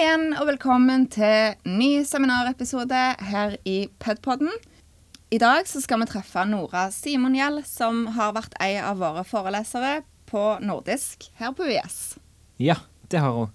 igjen, 0.00 0.30
og 0.40 0.46
velkommen 0.48 1.02
til 1.12 1.58
ny 1.68 2.00
seminarepisode 2.08 3.00
her 3.30 3.56
i 3.68 3.84
Pedpodden. 4.00 4.48
I 5.28 5.38
dag 5.42 5.66
så 5.68 5.82
skal 5.84 6.00
vi 6.00 6.06
treffe 6.08 6.44
Nora 6.48 6.86
Simonhjell, 6.94 7.58
som 7.68 8.06
har 8.16 8.32
vært 8.32 8.56
ei 8.64 8.78
av 8.80 9.02
våre 9.02 9.26
forelesere 9.28 9.98
på 10.30 10.44
nordisk 10.64 11.26
her 11.40 11.52
på 11.56 11.68
UiS. 11.68 11.98
Ja, 12.56 12.78
det 13.12 13.20
har 13.20 13.36
hun. 13.36 13.52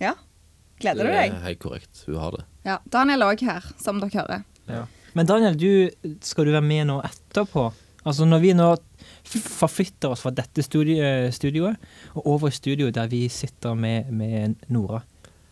Ja, 0.00 0.14
gleder 0.80 1.04
du 1.04 1.12
deg? 1.12 1.34
Det 1.34 1.42
er 1.42 1.46
helt 1.50 1.62
korrekt. 1.66 2.00
Hun 2.06 2.16
har 2.22 2.38
det. 2.38 2.46
Ja, 2.64 2.78
Daniel 2.88 3.26
òg 3.28 3.44
her, 3.44 3.68
som 3.82 4.00
dere 4.00 4.22
hører. 4.22 4.88
Men 5.12 5.28
Daniel, 5.28 5.58
du, 5.58 6.16
skal 6.24 6.48
du 6.48 6.54
være 6.56 6.64
med 6.64 6.88
nå 6.88 7.02
etterpå? 7.04 7.66
Altså 8.08 8.24
Når 8.24 8.40
vi 8.46 8.56
nå 8.56 8.70
forflytter 9.28 10.14
oss 10.14 10.24
fra 10.24 10.32
dette 10.32 10.64
studi 10.64 10.96
studioet 11.34 11.76
og 12.14 12.34
over 12.38 12.48
i 12.48 12.56
studioet 12.56 12.96
der 12.96 13.10
vi 13.12 13.26
sitter 13.28 13.76
med, 13.76 14.08
med 14.08 14.56
Nora, 14.72 15.02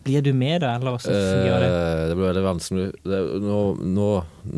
blir 0.07 0.23
du 0.25 0.31
med 0.37 0.61
da, 0.63 0.73
eller 0.77 0.95
hvordan 0.95 1.17
fungerer 1.17 1.65
det? 1.65 1.71
Eh, 1.71 2.03
det 2.09 2.17
blir 2.17 2.29
veldig 2.29 2.45
vanskelig. 2.47 2.87
Det, 3.03 3.21
nå, 3.43 3.61
nå, 3.97 4.11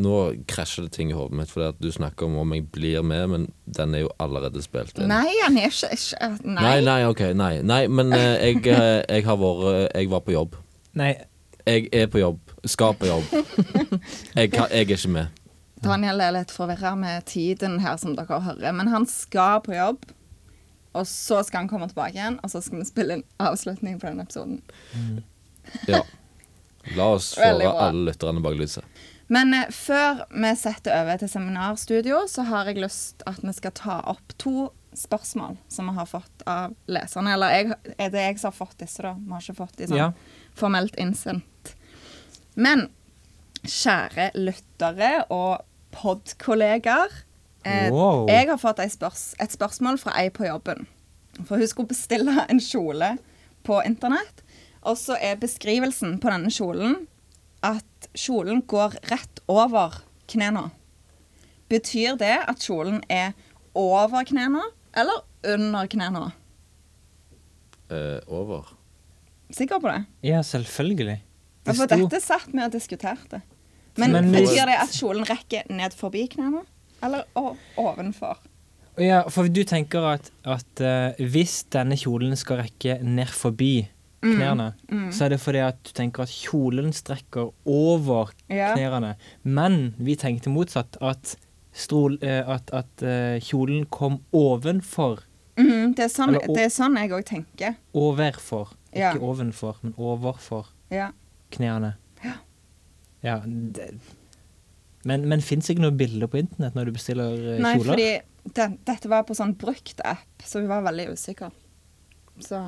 nå 0.05 0.19
krasjer 0.49 0.85
det 0.87 0.93
ting 0.95 1.13
i 1.13 1.17
hodet 1.17 1.39
mitt, 1.39 1.51
fordi 1.53 1.67
at 1.71 1.81
du 1.81 1.89
snakker 1.93 2.29
om 2.29 2.37
om 2.43 2.53
jeg 2.55 2.67
blir 2.75 3.01
med, 3.05 3.25
men 3.33 3.47
den 3.79 3.97
er 3.97 4.05
jo 4.05 4.11
allerede 4.21 4.61
spilt 4.65 4.97
inn. 4.97 5.09
Nei, 5.11 5.33
han 5.43 5.57
er 5.59 5.73
ikke, 5.73 5.91
ikke 5.97 6.29
Nei. 6.45 6.61
nei, 6.61 6.77
nei, 6.85 6.99
ok, 7.09 7.25
nei. 7.37 7.53
nei 7.65 7.81
men 7.89 8.13
uh, 8.13 8.21
jeg, 8.37 8.61
eh, 8.69 9.01
jeg 9.03 9.25
har 9.27 9.41
vært 9.41 9.97
Jeg 9.97 10.13
var 10.13 10.23
på 10.25 10.37
jobb. 10.37 10.55
Nei, 10.99 11.15
Jeg 11.65 11.89
er 11.93 12.07
på 12.09 12.21
jobb. 12.21 12.39
Skal 12.65 12.95
på 12.97 13.07
jobb. 13.07 13.27
Jeg, 14.35 14.53
jeg 14.53 14.67
er 14.71 14.87
ikke 14.87 15.11
med. 15.11 15.35
Daniel 15.83 16.21
er 16.23 16.33
litt 16.35 16.51
forvirra 16.51 16.95
med 16.99 17.25
tiden 17.29 17.77
her, 17.83 17.95
som 18.01 18.15
dere 18.17 18.39
hører. 18.43 18.73
Men 18.75 18.89
han 18.91 19.05
skal 19.07 19.61
på 19.63 19.75
jobb, 19.75 20.07
og 20.97 21.07
så 21.07 21.43
skal 21.45 21.63
han 21.63 21.69
komme 21.71 21.87
tilbake 21.87 22.17
igjen, 22.17 22.39
og 22.43 22.51
så 22.51 22.61
skal 22.63 22.81
vi 22.81 22.87
spille 22.89 23.19
en 23.19 23.25
avslutning 23.39 23.99
på 24.01 24.09
den 24.09 24.23
episoden. 24.23 24.61
Ja. 25.87 26.03
La 26.95 27.11
oss 27.15 27.33
få 27.37 27.41
alle 27.43 28.05
lytterne 28.11 28.41
bak 28.41 28.57
lyset. 28.59 28.85
Men 29.29 29.53
eh, 29.53 29.67
før 29.69 30.23
vi 30.33 30.51
setter 30.57 30.95
over 31.03 31.17
til 31.21 31.29
seminarstudio, 31.29 32.23
så 32.27 32.47
har 32.49 32.65
jeg 32.71 32.81
lyst 32.81 33.23
at 33.29 33.43
vi 33.45 33.53
skal 33.53 33.75
ta 33.77 33.99
opp 34.09 34.33
to 34.41 34.69
spørsmål 34.97 35.57
som 35.69 35.85
vi 35.91 35.93
har 35.99 36.07
fått 36.09 36.45
av 36.49 36.73
leserne. 36.89 37.35
Eller 37.35 37.53
jeg, 37.53 37.75
er 38.01 38.09
det 38.09 38.23
jeg 38.25 38.39
som 38.41 38.49
har 38.49 38.57
fått 38.57 38.79
disse, 38.81 39.03
da? 39.05 39.13
Vi 39.19 39.35
har 39.35 39.43
ikke 39.45 39.59
fått 39.61 39.77
de 39.77 39.89
sånn 39.91 39.99
Ja. 40.01 40.11
formelt 40.57 40.97
innsendt. 40.97 41.75
Men 42.57 42.87
kjære 43.63 44.31
lyttere 44.39 45.11
og 45.29 45.61
podkollegaer. 45.93 47.13
Eh, 47.65 47.91
Wow. 47.91 48.27
Jeg 48.29 48.47
har 48.49 48.57
fått 48.57 48.79
spørs 48.91 49.35
et 49.39 49.51
spørsmål 49.51 49.99
fra 49.99 50.11
ei 50.17 50.29
på 50.29 50.45
jobben. 50.47 50.87
For 51.45 51.57
hun 51.57 51.67
skulle 51.67 51.87
bestille 51.91 52.45
en 52.49 52.59
kjole 52.59 53.17
på 53.63 53.81
internett. 53.85 54.41
Og 54.87 54.97
så 54.97 55.17
er 55.19 55.35
beskrivelsen 55.41 56.17
på 56.23 56.31
denne 56.31 56.51
kjolen 56.53 56.95
at 57.65 58.09
kjolen 58.15 58.61
går 58.69 58.95
rett 59.11 59.41
over 59.51 59.97
knærne. 60.31 60.69
Betyr 61.69 62.15
det 62.17 62.35
at 62.47 62.61
kjolen 62.63 63.01
er 63.11 63.33
over 63.77 64.23
knærne 64.25 64.61
eller 64.97 65.19
under 65.55 65.85
knærne? 65.91 66.29
Eh, 67.91 68.19
over. 68.27 68.69
Sikker 69.51 69.79
på 69.81 69.89
det? 69.89 70.03
ja, 70.23 70.41
selvfølgelig. 70.45 71.19
Det 71.65 71.75
for 71.75 71.85
sto- 71.87 71.97
dette 72.05 72.19
satt 72.21 72.47
vi 72.53 72.61
og 72.63 72.71
diskuterte. 72.71 73.41
Men, 73.97 74.11
Men- 74.11 74.31
betyr 74.31 74.65
det 74.69 74.77
at 74.79 74.93
kjolen 74.95 75.25
rekker 75.27 75.67
ned 75.69 75.91
forbi 75.97 76.27
knærne? 76.31 76.63
Eller 77.03 77.23
ovenfor? 77.77 78.37
Ja, 78.99 79.21
for 79.31 79.47
du 79.47 79.63
tenker 79.63 80.03
at, 80.13 80.31
at 80.43 80.81
uh, 80.83 81.25
hvis 81.31 81.63
denne 81.71 81.95
kjolen 81.97 82.35
skal 82.37 82.59
rekke 82.63 82.97
ned 83.03 83.27
forbi 83.31 83.87
Mm. 84.19 84.33
knærne, 84.35 84.65
så 85.15 85.25
er 85.25 85.29
det 85.33 85.39
fordi 85.39 85.61
at 85.63 85.77
du 85.87 85.93
tenker 85.95 86.25
at 86.25 86.31
kjolen 86.33 86.91
strekker 86.95 87.53
over 87.65 88.33
yeah. 88.51 88.73
knærne. 88.75 89.13
Men 89.43 89.95
vi 89.97 90.17
tenkte 90.19 90.51
motsatt, 90.51 90.97
at, 90.99 91.37
stol, 91.71 92.17
eh, 92.21 92.43
at, 92.43 92.73
at 92.75 93.05
eh, 93.05 93.39
kjolen 93.39 93.85
kom 93.87 94.19
ovenfor. 94.35 95.23
Mm, 95.59 95.95
det, 95.95 96.09
er 96.09 96.11
sånn, 96.11 96.35
Eller 96.35 96.51
det 96.55 96.65
er 96.67 96.73
sånn 96.73 96.99
jeg 96.99 97.13
òg 97.15 97.25
tenker. 97.31 97.79
Overfor. 97.95 98.75
Ja. 98.91 99.13
Ikke 99.13 99.23
ovenfor, 99.31 99.79
men 99.83 99.95
overfor 99.97 100.67
Ja. 100.91 101.11
knærne. 101.55 101.95
Ja. 102.23 102.35
Ja, 103.23 103.39
det. 103.45 103.93
Men, 105.07 105.27
men 105.31 105.41
fins 105.43 105.69
ikke 105.71 105.83
noe 105.85 105.95
bilder 105.95 106.27
på 106.27 106.41
internett 106.41 106.75
når 106.75 106.89
du 106.89 106.95
bestiller 106.97 107.35
kjoler? 107.35 107.63
Nei, 107.63 107.75
fordi 107.83 108.09
det, 108.55 108.67
dette 108.87 109.11
var 109.11 109.23
på 109.27 109.35
sånn 109.37 109.55
brukt 109.59 110.01
app, 110.07 110.43
så 110.43 110.63
vi 110.63 110.71
var 110.71 110.83
veldig 110.87 111.11
usikre. 111.13 111.51
Så 112.43 112.59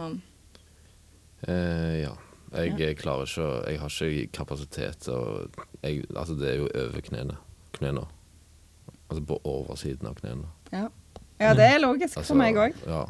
Eh, 1.47 2.02
ja. 2.03 2.16
Jeg 2.52 2.97
klarer 3.00 3.24
ikke 3.24 3.44
å 3.46 3.52
Jeg 3.69 3.79
har 3.79 3.94
ikke 3.96 4.31
kapasitet 4.35 5.07
og 5.07 5.53
jeg, 5.81 6.03
Altså, 6.12 6.35
det 6.35 6.50
er 6.50 6.57
jo 6.59 6.68
over 6.68 7.06
knærne. 7.06 7.38
Knærne. 7.78 8.03
Altså 9.09 9.24
på 9.28 9.40
oversiden 9.47 10.07
av 10.12 10.19
knærne. 10.19 10.52
ja. 10.72 10.90
Ja, 11.41 11.56
det 11.57 11.66
er 11.66 11.79
logisk 11.81 12.19
Altså, 12.19 12.35
for 12.35 12.38
meg 12.38 12.57
òg. 12.59 12.75
Ja. 12.85 13.06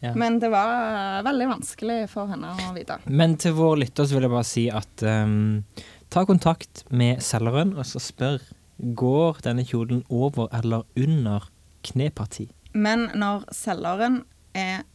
Ja. 0.00 0.14
Men 0.16 0.38
det 0.40 0.48
var 0.52 1.22
veldig 1.24 1.46
vanskelig 1.50 1.98
for 2.12 2.28
henne 2.28 2.54
å 2.56 2.70
vite. 2.76 2.96
Men 3.04 3.36
til 3.40 3.52
vår 3.56 3.82
lytter 3.82 4.08
så 4.08 4.16
vil 4.16 4.24
jeg 4.26 4.32
bare 4.32 4.48
si 4.48 4.62
at 4.72 5.04
um, 5.04 5.64
ta 6.12 6.24
kontakt 6.28 6.84
med 6.88 7.20
selgeren 7.24 7.74
og 7.76 7.84
så 7.88 8.00
spør 8.00 8.40
går 8.96 9.42
denne 9.44 9.64
kjolen 9.68 10.00
over 10.08 10.48
eller 10.56 10.86
under 10.96 11.50
kneparti. 11.84 12.48
Men 12.72 13.10
når 13.18 13.44
selgeren 13.52 14.22
er 14.56 14.86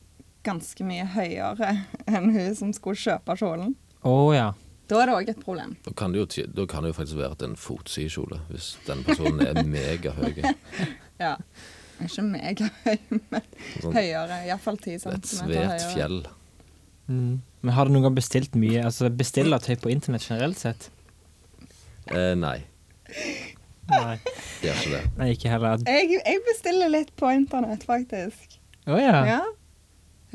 ganske 0.45 0.85
mye 0.87 1.05
høyere 1.15 1.71
enn 2.13 2.29
hun 2.35 2.55
som 2.57 2.71
skulle 2.77 2.99
kjøpe 3.01 3.35
kjolen, 3.41 3.73
Oh, 4.05 4.29
ja. 4.35 4.51
da 4.91 4.99
er 5.01 5.09
det 5.09 5.15
òg 5.17 5.29
et 5.33 5.39
problem. 5.41 5.71
Da 5.87 5.91
kan 5.97 6.13
det 6.13 6.21
jo, 6.21 6.45
da 6.53 6.65
kan 6.69 6.85
det 6.85 6.91
jo 6.93 6.97
faktisk 6.99 7.17
være 7.17 7.33
at 7.33 7.39
det 7.41 7.47
er 7.47 7.53
en 7.55 7.57
fotsidekjole, 7.57 8.37
hvis 8.51 8.67
den 8.85 9.01
personen 9.07 9.41
er 9.47 9.63
megahøy. 9.65 10.43
Ja. 11.15 11.37
Ikke 12.03 12.25
megahøy, 12.27 12.97
men 13.09 13.45
Sånn, 13.79 13.93
høyere. 13.95 14.41
Iallfall 14.49 14.77
ti 14.83 14.97
et 14.97 15.03
centimeter 15.05 15.77
svært 15.79 15.85
fjell. 15.95 16.17
Mm. 17.07 17.37
Men 17.63 17.73
har 17.77 17.87
du 17.87 17.93
noen 17.95 18.03
gang 18.09 18.17
bestilt 18.17 18.57
mye? 18.59 18.81
Altså 18.83 19.07
bestillertøy 19.15 19.77
på 19.79 19.93
internett 19.93 20.25
generelt 20.27 20.59
sett? 20.59 20.89
Eh, 22.11 22.33
nei, 22.37 22.57
Nei. 23.89 24.17
gjør 24.61 24.75
ikke 24.81 24.91
det. 24.91 25.01
Nei, 25.17 25.27
ikke 25.37 25.49
heller. 25.53 25.81
Jeg, 25.87 26.09
jeg 26.19 26.41
bestiller 26.45 26.91
litt 26.93 27.11
på 27.17 27.29
internett, 27.33 27.85
faktisk. 27.87 28.57
Å 28.89 28.99
ja. 28.99 29.15
Ja. 29.29 29.39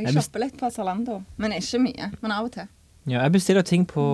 Jeg 0.07 0.15
shopper 0.17 0.45
litt 0.45 0.57
på 0.59 0.71
Zalando. 0.71 1.23
Men 1.37 1.53
ikke 1.57 1.81
mye. 1.83 2.11
Men 2.21 2.33
av 2.33 2.45
og 2.49 2.53
til. 2.53 2.69
ja. 3.07 3.23
Jeg 3.23 3.33
bestiller 3.33 3.63
ting 3.63 3.87
på 3.89 4.05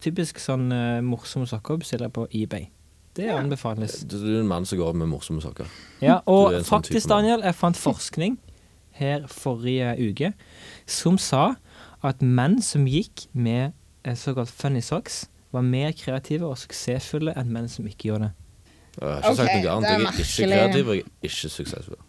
typisk 0.00 0.38
sånn 0.42 0.72
uh, 0.72 1.00
morsomme 1.04 1.46
sokker 1.48 1.80
bestiller 1.82 2.08
jeg 2.08 2.12
på 2.18 2.26
eBay. 2.32 2.68
Det 3.16 3.26
Ja. 3.26 3.38
anbefales. 3.38 4.04
Du 4.06 4.16
du 4.18 4.36
er 4.36 4.40
en 4.40 4.48
mann 4.48 4.66
som 4.66 4.78
går 4.78 4.92
med 4.94 5.08
morsomme 5.08 5.42
sokker. 5.42 5.66
Ja, 6.00 6.20
og 6.26 6.52
faktisk, 6.52 6.68
sånn 6.68 6.82
faktisk. 6.82 7.08
Daniel, 7.08 7.42
jeg 7.42 7.54
fant 7.54 7.76
forskning 7.76 8.38
her 8.98 9.26
forrige 9.26 9.94
uke 9.98 10.32
som 10.86 11.18
sa 11.18 11.54
at 12.04 12.22
menn 12.22 12.60
som 12.62 12.86
gikk 12.86 13.26
med 13.32 13.72
såkalt 14.14 14.50
funny 14.50 14.80
socks, 14.80 15.26
var 15.52 15.62
mer 15.62 15.92
kreative 15.92 16.46
og 16.46 16.58
suksessfulle 16.60 17.34
enn 17.36 17.50
menn 17.52 17.68
som 17.68 17.86
ikke 17.88 18.08
gjorde 18.12 18.28
det. 18.28 18.32
Jeg 18.98 19.08
har 19.08 19.18
ikke 19.18 19.30
okay, 19.30 19.36
sagt 19.36 19.54
noe 19.54 19.62
det 19.62 19.70
annet. 19.70 19.88
Jeg 19.88 20.00
er 20.00 20.12
ikke 20.12 20.48
kreativ, 20.48 20.88
og 20.88 20.94
jeg 20.94 21.04
er 21.04 21.28
ikke 21.28 21.50
suksessfull. 21.54 22.00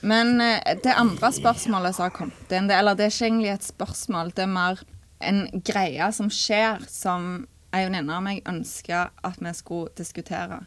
Men 0.00 0.40
eh, 0.40 0.76
det 0.82 0.96
andre 0.96 1.32
spørsmålet 1.32 1.96
som 1.96 2.08
har 2.08 2.14
kommet 2.16 2.52
inn, 2.56 2.70
eller 2.70 2.96
det 2.96 3.06
er 3.06 3.14
ikke 3.14 3.28
egentlig 3.28 3.52
et 3.54 3.68
spørsmål, 3.68 4.32
det 4.36 4.46
er 4.46 4.52
mer 4.52 4.82
en 5.20 5.42
greie 5.66 6.10
som 6.16 6.30
skjer, 6.32 6.84
som 6.88 7.46
ei 7.76 7.84
venninne 7.86 8.16
av 8.16 8.24
meg 8.24 8.46
ønska 8.48 9.10
at 9.26 9.40
vi 9.42 9.52
skulle 9.54 9.92
diskutere. 9.98 10.62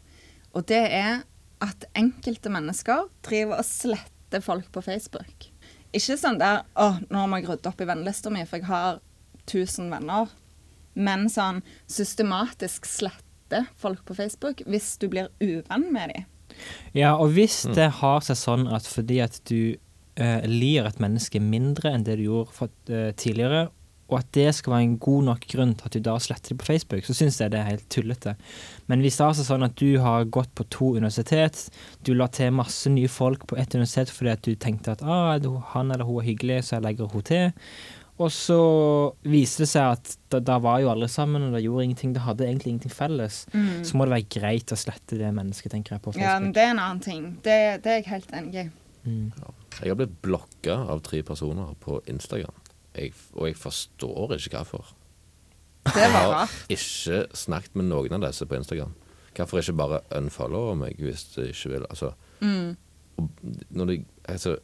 Og 0.53 0.67
det 0.69 0.83
er 0.93 1.23
at 1.63 1.87
enkelte 1.97 2.51
mennesker 2.53 3.07
driver 3.25 3.61
og 3.61 3.67
sletter 3.67 4.43
folk 4.43 4.69
på 4.73 4.83
Facebook. 4.85 5.49
Ikke 5.93 6.17
sånn 6.17 6.39
der 6.41 6.63
'Å, 6.75 7.05
nå 7.09 7.27
må 7.27 7.39
jeg 7.39 7.49
rydde 7.49 7.69
opp 7.69 7.81
i 7.81 7.85
vennelista 7.85 8.29
mi, 8.29 8.45
for 8.45 8.57
jeg 8.57 8.65
har 8.65 8.99
1000 9.45 9.91
venner'. 9.91 10.29
Men 10.95 11.29
sånn 11.29 11.61
systematisk 11.87 12.85
slette 12.85 13.67
folk 13.77 14.05
på 14.05 14.15
Facebook 14.15 14.61
hvis 14.65 14.97
du 14.97 15.07
blir 15.07 15.29
uvenn 15.41 15.91
med 15.91 16.13
dem. 16.13 16.25
Ja, 16.93 17.15
og 17.15 17.31
hvis 17.35 17.65
Mm. 17.67 17.75
det 17.75 17.91
har 18.01 18.19
seg 18.21 18.37
sånn 18.37 18.67
at 18.73 18.83
fordi 18.87 19.21
at 19.23 19.39
du 19.49 19.75
uh, 20.19 20.41
lir 20.45 20.85
et 20.85 20.99
menneske 20.99 21.39
mindre 21.41 21.93
enn 21.93 22.03
det 22.03 22.17
du 22.19 22.27
gjorde 22.27 22.51
for, 22.53 22.69
uh, 22.89 23.11
tidligere, 23.17 23.69
og 24.11 24.19
at 24.19 24.31
det 24.35 24.53
skal 24.53 24.73
være 24.73 24.83
en 24.83 24.97
god 24.99 25.23
nok 25.23 25.45
grunn 25.47 25.73
til 25.73 25.85
at 25.87 25.93
du 25.95 25.99
da 25.99 26.17
sletter 26.19 26.49
det 26.53 26.59
på 26.59 26.65
Facebook, 26.67 27.05
så 27.07 27.15
syns 27.17 27.39
jeg 27.39 27.49
det 27.53 27.59
er 27.59 27.69
helt 27.71 27.87
tullete. 27.89 28.35
Men 28.87 28.99
hvis 29.01 29.17
det 29.17 29.23
er 29.23 29.31
altså 29.31 29.45
sånn 29.47 29.63
at 29.65 29.75
du 29.79 29.97
har 30.03 30.25
gått 30.25 30.51
på 30.53 30.67
to 30.69 30.91
universitet, 30.99 31.69
du 32.03 32.13
la 32.13 32.27
til 32.27 32.51
masse 32.53 32.91
nye 32.91 33.07
folk 33.09 33.47
på 33.47 33.57
ett 33.57 33.73
universitet 33.73 34.11
fordi 34.13 34.29
at 34.35 34.43
du 34.45 34.53
tenkte 34.55 34.91
at 34.91 35.01
ah, 35.01 35.39
han 35.73 35.91
eller 35.91 36.05
hun 36.05 36.21
er 36.21 36.27
hyggelig, 36.27 36.63
så 36.67 36.75
jeg 36.75 36.83
legger 36.83 37.09
henne 37.09 37.23
til, 37.31 37.53
og 38.21 38.29
så 38.31 38.57
viste 39.25 39.63
det 39.63 39.69
seg 39.71 39.95
at 39.97 40.11
da, 40.29 40.39
da 40.39 40.57
var 40.61 40.79
jo 40.83 40.91
alle 40.91 41.07
sammen, 41.09 41.47
og 41.47 41.55
det 41.55 41.63
gjorde 41.63 41.83
ingenting, 41.87 42.13
det 42.13 42.21
hadde 42.21 42.45
egentlig 42.45 42.69
ingenting 42.75 42.93
felles, 42.93 43.39
så 43.51 43.97
må 43.97 44.05
det 44.05 44.13
være 44.13 44.29
greit 44.39 44.73
å 44.73 44.77
slette 44.77 45.17
det 45.17 45.31
mennesket, 45.33 45.71
tenker 45.73 45.95
jeg, 45.95 46.03
på 46.05 46.11
Facebook. 46.13 46.29
Ja, 46.29 46.39
men 46.39 46.53
det 46.53 46.61
er 46.61 46.73
en 46.75 46.81
annen 46.83 47.01
ting. 47.03 47.23
Det, 47.43 47.57
det 47.83 47.91
er 47.91 48.01
jeg 48.01 48.09
helt 48.11 48.35
enig 48.37 48.59
i. 48.61 48.65
Mm. 49.03 49.31
Jeg 49.81 49.89
har 49.89 49.97
blitt 49.99 50.13
blokka 50.23 50.75
av 50.93 51.01
tre 51.03 51.23
personer 51.25 51.73
på 51.83 51.97
Instagram. 52.07 52.53
jeg, 52.95 53.13
og 53.33 53.47
jeg 53.49 53.57
forstår 53.57 54.35
ikke 54.37 54.61
hvorfor. 54.61 54.93
Det 55.83 55.99
Jeg 55.99 56.11
har 56.13 56.53
ikke 56.71 57.17
snakket 57.35 57.75
med 57.75 57.89
noen 57.89 58.13
av 58.15 58.21
disse 58.29 58.45
på 58.47 58.55
Instagram. 58.55 58.93
Hvorfor 59.35 59.59
ikke 59.59 59.73
bare 59.75 59.99
unfollow 60.15 60.75
meg 60.77 60.95
hvis 61.01 61.25
de 61.35 61.49
ikke 61.49 61.73
vil? 61.73 61.85
Altså, 61.89 62.13
Mm. 62.43 62.75
når 63.71 63.85
de 63.89 64.05
altså, 64.29 64.57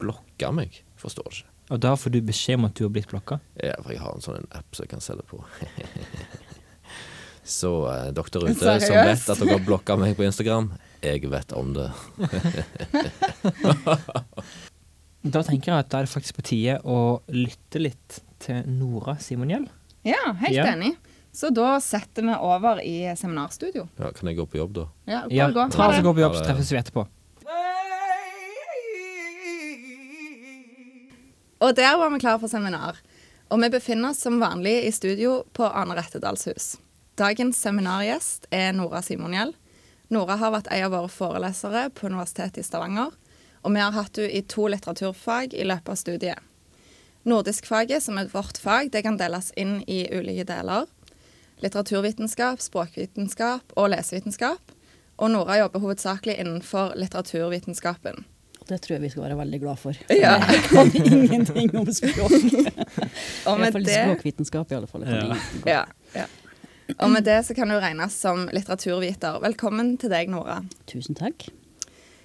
blokker 0.00 0.52
meg. 0.52 0.82
Forstår 1.00 1.28
ikke. 1.32 1.50
Og 1.70 1.80
da 1.82 1.94
får 1.98 2.12
du 2.14 2.20
beskjed 2.22 2.60
om 2.60 2.64
at 2.68 2.74
du 2.78 2.84
har 2.84 2.90
blitt 2.94 3.08
blokka. 3.10 3.40
Ja, 3.58 3.74
for 3.82 3.90
jeg 3.92 4.00
har 4.00 4.12
en 4.14 4.22
sånn 4.22 4.36
en 4.38 4.46
app 4.54 4.76
som 4.76 4.84
jeg 4.86 4.90
kan 4.92 5.00
selge 5.02 5.24
på. 5.26 5.40
Så 7.46 7.70
eh, 7.90 8.08
dere 8.14 8.42
ute 8.50 8.76
som 8.82 8.94
vet 8.96 9.28
at 9.30 9.38
dere 9.42 9.52
har 9.56 9.64
blokka 9.66 9.96
meg 9.98 10.16
på 10.18 10.24
Instagram, 10.26 10.72
jeg 11.02 11.26
vet 11.30 11.52
om 11.58 11.74
det. 11.76 11.90
Da 15.26 15.40
tenker 15.42 15.72
jeg 15.72 15.80
at 15.82 15.88
da 15.90 15.98
er 15.98 16.06
det 16.06 16.12
faktisk 16.12 16.36
på 16.38 16.44
tide 16.46 16.76
å 16.86 16.96
lytte 17.34 17.80
litt 17.82 18.20
til 18.44 18.60
Nora 18.70 19.16
Simoniel. 19.18 19.64
Ja, 20.06 20.30
helt 20.38 20.54
Ja. 20.54 20.68
enig. 20.70 20.92
Så 21.34 21.50
da 21.52 21.80
setter 21.82 22.22
vi 22.22 22.34
over 22.38 22.78
i 22.80 22.94
seminarstudio. 23.18 23.88
Ja, 23.98 24.12
kan 24.14 24.28
jeg 24.30 24.38
gå 24.38 24.46
på 24.48 24.56
jobb, 24.60 24.72
da? 24.78 24.84
Ja, 25.04 25.20
bare 25.26 25.34
Ja, 25.34 25.48
gå. 25.50 25.66
ta 25.72 25.88
oss 25.90 25.98
og 25.98 26.04
gå 26.06 26.14
på 26.14 26.20
jobb, 26.22 26.34
så 26.38 26.44
treffes 26.46 26.70
vi 26.72 26.78
etterpå. 26.78 27.06
Og 31.58 31.76
der 31.76 31.96
var 31.96 32.10
vi 32.12 32.20
klare 32.20 32.40
for 32.40 32.52
seminar. 32.52 32.98
Og 33.48 33.62
vi 33.62 33.70
befinner 33.70 34.10
oss 34.10 34.24
som 34.24 34.40
vanlig 34.42 34.82
i 34.84 34.92
studio 34.92 35.44
på 35.56 35.64
Arne 35.64 35.94
Rettedals 35.96 36.48
hus. 36.50 36.66
Dagens 37.16 37.60
seminargjest 37.62 38.48
er 38.52 38.74
Nora 38.76 39.00
Simonhjell. 39.02 39.54
Nora 40.12 40.36
har 40.36 40.52
vært 40.52 40.68
en 40.70 40.84
av 40.86 40.92
våre 40.92 41.10
forelesere 41.10 41.86
på 41.96 42.10
Universitetet 42.10 42.60
i 42.60 42.66
Stavanger. 42.66 43.14
Og 43.64 43.72
vi 43.72 43.80
har 43.80 43.94
hatt 43.96 44.20
henne 44.20 44.34
i 44.36 44.44
to 44.44 44.66
litteraturfag 44.68 45.56
i 45.56 45.64
løpet 45.64 45.94
av 45.94 45.98
studiet. 45.98 46.42
Nordiskfaget, 47.26 48.04
som 48.04 48.20
er 48.20 48.28
vårt 48.30 48.60
fag, 48.62 48.92
det 48.92 49.02
kan 49.02 49.16
deles 49.18 49.48
inn 49.58 49.80
i 49.90 50.04
ulike 50.12 50.44
deler. 50.46 50.86
Litteraturvitenskap, 51.64 52.60
språkvitenskap 52.62 53.74
og 53.74 53.90
lesevitenskap. 53.94 54.74
Og 55.16 55.32
Nora 55.32 55.56
jobber 55.62 55.82
hovedsakelig 55.82 56.36
innenfor 56.42 56.94
litteraturvitenskapen. 57.00 58.26
Og 58.66 58.72
Det 58.72 58.80
tror 58.82 58.96
jeg 58.96 59.02
vi 59.04 59.08
skal 59.12 59.22
være 59.28 59.36
veldig 59.38 59.58
glad 59.62 59.78
for. 59.78 59.98
Ja. 60.10 60.32
Jeg 60.50 60.62
kan 60.66 60.88
ingenting 60.98 61.68
om 61.78 61.86
språk. 61.94 62.32
Og 63.52 63.60
med 63.60 63.76
det 63.78 63.94
språkvitenskap, 63.94 64.72
i 64.72 64.74
alle 64.74 64.88
fall. 64.90 65.04
Ja. 65.06 65.36
Ja, 65.70 65.82
ja. 66.16 66.24
Og 66.98 67.10
med 67.14 67.22
det 67.26 67.36
så 67.46 67.54
kan 67.54 67.70
du 67.70 67.76
regnes 67.78 68.14
som 68.18 68.48
litteraturviter. 68.50 69.38
Velkommen 69.44 69.92
til 70.02 70.10
deg, 70.10 70.32
Nora. 70.34 70.56
Tusen 70.90 71.14
takk. 71.18 71.46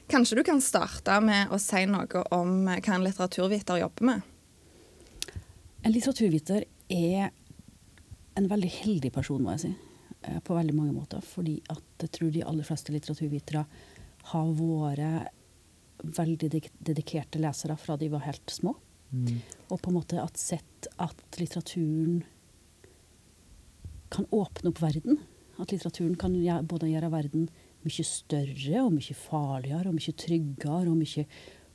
Kanskje 0.10 0.40
du 0.40 0.42
kan 0.48 0.62
starte 0.66 1.20
med 1.22 1.54
å 1.54 1.60
si 1.62 1.84
noe 1.90 2.24
om 2.34 2.56
hva 2.66 2.96
en 2.96 3.06
litteraturviter 3.06 3.78
jobber 3.84 4.08
med? 4.10 4.26
En 5.86 5.94
litteraturviter 5.94 6.66
er 6.94 7.30
en 8.38 8.50
veldig 8.50 8.72
heldig 8.82 9.12
person, 9.14 9.44
må 9.46 9.54
jeg 9.60 9.64
si. 9.68 9.72
eh, 10.26 10.40
På 10.42 10.58
veldig 10.58 10.74
mange 10.78 10.94
måter. 10.98 11.22
Fordi 11.22 11.60
at 11.70 11.86
jeg 12.02 12.12
tror 12.18 12.34
de 12.34 12.44
aller 12.50 12.66
fleste 12.66 12.94
litteraturvitere 12.98 13.64
har 14.34 14.52
vært 14.58 15.30
veldig 16.04 16.50
dedikerte 16.80 17.42
lesere 17.42 17.78
fra 17.78 17.98
de 17.98 18.10
var 18.12 18.26
helt 18.26 18.50
små. 18.54 18.76
Og 19.70 19.82
på 19.82 19.92
en 19.92 19.98
måte 19.98 20.22
at 20.22 20.40
sett 20.40 20.88
at 21.02 21.40
litteraturen 21.40 22.22
kan 24.12 24.28
åpne 24.32 24.72
opp 24.72 24.82
verden. 24.82 25.20
At 25.60 25.72
litteraturen 25.72 26.16
kan 26.20 26.36
både 26.68 26.90
gjøre 26.92 27.12
verden 27.12 27.50
mye 27.86 28.06
større 28.06 28.84
og 28.86 28.94
mye 28.96 29.18
farligere 29.18 29.90
og 29.90 29.98
mye 29.98 30.16
tryggere 30.24 30.92
og 30.92 30.98
mye 31.00 31.26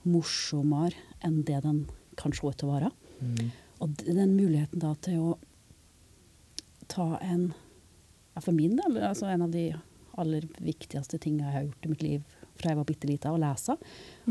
morsommere 0.06 0.94
enn 1.26 1.42
det 1.46 1.60
den 1.64 1.84
kan 2.16 2.32
se 2.32 2.46
ut 2.46 2.56
til 2.60 2.70
å 2.70 2.76
være. 2.76 2.90
Og 3.84 4.02
den 4.06 4.36
muligheten 4.36 4.80
da 4.80 4.94
til 5.04 5.32
å 5.32 5.36
ta 6.88 7.16
en 7.20 7.52
For 8.36 8.52
min 8.52 8.76
del 8.76 8.98
altså 9.00 9.30
en 9.32 9.46
av 9.46 9.52
de 9.54 9.70
aller 10.20 10.44
viktigste 10.60 11.16
tingene 11.18 11.48
jeg 11.48 11.54
har 11.54 11.62
gjort 11.64 11.86
i 11.86 11.88
mitt 11.88 12.02
liv 12.04 12.35
fra 12.58 12.72
jeg 12.72 12.80
var 12.80 12.88
bitte 12.88 13.08
lita, 13.08 13.32
å 13.32 13.40
lese. 13.40 13.76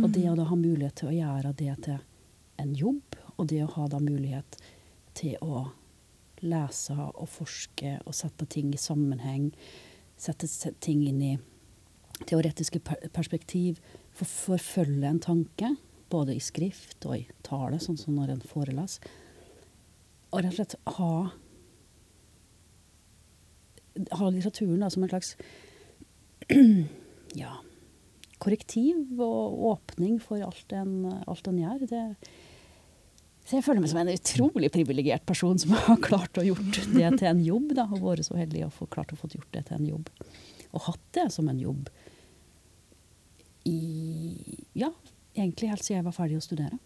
Og 0.02 0.10
det 0.14 0.26
å 0.30 0.36
da 0.38 0.48
ha 0.50 0.60
mulighet 0.60 1.00
til 1.02 1.12
å 1.12 1.16
gjøre 1.16 1.56
det 1.58 1.74
til 1.86 1.98
en 2.62 2.76
jobb, 2.76 3.18
og 3.36 3.50
det 3.52 3.64
å 3.66 3.72
ha 3.76 3.88
da 3.92 4.00
mulighet 4.04 4.60
til 5.16 5.36
å 5.44 5.66
lese 6.46 6.96
og 6.96 7.28
forske 7.32 7.98
og 8.04 8.16
sette 8.16 8.48
ting 8.52 8.74
i 8.74 8.80
sammenheng, 8.80 9.50
sette 10.20 10.48
ting 10.84 11.04
inn 11.08 11.22
i 11.24 11.34
teoretiske 12.24 12.80
perspektiv, 13.16 13.82
for, 14.16 14.30
forfølge 14.32 15.10
en 15.10 15.20
tanke, 15.20 15.74
både 16.12 16.36
i 16.36 16.44
skrift 16.44 17.04
og 17.10 17.18
i 17.18 17.26
tale, 17.44 17.80
sånn 17.82 18.00
som 18.00 18.16
når 18.16 18.36
en 18.36 18.46
foreleser. 18.48 19.10
Og 20.32 20.44
rett 20.44 20.54
og 20.54 20.58
slett 20.58 20.76
ha, 20.98 21.12
ha 24.20 24.30
litteraturen 24.32 24.84
da, 24.84 24.92
som 24.92 25.06
en 25.06 25.12
slags 25.12 25.36
ja, 27.44 27.58
korrektiv 28.42 29.22
og 29.22 29.64
åpning 29.72 30.20
for 30.24 30.44
alt 30.44 30.76
en, 30.76 30.98
alt 31.26 31.48
en 31.50 31.62
gjør. 31.62 31.86
Det, 31.90 32.04
så 33.46 33.60
jeg 33.60 33.66
føler 33.68 33.84
meg 33.84 33.92
som 33.92 34.02
en 34.02 34.14
utrolig 34.14 34.72
privilegert 34.74 35.26
person 35.30 35.60
som 35.62 35.76
har 35.78 36.02
klart 36.04 36.42
å 36.42 36.46
gjort 36.46 36.82
det 36.96 37.12
til 37.20 37.30
en 37.30 37.44
jobb. 37.46 37.76
Da, 37.78 37.88
og 37.92 38.02
vært 38.02 38.28
så 38.28 38.38
heldig 38.40 38.66
å 38.66 38.74
få 38.74 38.90
klart 38.92 39.14
å 39.14 39.20
få 39.20 39.30
gjort 39.34 39.52
det 39.54 39.68
til 39.68 39.80
en 39.80 39.90
jobb. 39.92 40.10
Og 40.74 40.88
hatt 40.88 41.06
det 41.18 41.30
som 41.36 41.50
en 41.52 41.62
jobb 41.62 41.90
i 43.66 43.80
Ja, 44.78 44.92
egentlig 45.34 45.72
helt 45.72 45.86
siden 45.86 46.02
jeg 46.02 46.08
var 46.08 46.18
ferdig 46.18 46.40
å 46.40 46.44
studere. 46.46 46.82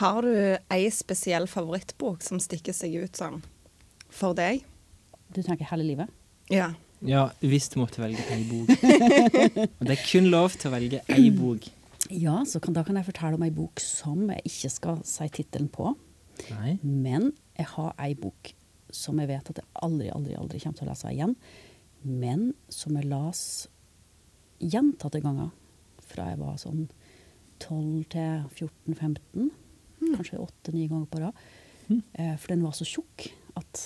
Har 0.00 0.22
du 0.22 0.32
ei 0.72 0.88
spesiell 0.94 1.46
favorittbok 1.50 2.24
som 2.24 2.40
stikker 2.42 2.74
seg 2.76 2.96
ut 3.02 3.18
sånn 3.18 3.42
for 4.12 4.36
deg? 4.38 4.64
Du 5.34 5.42
tenker 5.42 5.68
hele 5.72 5.86
livet? 5.86 6.10
Ja. 6.52 6.70
Ja, 7.04 7.26
hvis 7.44 7.68
du 7.72 7.80
måtte 7.80 8.00
velge 8.00 8.24
ei 8.32 8.44
bok. 8.48 8.70
Og 9.78 9.84
det 9.84 9.96
er 9.96 10.04
kun 10.06 10.30
lov 10.32 10.56
til 10.56 10.70
å 10.70 10.74
velge 10.74 11.02
ei 11.12 11.28
bok. 11.34 11.68
Ja, 12.10 12.40
så 12.46 12.60
kan, 12.62 12.76
da 12.76 12.84
kan 12.86 12.96
jeg 12.98 13.08
fortelle 13.08 13.36
om 13.36 13.44
ei 13.44 13.52
bok 13.54 13.82
som 13.82 14.28
jeg 14.30 14.46
ikke 14.48 14.70
skal 14.72 15.00
si 15.08 15.26
tittelen 15.34 15.68
på. 15.72 15.92
Nei. 16.52 16.76
Men 16.82 17.32
jeg 17.56 17.68
har 17.74 17.94
ei 18.02 18.14
bok 18.18 18.52
som 18.94 19.18
jeg 19.20 19.28
vet 19.28 19.50
at 19.50 19.60
jeg 19.60 19.68
aldri, 19.84 20.08
aldri, 20.14 20.36
aldri 20.38 20.60
kommer 20.62 20.78
til 20.78 20.86
å 20.86 20.92
lese 20.92 21.12
igjen. 21.12 21.34
Men 22.06 22.48
som 22.72 22.96
jeg 22.96 23.10
las 23.10 23.42
gjentatte 24.62 25.20
ganger 25.24 25.50
fra 26.06 26.30
jeg 26.30 26.40
var 26.40 26.56
sånn 26.62 26.86
12 27.64 28.06
til 28.12 28.46
14-15. 28.54 29.50
Kanskje 30.14 30.40
8-9 30.40 30.88
ganger 30.92 31.08
på 31.10 31.22
rad. 31.24 31.46
Mm. 31.86 32.00
for 32.34 32.50
den 32.50 32.64
var 32.66 32.72
så 32.74 32.82
tjukk 32.82 33.28
at 33.54 33.84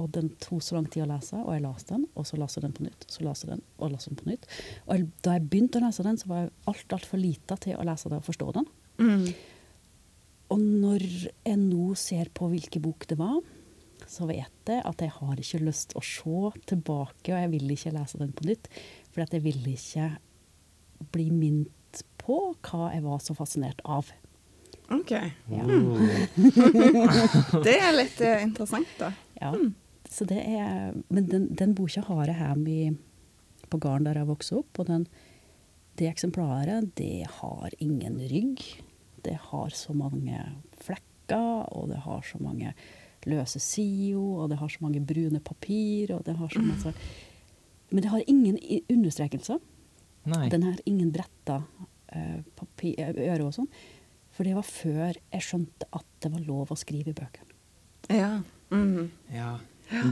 og 0.00 0.08
den 0.14 0.30
tok 0.40 0.62
så 0.64 0.76
lang 0.76 0.86
tid 0.90 1.04
å 1.04 1.10
lese, 1.10 1.36
og 1.36 1.52
jeg 1.52 1.64
leste 1.66 1.96
den, 1.96 2.04
og 2.16 2.26
så 2.28 2.38
leste 2.40 2.58
jeg 2.58 2.64
den 2.64 2.76
på 2.76 2.84
nytt, 2.86 3.06
så 3.12 3.24
leste 3.26 3.46
jeg 3.46 3.52
den, 3.52 3.64
og 3.78 3.90
leste 3.92 4.12
den 4.12 4.20
på 4.20 4.28
nytt. 4.30 4.46
Og 4.86 4.92
jeg, 4.96 5.08
da 5.24 5.34
jeg 5.36 5.48
begynte 5.52 5.80
å 5.80 5.84
lese 5.84 6.06
den, 6.06 6.20
så 6.20 6.30
var 6.30 6.44
jeg 6.44 6.52
alt, 6.72 6.94
altfor 6.96 7.20
lita 7.20 7.58
til 7.60 7.76
å 7.76 7.88
lese 7.88 8.12
det 8.12 8.20
og 8.20 8.28
forstå 8.28 8.48
den. 8.56 8.70
Mm. 9.02 9.26
Og 10.52 10.62
når 10.62 11.04
jeg 11.04 11.58
nå 11.60 11.90
ser 11.98 12.32
på 12.36 12.48
hvilken 12.52 12.84
bok 12.84 13.06
det 13.10 13.18
var, 13.20 13.38
så 14.08 14.26
vet 14.28 14.68
jeg 14.68 14.82
at 14.88 15.04
jeg 15.04 15.14
har 15.14 15.38
ikke 15.40 15.62
lyst 15.62 15.94
å 15.96 16.02
se 16.04 16.64
tilbake, 16.68 17.30
og 17.30 17.38
jeg 17.38 17.52
vil 17.52 17.76
ikke 17.76 17.94
lese 17.94 18.20
den 18.20 18.34
på 18.36 18.48
nytt. 18.48 18.68
For 19.12 19.24
at 19.24 19.36
jeg 19.36 19.44
vil 19.44 19.60
ikke 19.72 20.08
bli 21.12 21.28
minnet 21.32 22.02
på 22.22 22.38
hva 22.64 22.90
jeg 22.94 23.04
var 23.04 23.22
så 23.24 23.36
fascinert 23.36 23.80
av. 23.84 24.08
OK. 24.92 25.12
Ja. 25.52 25.64
Det 27.66 27.76
er 27.78 27.94
litt 27.96 28.20
uh, 28.20 28.36
interessant, 28.42 28.92
da. 29.00 29.12
Ja. 29.40 29.54
Så 30.12 30.26
det 30.28 30.42
er, 30.44 30.92
men 31.08 31.28
den, 31.30 31.48
den 31.56 31.74
boka 31.76 32.02
har 32.04 32.28
jeg 32.28 32.36
hjemme 32.36 32.72
i, 32.72 32.90
på 33.72 33.80
gården 33.80 34.08
der 34.08 34.20
jeg 34.20 34.28
vokste 34.28 34.58
opp. 34.60 34.82
Og 34.82 34.88
den, 34.90 35.06
det 36.00 36.10
eksemplaret, 36.10 36.90
det 37.00 37.28
har 37.38 37.76
ingen 37.80 38.18
rygg. 38.30 38.60
Det 39.24 39.38
har 39.48 39.72
så 39.76 39.94
mange 39.96 40.42
flekker, 40.82 41.64
og 41.72 41.88
det 41.92 42.02
har 42.04 42.20
så 42.26 42.40
mange 42.42 42.74
løse 43.30 43.60
sider, 43.62 44.18
og 44.18 44.50
det 44.50 44.58
har 44.60 44.72
så 44.72 44.82
mange 44.82 45.00
brune 45.06 45.40
papir, 45.40 46.12
og 46.16 46.24
det 46.26 46.36
har 46.36 46.50
så 46.50 46.62
masse 46.62 46.92
Men 47.92 48.02
det 48.02 48.10
har 48.10 48.22
ingen 48.26 48.56
understrekelser. 48.88 49.58
Nei. 50.24 50.48
Den 50.48 50.62
har 50.62 50.78
ingen 50.86 51.10
bretta 51.12 51.58
uh, 52.14 52.38
papir, 52.56 52.94
eh, 52.96 53.12
øre 53.34 53.44
og 53.44 53.52
sånn. 53.56 53.68
For 54.32 54.48
det 54.48 54.54
var 54.56 54.64
før 54.64 55.18
jeg 55.18 55.44
skjønte 55.44 55.88
at 55.92 56.06
det 56.24 56.30
var 56.32 56.46
lov 56.46 56.72
å 56.72 56.78
skrive 56.78 57.12
i 57.12 57.16
bøkene. 57.16 57.52
Ja. 58.08 58.30
Mhm. 58.72 59.10
Ja. 59.34 59.58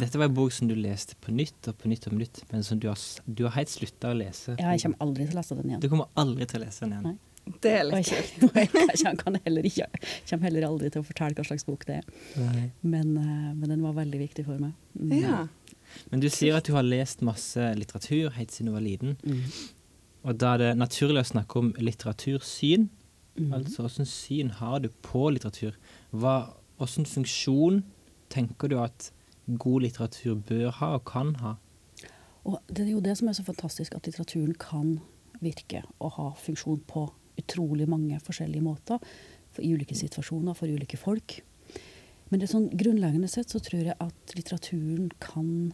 Dette 0.01 0.21
var 0.21 0.29
en 0.29 0.37
bok 0.37 0.53
som 0.53 0.69
du 0.69 0.75
leste 0.77 1.17
på 1.23 1.33
nytt 1.35 1.71
og 1.71 1.79
på 1.81 1.91
nytt 1.91 2.07
og 2.09 2.15
på 2.15 2.21
nytt, 2.21 2.43
men 2.53 2.65
som 2.67 2.81
du 2.81 2.89
har, 2.91 3.01
du 3.25 3.45
har 3.47 3.57
helt 3.57 3.73
slutta 3.73 4.13
å 4.13 4.19
lese. 4.19 4.55
Ja, 4.61 4.75
jeg 4.75 4.85
kommer 4.85 5.07
aldri 5.07 5.27
til 5.27 5.37
å 5.37 5.41
lese 5.41 5.59
den 5.59 5.73
igjen. 5.73 5.83
Du 5.83 5.89
kommer 5.93 6.11
aldri 6.21 6.49
til 6.51 6.61
å 6.61 6.65
lese 6.67 6.85
den 6.85 6.97
igjen. 6.97 7.11
Nei. 7.11 7.19
Det 7.65 7.73
er 7.73 7.87
litt 7.89 8.11
kult. 8.11 8.43
jeg, 8.61 9.17
kommer 9.19 9.41
heller 9.47 9.65
heller 10.45 10.67
aldri 10.69 10.91
til 10.93 11.03
å 11.03 11.07
fortelle 11.07 11.35
hva 11.35 11.47
slags 11.49 11.67
bok 11.67 11.87
det 11.89 11.99
er. 11.99 12.07
Men, 12.83 13.17
eh, 13.17 13.51
men 13.57 13.67
den 13.73 13.83
var 13.83 13.97
veldig 13.97 14.21
viktig 14.21 14.45
for 14.47 14.61
meg. 14.63 14.77
Mm. 14.95 15.17
Ja. 15.19 15.41
Men 16.13 16.23
du 16.23 16.29
sier 16.31 16.59
at 16.59 16.69
du 16.69 16.77
har 16.77 16.87
lest 16.87 17.25
masse 17.27 17.73
litteratur 17.79 18.31
helt 18.37 18.55
siden 18.55 18.71
du 18.71 18.77
var 18.77 18.85
liten. 18.85 19.17
Mm. 19.25 19.43
Og 20.29 20.37
da 20.39 20.55
er 20.55 20.63
det 20.63 20.71
naturlig 20.79 21.25
å 21.25 21.31
snakke 21.33 21.63
om 21.63 21.73
litteratursyn. 21.81 22.89
Mm. 23.41 23.55
Altså, 23.57 23.87
Hvilket 23.87 24.11
syn 24.11 24.53
har 24.61 24.85
du 24.85 24.91
på 25.07 25.31
litteratur? 25.33 25.79
Hva, 26.13 26.53
Hvilken 26.81 27.09
funksjon 27.09 27.83
tenker 28.33 28.71
du 28.71 28.79
at 28.83 29.11
god 29.59 29.87
litteratur 29.87 30.39
bør 30.49 30.71
ha 30.81 30.95
og 30.99 31.05
kan 31.09 31.35
ha? 31.43 31.57
Og 32.49 32.59
det 32.69 32.87
er 32.87 32.93
jo 32.95 33.05
det 33.05 33.17
som 33.19 33.29
er 33.29 33.37
så 33.37 33.45
fantastisk, 33.45 33.95
at 33.95 34.07
litteraturen 34.09 34.55
kan 34.61 34.99
virke 35.41 35.83
og 35.99 36.15
ha 36.17 36.29
funksjon 36.41 36.83
på 36.89 37.07
utrolig 37.41 37.89
mange 37.89 38.19
forskjellige 38.25 38.65
måter. 38.65 39.01
For, 39.51 39.65
I 39.65 39.73
ulike 39.75 39.97
situasjoner, 39.99 40.55
for 40.55 40.71
ulike 40.71 40.99
folk. 41.01 41.41
Men 42.31 42.39
det 42.39 42.47
er 42.47 42.55
sånn 42.55 42.71
grunnleggende 42.79 43.29
sett 43.31 43.51
så 43.51 43.61
tror 43.63 43.89
jeg 43.89 43.99
at 43.99 44.35
litteraturen 44.37 45.11
kan 45.23 45.73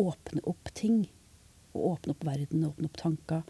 åpne 0.00 0.44
opp 0.50 0.72
ting. 0.76 1.06
Og 1.72 1.94
åpne 1.94 2.14
opp 2.14 2.26
verden, 2.26 2.66
åpne 2.68 2.90
opp 2.90 2.98
tanker. 3.00 3.44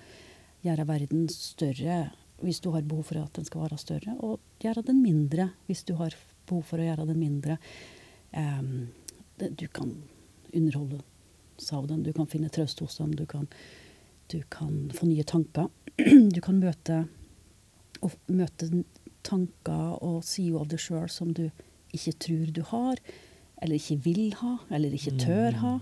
Gjøre 0.64 0.86
verden 0.88 1.28
større 1.32 2.02
hvis 2.40 2.62
du 2.64 2.70
har 2.72 2.86
behov 2.88 3.10
for 3.10 3.20
at 3.20 3.34
den 3.36 3.44
skal 3.44 3.66
være 3.66 3.76
større, 3.76 4.14
og 4.24 4.40
gjøre 4.64 4.86
den 4.86 5.02
mindre 5.02 5.50
hvis 5.66 5.82
du 5.84 5.92
har 5.98 6.14
behov 6.48 6.62
for 6.70 6.80
å 6.80 6.86
gjøre 6.86 7.04
den 7.10 7.20
mindre. 7.20 7.58
Um, 8.32 8.88
du 9.48 9.66
kan 9.68 9.94
underholde 10.52 11.00
seg 11.60 11.78
av 11.78 12.02
du 12.04 12.12
kan 12.16 12.28
finne 12.30 12.50
trøst 12.52 12.80
hos 12.80 12.96
dem, 12.98 13.14
du 13.14 13.26
kan, 13.28 13.48
du 14.32 14.40
kan 14.48 14.90
få 14.94 15.06
nye 15.06 15.24
tanker. 15.24 15.68
Du 16.34 16.40
kan 16.40 16.60
møte, 16.62 17.04
møte 18.26 18.68
tanker 19.26 19.98
og 20.00 20.22
sider 20.24 20.62
av 20.62 20.70
deg 20.70 20.80
sjøl 20.80 21.10
som 21.12 21.34
du 21.36 21.50
ikke 21.92 22.14
tror 22.24 22.52
du 22.56 22.62
har, 22.70 23.00
eller 23.60 23.76
ikke 23.76 23.98
vil 24.06 24.30
ha, 24.40 24.54
eller 24.72 24.94
ikke 24.96 25.18
tør 25.20 25.58
ha. 25.60 25.74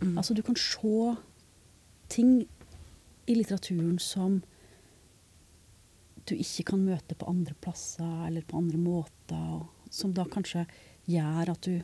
Mm. 0.00 0.16
Altså, 0.18 0.34
du 0.34 0.42
kan 0.42 0.58
se 0.58 1.14
ting 2.10 2.32
i 3.30 3.36
litteraturen 3.38 3.98
som 4.02 4.40
du 6.28 6.34
ikke 6.34 6.70
kan 6.72 6.84
møte 6.84 7.16
på 7.18 7.28
andre 7.28 7.54
plasser 7.60 8.26
eller 8.26 8.44
på 8.48 8.58
andre 8.58 8.80
måter, 8.80 9.66
som 9.92 10.14
da 10.16 10.24
kanskje 10.26 10.64
gjør 11.06 11.52
at 11.52 11.68
du 11.68 11.82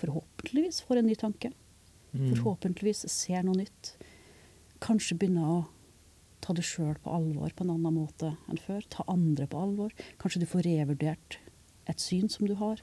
forhåpentligvis 0.00 0.80
får 0.88 1.00
en 1.00 1.06
ny 1.10 1.16
tanke. 1.20 1.52
Mm. 2.12 2.30
Forhåpentligvis 2.34 3.04
ser 3.12 3.44
noe 3.46 3.58
nytt. 3.60 3.94
Kanskje 4.82 5.18
begynner 5.20 5.46
å 5.46 5.58
ta 6.40 6.54
det 6.56 6.64
sjøl 6.64 6.96
på 7.04 7.12
alvor 7.12 7.52
på 7.52 7.66
en 7.66 7.74
annen 7.76 7.94
måte 8.00 8.32
enn 8.48 8.58
før. 8.60 8.82
Ta 8.90 9.04
andre 9.12 9.46
på 9.50 9.60
alvor. 9.60 9.92
Kanskje 10.22 10.40
du 10.42 10.48
får 10.48 10.64
revurdert 10.66 11.36
et 11.90 12.00
syn 12.00 12.28
som 12.32 12.46
du 12.48 12.54
har, 12.60 12.80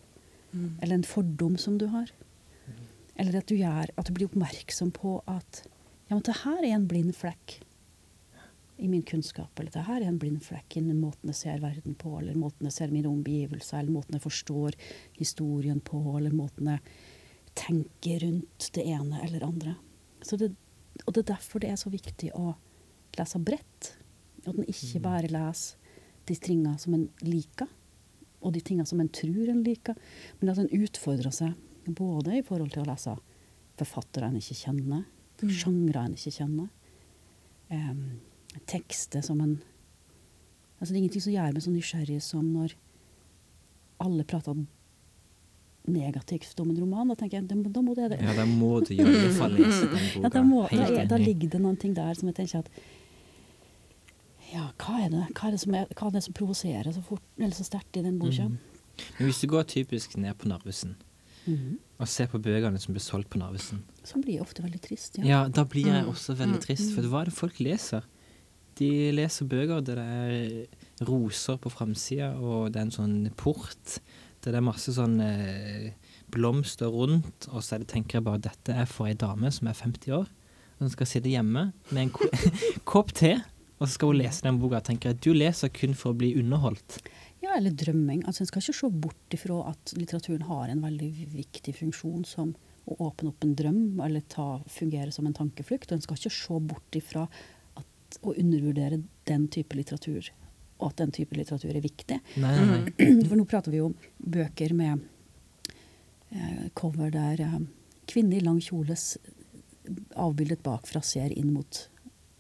Mm. 0.54 0.78
eller 0.82 0.96
en 0.96 1.04
fordom 1.04 1.58
som 1.60 1.78
du 1.78 1.88
har. 1.92 2.08
Eller 3.20 3.36
at 3.40 3.48
du, 3.50 3.56
gjør, 3.58 3.90
at 3.98 4.06
du 4.08 4.14
blir 4.14 4.28
oppmerksom 4.30 4.94
på 4.96 5.18
at 5.28 5.64
ja, 6.08 6.16
men 6.16 6.22
det 6.24 6.38
her 6.46 6.64
er 6.64 6.76
en 6.78 6.88
blind 6.88 7.12
flekk 7.18 7.58
i 8.80 8.88
min 8.88 9.02
kunnskap, 9.04 9.52
eller 9.60 9.72
det 9.74 9.84
her 9.88 10.02
er 10.02 10.08
en 10.08 10.20
blind 10.22 10.40
flekk 10.46 10.78
i 10.78 10.84
den 10.86 11.02
måten 11.02 11.32
jeg 11.34 11.36
ser 11.36 11.60
verden 11.60 11.96
på, 12.00 12.14
eller 12.20 12.38
måten 12.40 12.70
jeg 12.70 12.76
ser 12.78 12.94
mine 12.94 13.10
omgivelser, 13.10 13.80
eller 13.82 13.92
måten 13.98 14.16
jeg 14.16 14.22
forstår 14.24 14.78
historien 15.18 15.82
på, 15.82 16.00
eller 16.18 16.32
måten 16.32 16.70
jeg 16.72 16.80
tenker 17.58 18.22
rundt 18.24 18.70
det 18.76 18.86
ene 18.86 19.22
eller 19.26 19.46
andre. 19.48 19.76
Så 20.22 20.38
det, 20.38 20.52
og 21.06 21.14
det 21.14 21.24
er 21.24 21.34
derfor 21.34 21.64
det 21.64 21.72
er 21.74 21.80
så 21.80 21.92
viktig 21.94 22.32
å 22.38 22.54
lese 23.18 23.42
bredt. 23.42 23.92
At 24.46 24.54
en 24.56 24.68
ikke 24.70 25.02
bare 25.04 25.32
leser 25.32 25.78
de 26.28 26.36
tingene 26.36 26.78
som 26.80 26.94
en 26.94 27.08
liker, 27.24 27.70
og 28.44 28.54
de 28.54 28.62
tingene 28.62 28.88
som 28.88 29.00
en 29.02 29.10
tror 29.10 29.50
en 29.50 29.64
liker, 29.66 29.98
men 30.40 30.52
at 30.52 30.60
en 30.62 30.70
utfordrer 30.84 31.34
seg 31.34 31.56
både 31.88 32.38
i 32.38 32.44
forhold 32.46 32.74
til 32.74 32.84
å 32.84 32.90
lese 32.90 33.16
forfattere 33.80 34.30
en 34.30 34.40
ikke 34.40 34.58
kjenner, 34.66 35.06
Mm. 35.38 35.50
sjangre 35.54 36.02
en 36.02 36.14
ikke 36.18 36.32
kjenner, 36.34 36.70
um, 37.70 38.20
tekster 38.66 39.22
som 39.22 39.42
en 39.42 39.60
Altså 40.80 40.94
Det 40.94 40.98
er 40.98 41.04
ingenting 41.04 41.22
som 41.22 41.34
gjør 41.34 41.54
meg 41.54 41.64
så 41.64 41.72
nysgjerrig 41.74 42.22
som 42.22 42.50
når 42.54 42.74
alle 44.00 44.24
prater 44.30 44.54
negativt 45.88 46.60
om 46.60 46.70
en 46.70 46.80
roman. 46.82 47.08
Da 47.08 47.16
tenker 47.16 47.40
jeg, 47.42 47.48
da, 47.48 47.82
må 47.82 47.96
det 47.96 48.20
Ja, 48.22 48.34
da 48.34 48.46
må 48.46 48.86
du 48.86 48.94
i 48.94 49.00
alle 49.00 49.32
fall 49.34 49.52
lese 49.56 49.88
den 49.88 50.06
boka. 50.14 50.22
ja, 50.24 50.30
da, 50.30 50.42
må, 50.44 50.68
da, 50.70 50.88
er, 51.02 51.06
da 51.08 51.18
ligger 51.18 51.50
det 51.50 51.62
noen 51.62 51.78
ting 51.80 51.94
der 51.96 52.14
som 52.14 52.28
jeg 52.28 52.36
tenker 52.36 52.60
at 52.60 52.70
Ja, 54.54 54.70
hva 54.80 55.02
er 55.04 55.10
det, 55.12 55.24
hva 55.36 55.48
er 55.50 55.52
det 55.58 55.60
som, 55.60 55.74
er, 55.76 55.90
hva 55.98 56.08
er 56.08 56.14
det 56.16 56.24
som 56.24 56.34
provoserer 56.38 56.94
så 56.96 57.02
fort, 57.04 57.24
eller 57.38 57.56
så 57.56 57.66
sterkt 57.68 57.98
i 58.00 58.04
den 58.06 58.18
boka? 58.22 58.46
Mm. 58.48 58.58
Men 59.20 59.28
hvis 59.30 59.42
du 59.44 59.48
går 59.52 59.64
typisk 59.68 60.16
ned 60.18 60.38
på 60.40 60.48
Narvesen 60.48 60.96
Mhm. 61.48 61.78
og 62.00 62.08
ser 62.08 62.28
på 62.28 62.40
bøkene 62.44 62.80
som 62.80 62.94
blir 62.94 63.02
solgt 63.02 63.30
på 63.30 63.38
Narvesen, 63.40 63.84
Så 64.04 64.22
blir 64.22 64.42
ofte 64.42 64.62
veldig 64.64 64.82
trist. 64.82 65.18
ja. 65.18 65.24
Ja. 65.26 65.48
da 65.50 65.64
blir 65.64 65.86
jeg 65.86 66.04
Mm. 66.04 66.10
også 66.12 66.36
veldig 66.36 66.60
Mm. 66.60 66.66
trist. 66.66 66.94
For 66.96 67.02
hva 67.04 67.22
er 67.22 67.26
det 67.26 67.34
folk 67.34 67.58
leser? 67.60 68.04
De 68.76 69.12
leser 69.12 69.46
bøker 69.48 69.82
der 69.84 69.96
det 69.96 70.68
er 71.00 71.06
roser 71.06 71.58
på 71.58 71.70
framsida, 71.72 72.36
og 72.40 72.72
det 72.74 72.78
er 72.80 72.82
en 72.82 72.92
sånn 72.92 73.36
port 73.36 74.00
der 74.44 74.56
det 74.56 74.60
er 74.62 74.66
masse 74.68 74.94
sånn 74.96 75.20
eh, 75.24 75.92
blomster 76.34 76.92
rundt, 76.94 77.48
og 77.52 77.64
så 77.64 77.78
er 77.78 77.86
tenker 77.90 78.20
jeg 78.20 78.28
bare 78.28 78.44
dette 78.48 78.74
er 78.74 78.90
for 78.90 79.10
ei 79.10 79.16
dame 79.18 79.52
som 79.54 79.70
er 79.70 79.78
50 79.78 80.14
år, 80.20 80.28
og 80.78 80.84
som 80.86 80.94
skal 80.94 81.10
sitte 81.10 81.32
hjemme 81.32 81.70
med 81.90 82.02
en 82.04 82.12
ko 82.14 82.28
kopp 82.92 83.14
te, 83.18 83.38
og 83.78 83.86
så 83.88 83.94
skal 83.94 84.14
hun 84.14 84.22
lese 84.22 84.46
den 84.46 84.60
boka. 84.62 84.82
tenker 84.82 85.12
jeg, 85.12 85.22
Du 85.22 85.34
leser 85.34 85.70
kun 85.70 85.94
for 85.98 86.14
å 86.14 86.18
bli 86.18 86.34
underholdt. 86.40 87.00
ja, 87.42 87.56
eller 87.58 87.72
drømming. 87.72 88.24
Altså, 88.26 88.42
En 88.42 88.48
skal 88.50 88.62
ikke 88.62 88.74
se 88.80 88.90
bort 88.90 89.36
ifra 89.38 89.60
at 89.70 89.94
litteraturen 89.98 90.48
har 90.50 90.70
en 90.70 90.82
veldig 90.82 91.12
viktig 91.36 91.76
funksjon 91.78 92.26
som 92.26 92.56
å 92.88 92.96
åpne 93.10 93.30
opp 93.30 93.44
en 93.44 93.54
drøm, 93.56 94.00
eller 94.02 94.24
ta, 94.32 94.62
fungere 94.72 95.12
som 95.12 95.28
en 95.28 95.36
tankeflukt. 95.38 95.92
Og 95.92 95.98
en 95.98 96.02
skal 96.02 96.18
ikke 96.18 96.34
se 96.34 96.60
bort 96.72 96.98
ifra 96.98 97.28
at, 97.78 98.20
å 98.24 98.34
undervurdere 98.34 99.02
den 99.30 99.48
type 99.54 99.76
litteratur, 99.78 100.32
og 100.80 100.92
at 100.92 100.98
den 101.02 101.12
type 101.16 101.36
litteratur 101.38 101.74
er 101.76 101.82
viktig. 101.82 102.20
Nei, 102.38 102.54
nei, 102.58 102.80
nei. 102.86 103.24
For 103.28 103.36
nå 103.40 103.46
prater 103.50 103.74
vi 103.74 103.80
jo 103.82 103.88
om 103.92 103.96
bøker 104.22 104.74
med 104.78 105.02
eh, 106.32 106.68
cover 106.78 107.10
der 107.14 107.42
eh, 107.42 107.60
kvinne 108.08 108.38
i 108.38 108.44
lang 108.46 108.60
kjole 108.64 108.96
avbildet 110.20 110.62
bakfra 110.66 111.02
ser 111.02 111.32
inn 111.34 111.54
mot 111.56 111.86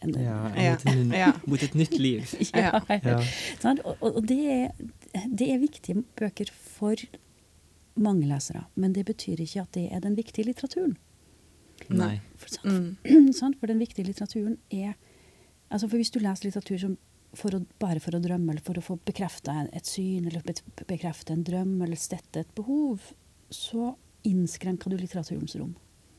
en 0.05 0.11
Ja, 0.13 0.51
Ja, 0.53 0.71
mot, 0.75 0.85
en, 0.91 1.11
ja. 1.17 1.31
mot 1.49 1.63
et 1.63 1.73
nytt 1.73 1.95
liv. 1.97 2.27
Ja. 2.53 2.81
Ja. 3.01 3.17
Sant? 3.61 3.79
Og, 3.85 3.97
og 4.01 4.19
og 4.21 4.27
det, 4.29 4.39
er, 4.45 5.25
det 5.31 5.47
er 5.53 5.57
viktige 5.63 6.03
bøker 6.19 6.51
for 6.53 6.95
mange 7.97 8.27
lesere, 8.29 8.67
men 8.75 8.93
det 8.93 9.07
betyr 9.07 9.39
ikke 9.41 9.63
at 9.63 9.71
det 9.73 9.87
er 9.91 10.03
den 10.03 10.13
viktige 10.19 10.45
litteraturen. 10.45 10.97
Nei. 11.89 12.19
For, 12.37 12.53
sånn, 12.59 12.97
Mm. 13.07 13.31
sant? 13.39 13.57
for 13.59 13.67
den 13.71 13.79
viktige 13.81 14.05
litteraturen 14.05 14.57
er 14.73 14.93
altså 15.69 15.87
for 15.89 15.97
Hvis 15.97 16.11
du 16.13 16.19
leser 16.19 16.45
litteratur 16.47 16.77
som 16.79 16.97
for 17.33 17.55
å, 17.55 17.65
bare 17.79 17.99
for 17.99 18.15
å 18.15 18.21
drømme, 18.23 18.51
eller 18.53 18.63
for 18.63 18.77
å 18.79 18.81
få 18.85 18.95
bekrefta 19.05 19.67
et 19.75 19.85
syn, 19.85 20.27
eller 20.27 20.41
bekrefte 20.87 21.33
en 21.33 21.43
drøm, 21.43 21.81
eller 21.83 21.95
stette 21.99 22.39
et 22.45 22.55
behov, 22.55 23.11
så 23.49 23.95
innskrenker 24.27 24.89
du 24.89 24.97
litteraturens 24.97 25.55
rom. 25.59 25.75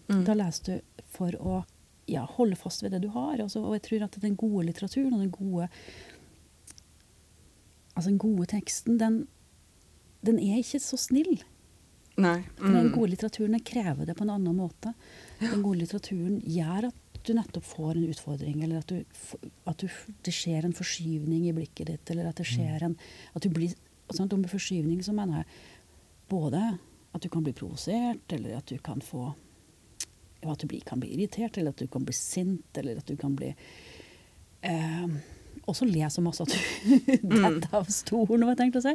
Mm. 0.09 0.23
Da 0.25 0.35
leser 0.35 0.65
du 0.79 1.03
for 1.13 1.35
å 1.41 1.65
ja, 2.09 2.23
holde 2.39 2.57
fast 2.57 2.83
ved 2.83 2.93
det 2.93 3.03
du 3.05 3.09
har. 3.13 3.41
Altså, 3.45 3.61
og 3.65 3.75
jeg 3.77 3.83
tror 3.89 4.05
at 4.07 4.21
den 4.23 4.37
gode 4.41 4.67
litteraturen 4.71 5.13
og 5.15 5.21
den 5.21 5.35
gode 5.35 5.69
Altså 7.99 8.11
den 8.13 8.19
gode 8.23 8.47
teksten, 8.47 8.99
den, 9.01 9.17
den 10.23 10.37
er 10.39 10.61
ikke 10.61 10.79
så 10.79 10.95
snill. 11.01 11.41
Nei. 12.19 12.45
For 12.57 12.71
Den 12.71 12.89
Mm. 12.89 12.93
gode 12.95 13.11
litteraturen 13.11 13.59
krever 13.65 14.07
det 14.07 14.15
på 14.17 14.23
en 14.23 14.31
annen 14.37 14.55
måte. 14.57 14.95
Den 15.41 15.63
gode 15.63 15.81
litteraturen 15.81 16.41
gjør 16.47 16.89
at 16.93 16.95
du 17.29 17.35
nettopp 17.37 17.65
får 17.69 17.97
en 17.97 18.07
utfordring, 18.11 18.63
eller 18.65 18.81
at, 18.83 18.91
du, 18.93 19.49
at 19.69 19.83
du, 19.85 19.89
det 20.27 20.33
skjer 20.35 20.65
en 20.67 20.75
forskyvning 20.77 21.47
i 21.49 21.55
blikket 21.57 21.91
ditt, 21.93 22.11
eller 22.15 22.29
at 22.31 22.41
det 22.41 22.47
skjer 22.49 22.85
en 22.89 22.97
at 23.35 23.45
du 23.45 23.49
blir, 23.55 23.75
sånn, 24.15 24.31
Med 24.41 24.51
forskyvning 24.51 25.03
så 25.05 25.13
mener 25.17 25.43
jeg 25.43 25.47
både 26.33 26.63
at 27.15 27.23
du 27.25 27.29
kan 27.33 27.45
bli 27.45 27.53
provosert, 27.57 28.33
eller 28.37 28.59
at 28.59 28.67
du 28.73 28.79
kan 28.85 29.01
få 29.05 29.29
ja, 30.43 30.53
At 30.53 30.61
du 30.63 30.67
blir, 30.71 30.81
kan 30.87 31.01
bli 31.03 31.11
irritert, 31.17 31.57
eller 31.59 31.71
at 31.75 31.81
du 31.81 31.87
kan 31.91 32.05
bli 32.07 32.15
sint, 32.15 32.69
eller 32.79 33.01
at 33.01 33.07
du 33.09 33.17
kan 33.21 33.35
bli 33.37 33.55
eh, 34.63 35.07
Også 35.69 35.85
le 35.89 36.09
så 36.11 36.23
masse 36.25 36.45
at 36.47 36.55
du 36.55 37.29
detter 37.43 37.75
av 37.77 37.89
stolen, 37.93 38.45
hva 38.47 38.55
jeg 38.55 38.61
tenkte 38.63 38.81
å 38.81 38.87
si. 38.87 38.95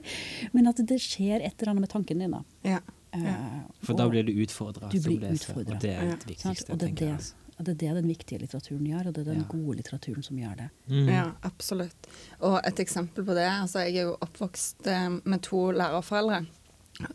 Men 0.55 0.69
at 0.71 0.79
det 0.89 0.97
skjer 1.03 1.43
et 1.45 1.53
eller 1.61 1.73
annet 1.75 1.85
med 1.87 1.91
tanken 1.93 2.23
din. 2.23 2.31
da. 2.37 2.43
Ja. 2.65 2.79
Eh, 3.13 3.27
Ja. 3.27 3.37
For 3.85 3.93
da 3.99 4.07
blir 4.09 4.23
du 4.25 4.31
utfordra 4.41 4.87
Du 4.89 4.97
som 4.97 5.11
blir 5.11 5.19
leser, 5.21 5.51
utfordret. 5.51 5.75
og 5.75 5.81
det 5.83 5.91
er 5.93 6.15
det 6.15 6.29
viktigste, 6.31 6.71
Og 6.73 6.79
det 6.79 6.87
er 6.87 6.93
tenker 6.95 7.11
det. 7.17 7.33
Og 7.59 7.65
det 7.65 7.73
er 7.73 7.79
det 7.81 7.91
den 8.01 8.07
viktige 8.09 8.39
litteraturen 8.41 8.85
gjør, 8.87 9.07
og 9.07 9.13
det 9.13 9.21
er 9.21 9.29
den 9.33 9.41
Ja. 9.43 9.47
gode 9.51 9.75
litteraturen 9.77 10.23
som 10.23 10.37
gjør 10.37 10.55
det. 10.57 10.69
Mm. 10.89 11.07
Ja, 11.09 11.25
absolutt. 11.43 12.07
Og 12.41 12.59
et 12.65 12.79
eksempel 12.79 13.25
på 13.25 13.33
det 13.37 13.45
altså 13.49 13.83
Jeg 13.85 13.97
er 13.97 14.07
jo 14.09 14.17
oppvokst 14.21 14.87
eh, 14.87 15.09
med 15.23 15.41
to 15.41 15.71
lærerforeldre 15.71 16.45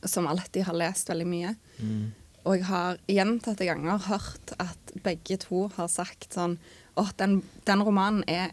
som 0.04 0.26
alltid 0.26 0.64
har 0.64 0.74
lest 0.74 1.08
veldig 1.08 1.26
mye. 1.26 1.56
Mm. 1.80 2.12
Og 2.44 2.56
jeg 2.56 2.64
har 2.66 2.98
gjentatte 3.08 3.66
ganger 3.66 3.98
hørt 4.08 4.52
at 4.58 4.92
begge 5.04 5.36
to 5.38 5.68
har 5.76 5.88
sagt 5.88 6.32
sånn 6.34 6.58
Å, 6.96 7.04
den, 7.18 7.42
den 7.66 7.82
romanen 7.86 8.24
er 8.26 8.50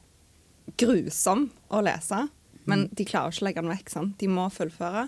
grusom 0.77 1.47
å 1.69 1.81
lese, 1.85 2.27
men 2.65 2.87
de 2.93 3.05
klarer 3.05 3.31
ikke 3.33 3.43
å 3.43 3.47
legge 3.47 3.61
den 3.61 3.71
vekk. 3.71 3.89
sånn. 3.93 4.13
De 4.17 4.27
må 4.27 4.47
fullføre. 4.53 5.07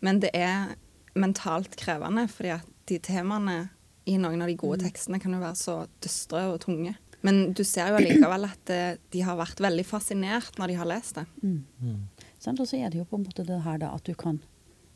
Men 0.00 0.20
det 0.20 0.30
er 0.34 0.74
mentalt 1.16 1.76
krevende, 1.76 2.26
fordi 2.28 2.50
at 2.56 2.66
de 2.88 2.98
temaene 2.98 3.68
i 4.06 4.16
noen 4.22 4.42
av 4.42 4.50
de 4.50 4.56
gode 4.58 4.84
tekstene 4.84 5.18
kan 5.22 5.34
jo 5.34 5.42
være 5.42 5.58
så 5.58 5.76
dystre 6.04 6.44
og 6.52 6.60
tunge. 6.62 6.94
Men 7.26 7.52
du 7.58 7.64
ser 7.66 7.90
jo 7.90 7.98
allikevel 7.98 8.46
at 8.46 8.70
eh, 8.70 8.98
de 9.12 9.22
har 9.26 9.38
vært 9.38 9.62
veldig 9.62 9.84
fascinert 9.88 10.58
når 10.60 10.70
de 10.70 10.76
har 10.78 10.88
lest 10.90 11.18
det. 11.18 11.24
Mm. 11.42 11.56
Mm. 11.82 12.02
Og 12.46 12.62
så 12.68 12.78
er 12.78 12.92
det 12.92 13.00
jo 13.00 13.06
på 13.08 13.18
en 13.18 13.24
måte 13.26 13.42
det 13.46 13.56
her 13.64 13.80
da 13.82 13.94
at 13.96 14.06
du 14.06 14.14
kan 14.14 14.38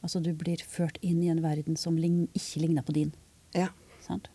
Altså 0.00 0.16
du 0.24 0.30
blir 0.32 0.62
ført 0.64 0.96
inn 1.04 1.18
i 1.20 1.26
en 1.28 1.42
verden 1.44 1.76
som 1.76 1.98
lign, 2.00 2.22
ikke 2.32 2.62
ligner 2.62 2.84
på 2.86 2.94
din. 2.96 3.10
Ja. 3.52 3.66
Sant? 4.00 4.30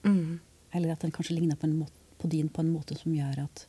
Mm. 0.00 0.38
Eller 0.72 0.94
at 0.94 1.02
den 1.04 1.12
kanskje 1.12 1.34
ligner 1.36 1.58
på, 1.60 1.68
en 1.68 1.74
måte, 1.76 1.92
på 2.16 2.30
din 2.32 2.48
på 2.48 2.62
en 2.62 2.70
måte 2.72 2.96
som 2.96 3.12
gjør 3.12 3.42
at 3.42 3.66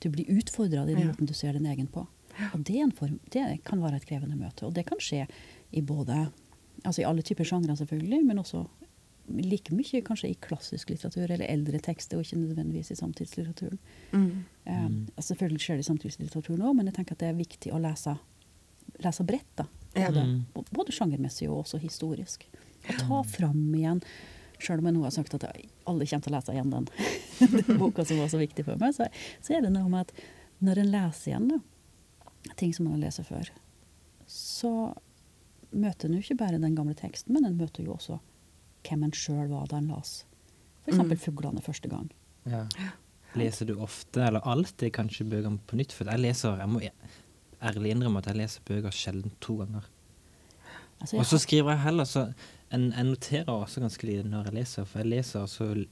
du 0.00 0.08
blir 0.08 0.30
utfordra 0.32 0.86
i 0.86 0.94
den 0.94 1.02
Ja. 1.02 1.10
måten 1.10 1.28
du 1.28 1.34
ser 1.36 1.52
din 1.52 1.68
egen 1.68 1.90
på. 1.92 2.06
Og 2.54 2.64
det, 2.64 2.78
er 2.78 2.86
en 2.86 2.94
form, 2.96 3.18
det 3.28 3.44
kan 3.68 3.82
være 3.84 4.00
et 4.00 4.06
krevende 4.08 4.38
møte. 4.40 4.64
Og 4.64 4.72
det 4.72 4.86
kan 4.88 4.96
skje 4.96 5.26
i 5.72 5.82
både 5.84 6.30
Altså 6.82 7.02
i 7.02 7.04
alle 7.04 7.22
typer 7.22 7.44
sjangre, 7.44 7.76
selvfølgelig, 7.76 8.24
men 8.26 8.38
også 8.40 8.64
like 9.28 9.72
mye 9.74 10.00
kanskje 10.04 10.30
i 10.32 10.34
klassisk 10.42 10.90
litteratur 10.90 11.30
eller 11.30 11.46
eldre 11.46 11.78
tekster, 11.82 12.18
og 12.18 12.24
ikke 12.26 12.40
nødvendigvis 12.40 12.90
i 12.90 12.96
samtidslitteraturen. 12.98 13.78
Mm. 14.12 14.44
Um, 14.66 14.96
altså 15.16 15.32
selvfølgelig 15.32 15.60
skjer 15.62 15.78
det 15.78 15.86
i 15.86 15.88
samtidslitteraturen 15.90 16.62
òg, 16.66 16.76
men 16.76 16.90
jeg 16.90 16.96
tenker 16.98 17.16
at 17.16 17.22
det 17.22 17.28
er 17.30 17.38
viktig 17.38 17.72
å 17.72 17.80
lese, 17.82 18.16
lese 19.04 19.24
bredt. 19.28 19.48
da. 19.56 19.66
Både, 19.94 20.22
Mm. 20.24 20.64
både 20.72 20.92
sjangermessig 20.92 21.48
og 21.50 21.64
også 21.64 21.78
historisk. 21.78 22.46
Og 22.88 22.96
ta 22.98 23.22
fram 23.22 23.74
igjen 23.74 24.02
Sjøl 24.62 24.78
om 24.78 24.86
jeg 24.86 24.94
nå 24.94 25.02
har 25.02 25.10
sagt 25.10 25.34
at 25.34 25.42
jeg 25.42 25.68
alle 25.90 26.06
kommer 26.06 26.22
til 26.22 26.32
å 26.32 26.36
lese 26.36 26.52
igjen 26.54 26.70
den, 26.70 26.84
den 27.66 27.78
boka 27.80 28.04
som 28.06 28.18
var 28.22 28.28
så 28.30 28.38
viktig 28.38 28.64
for 28.64 28.78
meg, 28.78 28.94
så, 28.94 29.08
så 29.42 29.56
er 29.56 29.64
det 29.64 29.72
noe 29.74 29.88
med 29.90 30.06
at 30.06 30.12
når 30.62 30.78
en 30.78 30.92
leser 30.92 31.32
igjen 31.32 31.48
da, 31.50 31.58
ting 32.60 32.70
som 32.74 32.86
man 32.86 32.94
har 32.94 33.08
lest 33.08 33.24
før, 33.26 33.50
så 34.30 34.94
møter 35.72 36.06
en 36.06 36.14
jo 36.14 36.22
ikke 36.22 36.38
bare 36.38 36.60
den 36.62 36.76
gamle 36.78 36.94
teksten, 36.94 37.34
men 37.34 37.44
en 37.48 37.58
møter 37.58 37.82
jo 37.82 37.96
også 37.96 38.20
hvem 38.88 39.04
en 39.06 39.12
sjøl 39.16 39.48
var 39.48 39.66
da 39.70 39.78
en 39.78 39.88
las 39.92 40.24
f.eks. 40.84 40.98
Mm. 40.98 41.12
'Fuglene' 41.16 41.62
første 41.62 41.88
gang. 41.88 42.10
Ja. 42.46 42.66
Leser 43.38 43.66
du 43.66 43.76
ofte, 43.80 44.20
eller 44.26 44.40
alltid, 44.44 44.92
kanskje 44.92 45.24
bøkene 45.24 45.60
på 45.66 45.76
nytt? 45.78 45.92
For 45.92 46.10
jeg 46.10 46.20
leser, 46.20 46.58
jeg 46.58 46.68
må 46.68 46.80
ærlig 47.62 47.94
innrømme 47.94 48.18
at 48.18 48.26
jeg 48.26 48.36
leser 48.36 48.64
bøker 48.66 48.90
sjelden 48.90 49.32
to 49.40 49.56
ganger. 49.62 49.86
Altså, 51.00 51.16
Og 51.18 51.26
så 51.26 51.38
skriver 51.38 51.70
jeg 51.72 51.80
heller 51.80 52.04
så 52.04 52.32
en, 52.70 52.92
Jeg 52.92 53.04
noterer 53.04 53.48
også 53.50 53.80
ganske 53.80 54.06
lite 54.06 54.28
når 54.28 54.44
jeg 54.44 54.54
leser, 54.54 54.84
for 54.84 54.98
jeg 54.98 55.08
leser 55.08 55.40
og 55.40 55.48
så 55.48 55.86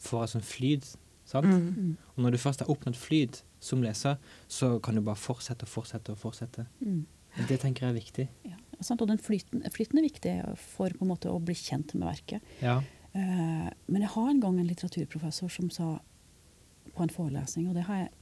får 0.00 0.22
jeg 0.22 0.28
sånn 0.34 0.46
flyt. 0.46 0.96
Sant? 1.24 1.46
Mm. 1.46 1.74
Mm, 1.76 1.96
Og 2.16 2.22
når 2.24 2.30
du 2.30 2.38
først 2.38 2.60
har 2.60 2.70
oppnådd 2.70 2.96
flyt 2.96 3.42
som 3.60 3.82
leser, 3.82 4.16
så 4.48 4.78
kan 4.82 4.94
du 4.94 5.00
bare 5.00 5.16
fortsette 5.16 5.62
og 5.62 5.68
fortsette 5.68 6.12
og 6.12 6.18
fortsette. 6.18 6.66
mm. 6.80 7.06
Det 7.48 7.60
tenker 7.60 7.86
jeg 7.86 7.90
er 7.90 8.00
viktig. 8.00 8.28
Ja, 8.44 8.56
sant? 8.86 9.02
Og 9.02 9.10
den 9.10 9.20
flyten, 9.22 9.64
flyten 9.74 10.00
er 10.00 10.06
viktig 10.06 10.34
for 10.60 10.92
på 10.94 11.06
en 11.06 11.12
måte 11.12 11.32
å 11.32 11.40
bli 11.42 11.56
kjent 11.58 11.94
med 11.96 12.08
verket. 12.08 12.54
Ja. 12.62 12.80
Uh, 13.10 13.68
men 13.90 14.04
jeg 14.04 14.12
har 14.14 14.30
en 14.30 14.40
gang 14.42 14.58
en 14.60 14.68
litteraturprofessor 14.68 15.50
som 15.50 15.70
sa 15.74 15.96
på 16.94 17.04
en 17.04 17.12
forelesning, 17.12 17.68
og 17.70 17.78
det 17.78 17.86
har 17.90 18.04
jeg 18.04 18.16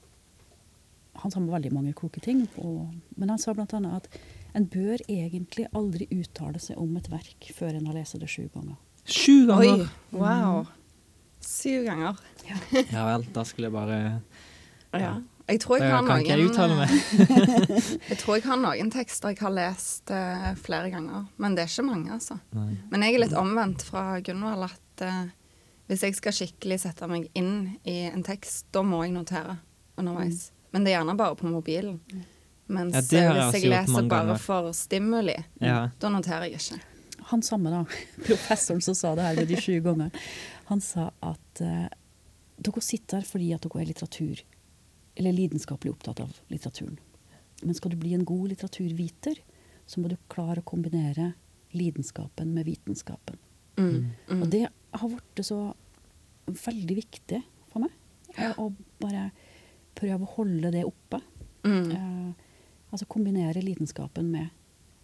Han 1.18 1.32
sa 1.34 1.40
veldig 1.42 1.72
mange 1.74 1.92
kloke 1.98 2.20
ting, 2.22 2.44
og, 2.62 2.92
men 3.18 3.32
han 3.32 3.40
sa 3.42 3.50
bl.a. 3.50 3.66
at 3.66 4.04
en 4.54 4.68
bør 4.70 5.00
egentlig 5.10 5.64
aldri 5.74 6.06
uttale 6.14 6.60
seg 6.62 6.78
om 6.78 6.92
et 6.94 7.08
verk 7.10 7.48
før 7.56 7.74
en 7.74 7.88
har 7.90 7.96
lest 7.96 8.14
det 8.22 8.28
sju 8.30 8.44
ganger. 8.54 8.76
Sju 9.02 9.48
ganger? 9.48 9.82
Oi! 9.82 9.88
Wow. 10.14 10.68
Syv 11.42 11.88
ganger. 11.88 12.20
Ja 12.92 13.08
vel, 13.08 13.26
da 13.34 13.44
skulle 13.48 13.66
jeg 13.66 13.74
bare 13.74 13.98
Ja. 14.94 15.16
Jeg 15.48 15.60
tror 15.62 15.78
jeg 15.78 15.88
Da 15.88 15.96
har 15.96 16.06
kan 16.06 16.26
jeg 16.26 16.44
noen. 16.44 16.90
Jeg 18.10 18.18
tror 18.20 18.36
jeg 18.36 18.44
har 18.44 18.58
noen 18.60 18.90
tekster 18.92 19.32
jeg 19.32 19.40
har 19.40 19.54
lest 19.54 20.10
uh, 20.12 20.50
flere 20.60 20.90
ganger, 20.92 21.24
men 21.40 21.56
det 21.56 21.64
er 21.64 21.70
ikke 21.72 21.86
mange, 21.88 22.10
altså. 22.12 22.36
Nei. 22.52 22.74
Men 22.92 23.04
jeg 23.06 23.16
er 23.16 23.22
litt 23.24 23.36
omvendt 23.38 23.84
fra 23.86 24.02
Gunvald 24.24 24.66
at 24.68 25.04
uh, 25.06 25.30
hvis 25.88 26.04
jeg 26.04 26.18
skal 26.18 26.36
skikkelig 26.36 26.80
sette 26.84 27.08
meg 27.08 27.30
inn 27.38 27.78
i 27.88 28.02
en 28.10 28.24
tekst, 28.26 28.66
da 28.76 28.82
må 28.84 29.00
jeg 29.06 29.14
notere 29.16 29.56
underveis. 29.98 30.50
Men 30.74 30.84
det 30.84 30.92
er 30.92 30.98
gjerne 30.98 31.16
bare 31.16 31.38
på 31.40 31.48
mobilen. 31.48 31.96
Mens 32.68 32.92
Ja, 32.92 33.22
jeg 33.22 33.30
eh, 33.30 33.38
hvis 33.48 33.62
jeg 33.64 33.70
leser 33.72 34.04
bare 34.10 34.26
ganger. 34.34 34.42
for 34.44 34.68
stimuli, 34.76 35.38
Ja. 35.64 35.88
da 35.98 36.10
noterer 36.12 36.44
jeg 36.50 36.60
ikke. 36.60 36.82
Han 37.30 37.40
samme, 37.42 37.72
da, 37.72 37.80
professoren 38.28 38.84
som 38.84 38.94
sa 38.94 39.14
det 39.16 39.24
her 39.24 39.40
med 39.40 39.48
de 39.48 39.56
sju 39.64 39.78
ganger, 39.84 40.12
han 40.68 40.84
sa 40.84 41.08
at 41.24 41.62
uh, 41.64 41.88
dere 42.60 42.84
sitter 42.84 43.22
her 43.22 43.24
fordi 43.24 43.54
at 43.56 43.64
dere 43.64 43.80
er 43.80 43.88
litteratur, 43.88 44.44
eller 45.18 45.34
lidenskapelig 45.34 45.92
opptatt 45.92 46.22
av 46.22 46.36
litteraturen. 46.52 46.98
Men 47.62 47.74
skal 47.74 47.90
du 47.90 47.98
bli 47.98 48.14
en 48.14 48.24
god 48.24 48.52
litteraturviter, 48.52 49.40
så 49.86 50.00
må 50.00 50.10
du 50.12 50.16
klare 50.30 50.62
å 50.62 50.68
kombinere 50.68 51.32
lidenskapen 51.74 52.52
med 52.54 52.68
vitenskapen. 52.68 53.38
Mm. 53.78 54.10
Mm. 54.28 54.42
Og 54.42 54.48
det 54.52 54.64
har 54.70 55.10
blitt 55.10 55.42
så 55.46 55.58
veldig 56.46 56.96
viktig 57.00 57.40
for 57.72 57.82
meg. 57.82 57.94
Ja. 58.36 58.52
Å 58.54 58.70
bare 59.02 59.28
prøve 59.98 60.24
å 60.26 60.34
holde 60.38 60.70
det 60.74 60.84
oppe. 60.86 61.20
Mm. 61.66 61.90
Eh, 61.90 62.66
altså 62.90 63.08
kombinere 63.10 63.62
lidenskapen 63.64 64.30
med, 64.32 64.54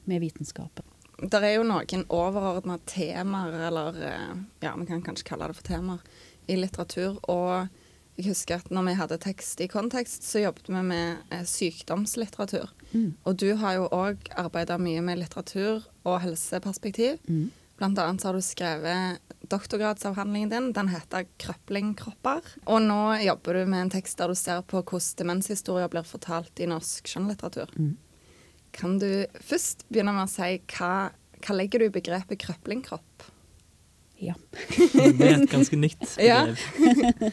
med 0.08 0.22
vitenskapen. 0.22 0.86
Det 1.18 1.40
er 1.42 1.56
jo 1.56 1.66
noen 1.66 2.06
overordna 2.12 2.78
temaer, 2.90 3.58
eller 3.68 3.98
eh, 4.08 4.30
ja, 4.64 4.74
vi 4.78 4.86
kan 4.88 5.02
kanskje 5.04 5.28
kalle 5.28 5.50
det 5.50 5.58
for 5.58 5.66
temaer, 5.66 6.06
i 6.46 6.58
litteratur. 6.58 7.18
Og 7.30 7.83
jeg 8.14 8.28
husker 8.30 8.60
at 8.62 8.70
når 8.70 8.86
vi 8.86 8.94
hadde 8.98 9.18
tekst 9.22 9.60
i 9.64 9.66
kontekst, 9.70 10.22
så 10.22 10.44
jobbet 10.44 10.70
vi 10.70 10.82
med 10.86 11.34
eh, 11.34 11.42
sykdomslitteratur. 11.48 12.70
Mm. 12.92 13.14
Og 13.26 13.36
du 13.42 13.48
har 13.58 13.80
jo 13.80 13.88
òg 13.90 14.30
arbeida 14.38 14.78
mye 14.78 15.02
med 15.02 15.18
litteratur 15.18 15.82
og 16.06 16.20
helseperspektiv. 16.22 17.18
Mm. 17.26 17.48
Blant 17.80 17.98
annet 17.98 18.22
så 18.22 18.30
har 18.30 18.38
du 18.38 18.44
skrevet 18.46 19.34
doktorgradsavhandlingen 19.50 20.52
din. 20.52 20.70
Den 20.72 20.92
heter 20.94 21.26
'Krøplingkropper'. 21.42 22.54
Og 22.70 22.82
nå 22.82 23.18
jobber 23.24 23.58
du 23.58 23.66
med 23.66 23.82
en 23.82 23.90
tekst 23.90 24.18
der 24.18 24.30
du 24.30 24.38
ser 24.38 24.62
på 24.62 24.82
hvordan 24.82 25.18
demenshistorier 25.18 25.90
blir 25.90 26.06
fortalt 26.06 26.60
i 26.60 26.70
norsk 26.70 27.10
skjønnlitteratur. 27.10 27.66
Mm. 27.76 27.96
Kan 28.72 28.98
du 28.98 29.26
først 29.40 29.86
begynne 29.90 30.14
med 30.14 30.28
å 30.28 30.30
si 30.30 30.62
hva, 30.78 31.10
hva 31.42 31.54
legger 31.54 31.82
du 31.82 31.90
i 31.90 31.96
begrepet 31.98 32.38
krøplingkropp? 32.38 33.33
Ja. 34.24 34.34
Det 35.18 35.26
er 35.26 35.36
et 35.42 35.50
ganske 35.52 35.78
nytt 35.78 36.04
Ja. 36.30 36.44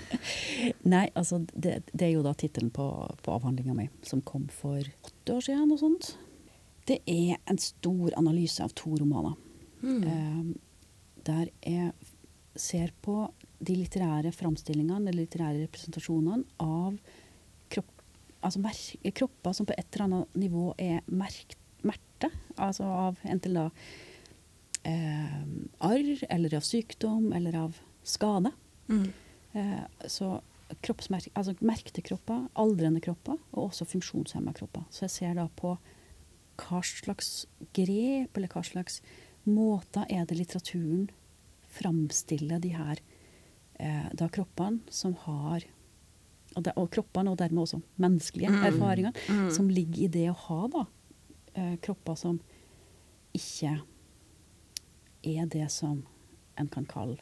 Nei, 0.93 1.05
altså 1.15 1.41
det, 1.53 1.81
det 1.91 2.07
er 2.07 2.13
jo 2.15 2.25
da 2.25 2.33
tittelen 2.37 2.71
på, 2.73 2.87
på 3.23 3.35
avhandlinga 3.35 3.75
mi, 3.77 3.87
som 4.07 4.23
kom 4.25 4.47
for 4.53 4.79
åtte 4.79 5.37
år 5.37 5.45
siden. 5.47 5.71
og 5.71 5.81
sånt. 5.81 6.13
Det 6.89 6.99
er 7.09 7.37
en 7.49 7.61
stor 7.61 8.15
analyse 8.19 8.63
av 8.63 8.73
to 8.77 8.95
romaner. 8.99 9.37
Eh, 9.81 10.43
der 11.25 11.49
jeg 11.65 11.91
ser 12.55 12.91
på 13.01 13.23
de 13.61 13.75
litterære 13.77 14.33
framstillingene, 14.33 15.05
de 15.07 15.15
litterære 15.15 15.63
representasjonene 15.63 16.43
av 16.61 16.97
kropp, 17.71 17.91
altså 18.41 18.61
mer, 18.63 18.77
kropper 19.17 19.55
som 19.55 19.69
på 19.69 19.75
et 19.77 19.87
eller 19.93 20.07
annet 20.07 20.39
nivå 20.43 20.71
er 20.81 21.01
merkt, 21.07 21.57
merte. 21.85 22.31
Altså 22.57 22.85
av 22.85 23.21
enten 23.25 23.57
da 23.57 23.67
eh, 24.83 25.41
arr, 25.79 26.23
eller 26.29 26.55
av 26.55 26.61
sykdom, 26.65 27.31
eller 27.33 27.55
av 27.55 27.77
skade. 28.03 28.51
Mm. 28.89 29.11
Eh, 29.53 30.07
så 30.07 30.39
altså 31.35 31.53
merkte 31.59 32.01
kropper, 32.01 32.45
aldrende 32.55 33.01
kropper, 33.03 33.37
og 33.51 33.69
også 33.69 33.85
funksjonshemma 33.85 34.53
kropper. 34.55 34.85
Så 34.89 35.03
jeg 35.05 35.09
ser 35.11 35.33
da 35.35 35.47
på 35.55 35.77
hva 36.61 36.79
slags 36.85 37.45
grep, 37.73 38.37
eller 38.37 38.47
hva 38.47 38.63
slags 38.63 39.01
måter 39.43 40.05
er 40.09 40.25
det 40.25 40.37
litteraturen 40.37 41.09
framstiller 41.71 42.59
de 42.61 42.69
her 42.75 42.99
eh, 43.79 44.07
da 44.13 44.27
kroppene 44.29 44.79
som 44.89 45.15
har 45.25 45.63
og, 46.55 46.63
de, 46.63 46.71
og 46.75 46.89
kroppene, 46.91 47.31
og 47.31 47.37
dermed 47.39 47.63
også 47.63 47.81
menneskelige 47.97 48.49
Mm. 48.51 48.63
erfaringer, 48.67 49.13
Mm. 49.29 49.51
som 49.51 49.69
ligger 49.69 50.03
i 50.03 50.07
det 50.07 50.29
å 50.29 50.35
ha 50.35 50.67
da 50.67 50.85
eh, 51.55 51.77
kropper 51.77 52.15
som 52.15 52.39
ikke 53.33 53.81
er 55.23 55.45
det 55.45 55.67
som 55.71 56.03
en 56.59 56.67
kan 56.67 56.85
kalle 56.85 57.17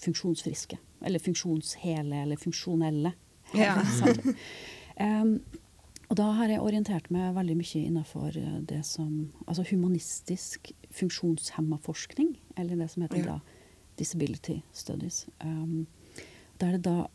funksjonsfriske. 0.00 0.78
Eller 1.04 1.18
funksjonshele, 1.18 2.22
eller 2.22 2.36
funksjonelle. 2.36 3.12
Ja. 3.56 3.80
um, 5.00 5.40
og 6.10 6.16
da 6.18 6.26
har 6.40 6.50
jeg 6.50 6.62
orientert 6.64 7.10
meg 7.14 7.34
veldig 7.36 7.54
mye 7.60 7.82
innenfor 7.84 8.34
eh, 8.34 8.58
det 8.66 8.82
som 8.86 9.30
Altså 9.46 9.62
humanistisk 9.70 10.72
funksjonshemma 10.90 11.78
forskning, 11.84 12.34
eller 12.58 12.76
det 12.76 12.90
som 12.90 13.04
heter 13.06 13.22
Ja. 13.22 13.36
da 13.36 13.40
disability 13.98 14.60
studies. 14.72 15.28
Um, 15.44 15.86
der 16.60 16.72
det 16.72 16.84
da 16.84 17.06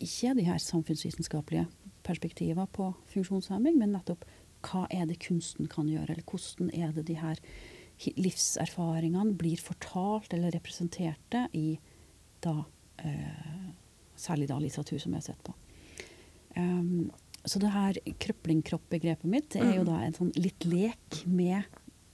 ikke 0.00 0.28
er 0.28 0.34
de 0.34 0.44
her 0.44 0.58
samfunnsvitenskapelige 0.58 1.66
perspektiver 2.04 2.66
på 2.66 2.94
funksjonshemming, 3.12 3.78
men 3.78 3.92
nettopp 3.92 4.24
hva 4.66 4.86
er 4.90 5.06
det 5.06 5.20
kunsten 5.22 5.68
kan 5.68 5.88
gjøre, 5.88 6.10
eller 6.10 6.24
hvordan 6.24 6.70
er 6.74 6.92
det 6.92 7.06
de 7.06 7.14
her 7.20 7.40
livserfaringene 7.98 9.34
blir 9.38 9.56
fortalt 9.56 10.32
eller 10.36 10.50
representerte 10.52 11.46
i 11.56 11.78
da 12.44 12.64
eh, 12.98 13.72
Særlig 14.16 14.46
da 14.48 14.56
litteratur, 14.58 14.96
som 14.98 15.12
jeg 15.12 15.20
har 15.20 15.24
sett 15.26 15.42
på. 15.44 15.52
Um, 16.56 17.10
så 17.44 17.58
det 17.60 17.68
her 17.68 17.98
krøplingkropp-begrepet 18.18 19.28
mitt 19.28 19.50
det 19.52 19.60
er 19.60 19.74
jo 19.76 19.82
Mm. 19.82 19.90
da 19.90 19.98
en 20.06 20.14
sånn 20.14 20.30
litt 20.40 20.64
lek 20.64 21.18
med 21.26 21.64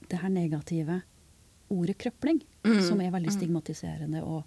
det 0.09 0.19
her 0.19 0.29
negative 0.29 1.03
ordet 1.71 1.97
krøpling, 1.99 2.43
Mm. 2.65 2.83
som 2.83 3.01
er 3.01 3.13
veldig 3.13 3.31
Mm. 3.31 3.39
stigmatiserende 3.39 4.23
og, 4.25 4.43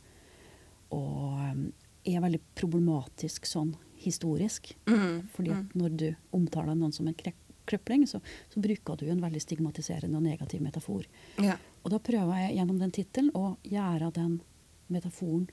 og 0.92 1.40
um, 1.52 1.74
er 2.06 2.20
veldig 2.20 2.42
problematisk 2.56 3.46
sånn 3.48 3.74
historisk. 4.04 4.76
Mm. 4.86 5.30
Fordi 5.30 5.52
at 5.52 5.74
når 5.74 5.96
du 5.98 6.16
omtaler 6.34 6.76
noen 6.76 6.92
som 6.94 7.08
en 7.08 7.14
krep 7.14 7.36
krøpling, 7.66 8.06
så, 8.08 8.20
så 8.54 8.62
bruker 8.62 8.98
du 9.02 9.06
en 9.12 9.22
veldig 9.24 9.42
stigmatiserende 9.42 10.18
og 10.18 10.24
negativ 10.24 10.62
metafor. 10.62 11.06
Ja. 11.44 11.58
Og 11.84 11.92
da 11.92 12.00
prøver 12.00 12.44
jeg 12.46 12.58
gjennom 12.58 12.80
den 12.80 12.92
tittelen 12.96 13.32
å 13.36 13.58
gjøre 13.64 14.12
den 14.16 14.40
metaforen 14.90 15.48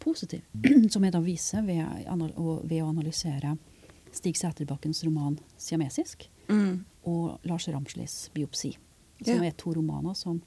positiv. 0.00 0.42
Som 0.92 1.04
jeg 1.04 1.12
da 1.12 1.20
viser 1.24 1.62
ved, 1.66 2.06
ved 2.68 2.82
å 2.82 2.88
analysere 2.92 3.56
Stig 4.12 4.36
Sæterbakkens 4.40 5.02
roman 5.04 5.38
'Siamesisk' 5.58 6.28
Mm. 6.48 6.84
og 7.04 7.40
Lars 7.44 7.68
Ramslis 7.68 8.30
'Biopsi'. 8.34 8.76
Som 9.24 9.42
Ja. 9.42 9.48
er 9.50 9.50
to 9.52 9.72
romaner 9.74 10.14
som 10.16 10.40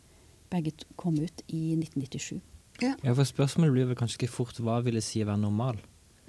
begge 0.49 0.71
kom 0.97 1.13
ut 1.19 1.41
i 1.47 1.75
1997. 1.75 2.41
Ja. 2.81 2.95
Ja, 3.03 3.13
for 3.13 3.23
spørsmålet 3.23 3.71
blir 3.73 3.85
vel 3.85 3.95
kanskje 3.95 4.17
ikke 4.23 4.31
fort 4.33 4.57
hva 4.59 4.81
vil 4.83 4.95
det 4.97 5.03
si 5.03 5.21
å 5.21 5.27
være 5.27 5.37
normal? 5.41 5.77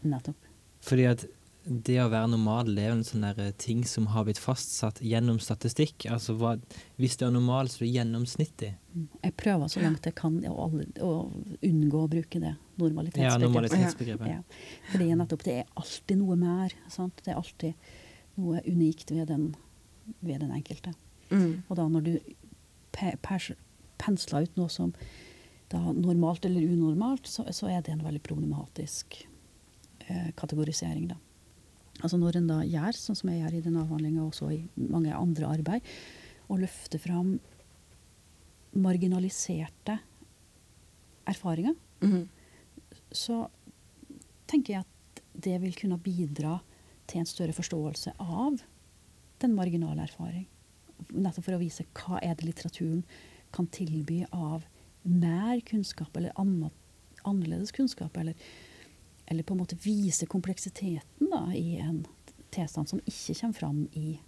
Nettopp. 0.05 0.37
Fordi 0.83 1.05
at 1.09 1.25
det 1.65 1.99
å 2.03 2.09
være 2.11 2.33
normal 2.33 2.73
det 2.75 2.85
er 2.85 2.93
en 2.97 3.05
sånn 3.07 3.25
eh, 3.29 3.53
ting 3.61 3.85
som 3.87 4.09
har 4.11 4.27
blitt 4.27 4.41
fastsatt 4.43 4.99
gjennom 5.05 5.39
statistikk. 5.43 6.09
Altså 6.11 6.35
hva, 6.39 6.57
Hvis 6.99 7.17
du 7.21 7.27
er 7.27 7.35
normal, 7.35 7.71
så 7.71 7.83
er 7.83 7.87
du 7.87 7.99
gjennomsnittlig. 7.99 8.73
Mm. 8.93 9.07
Jeg 9.23 9.37
prøver 9.39 9.71
så 9.71 9.83
langt 9.85 10.09
jeg 10.09 10.17
kan 10.19 10.41
å, 10.51 10.67
å 11.07 11.13
unngå 11.63 12.03
å 12.03 12.11
bruke 12.11 12.43
det 12.43 12.53
Ja, 12.53 12.59
normalitetsbegrepet. 12.83 13.47
normalitetsbegrepet. 13.47 14.29
Ja. 14.33 14.43
Fordi 14.91 15.11
nettopp 15.23 15.47
det 15.47 15.57
er 15.61 15.73
alltid 15.79 16.23
noe 16.25 16.39
mer. 16.41 16.75
Sant? 16.91 17.23
Det 17.23 17.35
er 17.35 17.41
alltid 17.41 17.91
noe 18.43 18.63
unikt 18.67 19.13
ved 19.15 19.29
den, 19.31 19.51
ved 20.21 20.43
den 20.43 20.55
enkelte. 20.57 20.97
Mm. 21.31 21.63
Og 21.69 21.77
da 21.79 21.87
når 21.89 22.09
du 22.09 22.15
pe 22.93 23.15
pensler 24.03 24.49
ut 24.49 24.57
noe 24.59 24.73
som 24.73 24.91
da 25.73 25.81
normalt 25.95 26.45
eller 26.45 26.65
unormalt, 26.67 27.29
så, 27.31 27.47
så 27.55 27.71
er 27.71 27.85
det 27.85 27.95
en 27.95 28.03
veldig 28.05 28.21
problematisk 28.27 29.23
eh, 30.09 30.33
kategorisering. 30.37 31.07
da. 31.15 31.21
Altså 32.01 32.19
Når 32.19 32.37
en 32.37 32.47
da 32.49 32.61
gjør, 32.65 32.97
sånn 32.97 33.17
som 33.19 33.29
jeg 33.31 33.43
gjør 33.43 33.55
i 33.59 33.63
denne 33.63 33.83
avhandlinga 33.85 34.23
og 34.23 34.33
også 34.33 34.49
i 34.55 34.63
mange 34.89 35.13
andre 35.15 35.51
arbeid, 35.53 35.83
og 36.49 36.63
løfter 36.65 36.99
fram 36.99 37.35
marginaliserte 38.75 39.99
erfaringer, 41.29 41.75
Mm. 42.03 42.29
så 43.13 43.49
tenker 44.49 44.73
jeg 44.75 44.81
at 44.81 45.23
det 45.41 45.61
vil 45.61 45.75
kunne 45.75 45.99
bidra 46.03 46.61
til 47.07 47.21
en 47.21 47.27
større 47.27 47.53
forståelse 47.53 48.15
av 48.19 48.61
den 49.39 49.55
marginale 49.55 50.03
erfaring. 50.03 50.47
Nettopp 51.13 51.45
for 51.45 51.55
å 51.55 51.61
vise 51.61 51.85
hva 51.95 52.19
er 52.23 52.35
det 52.35 52.47
litteraturen 52.47 53.05
kan 53.53 53.67
tilby 53.67 54.25
av 54.33 54.65
mer 55.05 55.61
kunnskap, 55.61 56.17
eller 56.17 56.33
annet, 56.37 56.73
annerledes 57.25 57.73
kunnskap, 57.73 58.17
eller, 58.17 58.35
eller 59.27 59.43
på 59.43 59.55
en 59.55 59.61
måte 59.63 59.77
vise 59.85 60.27
kompleksiteten 60.27 61.31
da, 61.31 61.47
i 61.55 61.77
en 61.81 62.05
tilstand 62.53 62.89
som 62.89 63.01
ikke 63.07 63.35
kommer 63.41 63.55
fram 63.55 63.89
i 63.93 64.19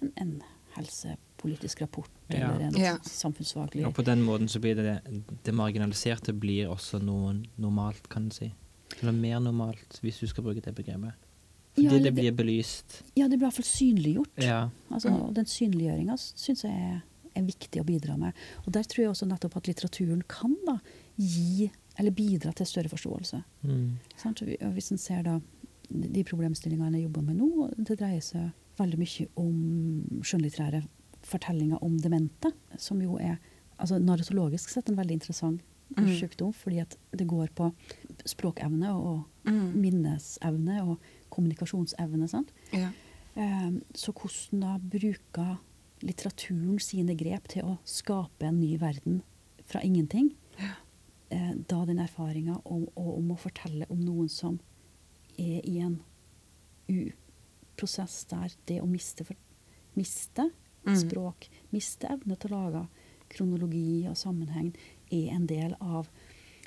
en, 0.00 0.12
en 0.16 0.42
helsepolitisk 0.76 1.80
rapport 1.82 2.10
Ja. 2.28 2.36
eller 2.54 2.60
en 2.66 2.76
Ja. 2.80 2.98
samfunnsfaglig 3.02 3.86
Og 3.86 3.94
på 3.94 4.02
den 4.04 4.22
måten 4.24 4.48
så 4.48 4.58
blir 4.60 4.74
det 4.76 5.00
det 5.44 5.52
marginaliserte 5.54 6.32
blir 6.32 6.68
også 6.68 6.98
noe 7.02 7.42
normalt, 7.58 8.08
kan 8.08 8.24
en 8.24 8.30
si. 8.30 8.52
Eller 9.00 9.12
mer 9.12 9.40
normalt, 9.40 9.98
hvis 10.02 10.18
du 10.20 10.26
skal 10.26 10.44
bruke 10.44 10.60
det 10.62 10.74
begrepet. 10.74 11.12
Fordi 11.74 11.84
Ja, 11.88 11.98
det 11.98 12.14
blir 12.14 12.32
belyst. 12.32 13.02
Ja, 13.16 13.28
det 13.28 13.38
blir 13.38 13.46
i 13.48 13.50
hvert 13.50 13.54
fall 13.54 13.64
synliggjort. 13.64 14.38
Ja. 14.38 14.68
Altså, 14.90 15.08
og 15.08 15.34
Den 15.34 15.46
synliggjøringa 15.46 16.16
syns 16.18 16.62
jeg 16.64 16.72
er, 16.72 17.02
er 17.34 17.42
viktig 17.42 17.80
å 17.80 17.84
bidra 17.84 18.16
med. 18.18 18.32
Og 18.66 18.72
der 18.72 18.82
tror 18.82 19.02
jeg 19.04 19.08
også 19.10 19.26
nettopp 19.26 19.56
at 19.56 19.64
litteraturen 19.68 20.22
kan 20.28 20.54
da 20.66 20.78
gi, 21.16 21.70
eller 21.98 22.10
bidra 22.16 22.52
til 22.56 22.66
større 22.66 22.88
forståelse. 22.88 23.42
Mm. 23.62 23.90
Og 24.24 24.72
Hvis 24.72 24.90
en 24.92 24.98
ser 24.98 25.22
da 25.22 25.38
de 25.90 26.24
problemstillingene 26.24 26.96
jeg 26.96 27.02
jobber 27.08 27.22
med 27.22 27.36
nå, 27.36 27.70
det 27.76 27.98
dreier 28.00 28.20
seg 28.24 28.52
veldig 28.78 28.98
mye 28.98 29.26
om 29.36 30.22
skjønnlitterære 30.24 30.82
fortellinger 31.22 31.82
om 31.84 31.98
demente, 32.00 32.52
som 32.78 33.00
jo 33.02 33.18
er 33.20 33.36
altså 33.78 33.98
narratologisk 34.00 34.70
sett 34.72 34.88
en 34.88 34.96
veldig 34.96 35.18
interessant 35.20 35.60
Mm. 35.92 36.06
sykdom, 36.16 36.54
fordi 36.56 36.78
at 36.80 36.96
det 37.12 37.26
går 37.28 37.48
på 37.54 37.66
språkevne 38.24 38.88
og 38.94 39.24
Mm. 39.44 39.74
minnesevne 39.76 40.80
og 40.88 40.98
kommunikasjonsevne. 41.30 42.28
sant? 42.30 42.50
Ja. 42.72 42.88
Eh, 43.36 43.70
Så 43.94 44.12
hvordan 44.14 44.60
da 44.60 44.78
bruker 44.78 45.58
litteraturen 46.02 46.78
sine 46.80 47.14
grep 47.14 47.46
til 47.48 47.62
å 47.64 47.78
skape 47.84 48.42
en 48.46 48.58
ny 48.60 48.78
verden 48.78 49.22
fra 49.66 49.80
ingenting? 49.82 50.34
Eh, 51.32 51.52
Da 51.68 51.84
den 51.88 51.98
erfaringa 51.98 52.60
om, 52.64 52.86
om 52.94 53.30
å 53.32 53.38
fortelle 53.40 53.86
om 53.88 54.00
noen 54.04 54.28
som 54.28 54.58
er 55.38 55.62
i 55.64 55.78
en 55.80 56.02
u-prosess 56.88 58.24
der 58.28 58.52
det 58.68 58.80
å 58.82 58.86
miste, 58.86 59.24
for, 59.24 59.36
miste 59.96 60.50
Mm. 60.84 60.96
språk, 60.98 61.48
miste 61.70 62.08
evne 62.10 62.36
til 62.36 62.50
å 62.50 62.58
lage 62.58 62.86
kronologi 63.30 64.02
og 64.10 64.16
sammenheng, 64.16 64.72
er 65.12 65.28
en 65.30 65.46
del 65.46 65.76
av 65.80 66.08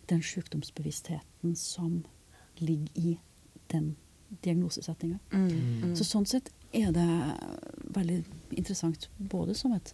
den 0.08 0.21
sykdomsbevisstheten 0.21 1.56
som 1.56 2.06
ligger 2.60 2.88
i 2.95 3.17
den 3.71 3.95
diagnosesettinga. 4.43 5.19
Mm. 5.34 5.49
Mm. 5.84 5.95
Så 5.95 6.06
sånn 6.08 6.25
sett 6.25 6.49
er 6.73 6.91
det 6.91 7.10
veldig 7.93 8.23
interessant 8.51 9.10
både 9.19 9.56
som 9.56 9.73
et 9.73 9.93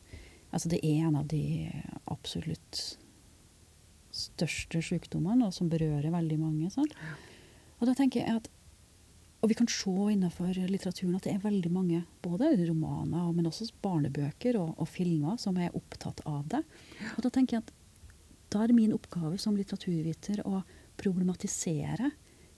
Altså 0.54 0.68
det 0.68 0.82
er 0.84 1.08
en 1.08 1.16
av 1.16 1.28
de 1.28 1.72
absolutt 2.12 2.98
største 4.12 4.82
sykdommene, 4.84 5.47
og 5.47 5.56
som 5.56 5.69
berører 5.71 6.12
veldig 6.13 6.39
mange. 6.39 6.71
Sant? 6.74 6.95
Og 7.80 7.88
da 7.89 7.95
tenker 7.97 8.21
jeg 8.21 8.41
at 8.41 8.50
Og 9.41 9.50
vi 9.50 9.56
kan 9.58 9.65
se 9.65 9.89
innenfor 9.89 10.54
litteraturen 10.69 11.15
at 11.17 11.24
det 11.26 11.32
er 11.34 11.39
veldig 11.41 11.71
mange, 11.74 12.04
både 12.21 12.52
romaner, 12.67 13.32
men 13.34 13.47
også 13.50 13.71
barnebøker 13.82 14.60
og, 14.60 14.76
og 14.78 14.86
filmer, 14.86 15.39
som 15.41 15.58
er 15.58 15.74
opptatt 15.74 16.21
av 16.30 16.43
det. 16.45 16.60
Og 17.15 17.24
da 17.26 17.32
tenker 17.34 17.58
jeg 17.58 17.63
at 17.63 17.71
da 18.54 18.62
er 18.62 18.74
min 18.78 18.93
oppgave 18.93 19.39
som 19.41 19.58
litteraturviter 19.58 20.43
å 20.45 20.62
problematisere 21.02 22.12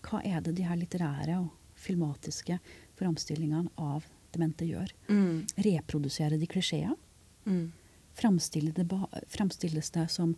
hva 0.04 0.20
er 0.28 0.44
det 0.44 0.58
de 0.58 0.66
her 0.68 0.76
litterære 0.82 1.38
og 1.40 1.54
filmatiske 1.80 2.60
framstillingene 3.00 3.72
av 3.80 4.04
demente 4.34 4.68
gjør. 4.68 4.92
Mm. 5.08 5.46
Reprodusere 5.64 6.40
de 6.42 6.50
klisjeer. 6.50 6.96
Mm. 7.46 7.72
Fremstilles 8.18 9.94
det 9.96 10.08
som 10.12 10.36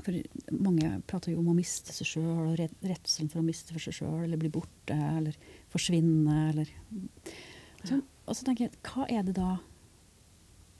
For 0.00 0.16
mange 0.56 0.88
prater 1.06 1.34
jo 1.34 1.42
om 1.42 1.50
å 1.52 1.56
miste 1.56 1.92
seg 1.92 2.08
sjøl, 2.08 2.46
og 2.48 2.54
re- 2.58 2.70
redselen 2.88 3.28
for 3.30 3.42
å 3.42 3.44
miste 3.44 3.74
for 3.74 3.82
seg 3.84 3.98
sjøl, 3.98 4.22
eller 4.24 4.40
bli 4.40 4.48
borte, 4.52 4.96
eller 4.96 5.36
forsvinne, 5.72 6.38
eller 6.52 6.70
så, 7.84 8.00
Og 8.26 8.36
så 8.38 8.46
tenker 8.46 8.68
jeg, 8.68 8.78
hva 8.86 9.04
er 9.10 9.22
det 9.26 9.34
da 9.36 9.58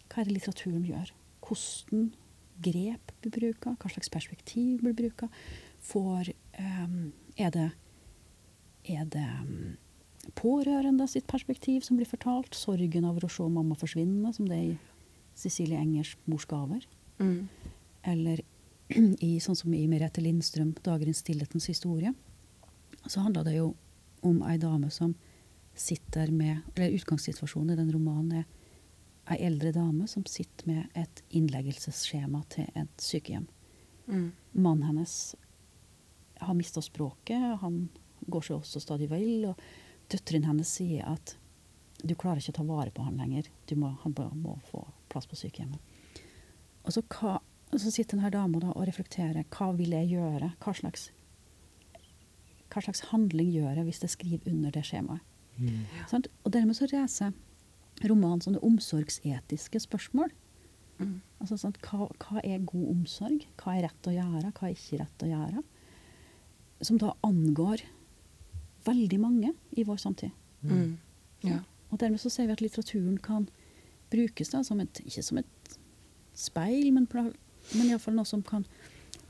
Hva 0.08 0.22
er 0.22 0.28
det 0.28 0.36
litteraturen 0.38 0.84
gjør? 0.86 1.12
Hvordan 1.44 2.10
grep 2.62 3.12
blir 3.22 3.34
bruka? 3.34 3.74
Hva 3.80 3.90
slags 3.90 4.10
perspektiv 4.12 4.80
blir 4.84 4.94
bruka? 4.96 5.28
Får 5.82 6.32
um, 6.60 7.12
Er 7.36 7.50
det 7.54 7.70
er 8.88 9.04
det 9.06 9.22
mm, 9.46 9.76
pårørende 10.34 11.06
sitt 11.10 11.26
perspektiv 11.30 11.84
som 11.86 11.96
blir 11.98 12.08
fortalt? 12.10 12.54
Sorgen 12.58 13.04
over 13.06 13.26
å 13.26 13.30
se 13.30 13.44
mamma 13.46 13.76
forsvinne, 13.78 14.32
som 14.34 14.48
det 14.50 14.56
er 14.56 14.64
i 14.72 14.78
Cecilie 15.38 15.78
Engers 15.78 16.16
'Mors 16.26 16.46
gaver'? 16.50 16.86
Mm. 17.20 17.48
Eller 18.04 18.42
i, 18.96 19.36
sånn 19.40 19.56
som 19.58 19.74
i 19.74 19.86
Merete 19.88 20.22
Lindstrøm, 20.24 20.74
'Dager 20.82 21.08
i 21.08 21.16
stillhetens 21.16 21.68
historie', 21.70 22.14
så 23.06 23.20
handler 23.20 23.44
det 23.44 23.56
jo 23.56 23.74
om 24.22 24.42
ei 24.46 24.58
dame 24.58 24.90
som 24.90 25.14
sitter 25.74 26.30
med 26.30 26.60
Eller 26.76 26.92
utgangssituasjonen 26.98 27.72
i 27.72 27.76
den 27.76 27.92
romanen 27.92 28.32
er 28.32 28.44
ei 29.32 29.46
eldre 29.46 29.72
dame 29.72 30.06
som 30.08 30.24
sitter 30.28 30.66
med 30.66 30.88
et 30.98 31.22
innleggelsesskjema 31.30 32.42
til 32.52 32.66
et 32.74 33.00
sykehjem. 33.00 33.46
Mm. 34.06 34.32
Mannen 34.52 34.82
hennes 34.82 35.34
har 36.42 36.54
mista 36.54 36.82
språket, 36.82 37.60
han 37.60 37.88
går 38.26 38.42
seg 38.42 38.56
også 38.58 38.82
stadig 38.82 39.08
vel, 39.10 39.46
og 39.52 39.62
døtrene 40.10 40.50
hennes 40.50 40.68
sier 40.68 41.06
at 41.06 41.36
du 42.02 42.16
klarer 42.18 42.42
ikke 42.42 42.56
å 42.56 42.58
ta 42.58 42.66
vare 42.66 42.90
på 42.94 43.06
han 43.06 43.20
lenger, 43.20 43.46
du 43.70 43.76
må, 43.78 43.92
han 44.02 44.14
må, 44.42 44.56
få 44.70 44.82
plass 45.12 45.28
på 45.30 45.38
sykehjemmet. 45.38 45.78
Og 46.82 46.94
så, 46.96 47.04
hva, 47.14 47.38
så 47.80 47.90
sitter 47.90 48.18
denne 48.18 48.32
dama 48.32 48.60
da 48.60 48.72
og 48.74 48.84
reflekterer, 48.88 49.46
hva 49.54 49.70
vil 49.76 49.94
jeg 49.96 50.10
gjøre, 50.12 50.52
hva 50.60 50.74
slags, 50.76 51.08
hva 52.72 52.82
slags 52.84 53.06
handling 53.12 53.52
gjør 53.54 53.80
jeg 53.80 53.88
hvis 53.88 54.02
jeg 54.04 54.14
skriver 54.16 54.52
under 54.52 54.74
det 54.74 54.84
skjemaet? 54.88 55.24
Mm. 55.56 55.84
Sånn? 56.10 56.24
Og 56.44 56.52
dermed 56.54 56.76
så 56.76 56.88
reiser 56.90 57.32
romanen 58.08 58.42
sånne 58.44 58.62
omsorgsetiske 58.64 59.82
spørsmål. 59.84 60.32
Mm. 61.00 61.18
Altså, 61.42 61.58
sånn, 61.60 61.74
Hva, 61.84 62.08
hva 62.22 62.42
er 62.44 62.62
god 62.68 62.92
omsorg? 62.92 63.46
Hva 63.60 63.76
er 63.76 63.86
rett 63.88 64.08
å 64.08 64.14
gjøre? 64.14 64.52
Hva 64.52 64.68
er 64.68 64.76
ikke 64.76 65.00
rett 65.02 65.24
å 65.24 65.30
gjøre? 65.30 65.64
Som 66.82 66.98
da 67.00 67.12
angår 67.26 67.84
veldig 68.86 69.18
mange 69.22 69.52
i 69.78 69.84
vår 69.86 70.00
samtid. 70.02 70.32
Mm. 70.66 70.96
Ja. 71.46 71.60
Og 71.90 72.00
dermed 72.00 72.22
så 72.22 72.30
ser 72.32 72.48
vi 72.48 72.56
at 72.56 72.62
litteraturen 72.64 73.18
kan 73.22 73.48
brukes 74.12 74.52
da 74.52 74.62
som 74.66 74.80
et, 74.82 75.00
ikke 75.06 75.24
som 75.24 75.40
et 75.40 75.76
speil, 76.36 76.90
men, 76.94 77.06
men 77.74 77.88
iallfall 77.90 78.14
noe 78.16 78.28
som 78.28 78.42
kan 78.46 78.64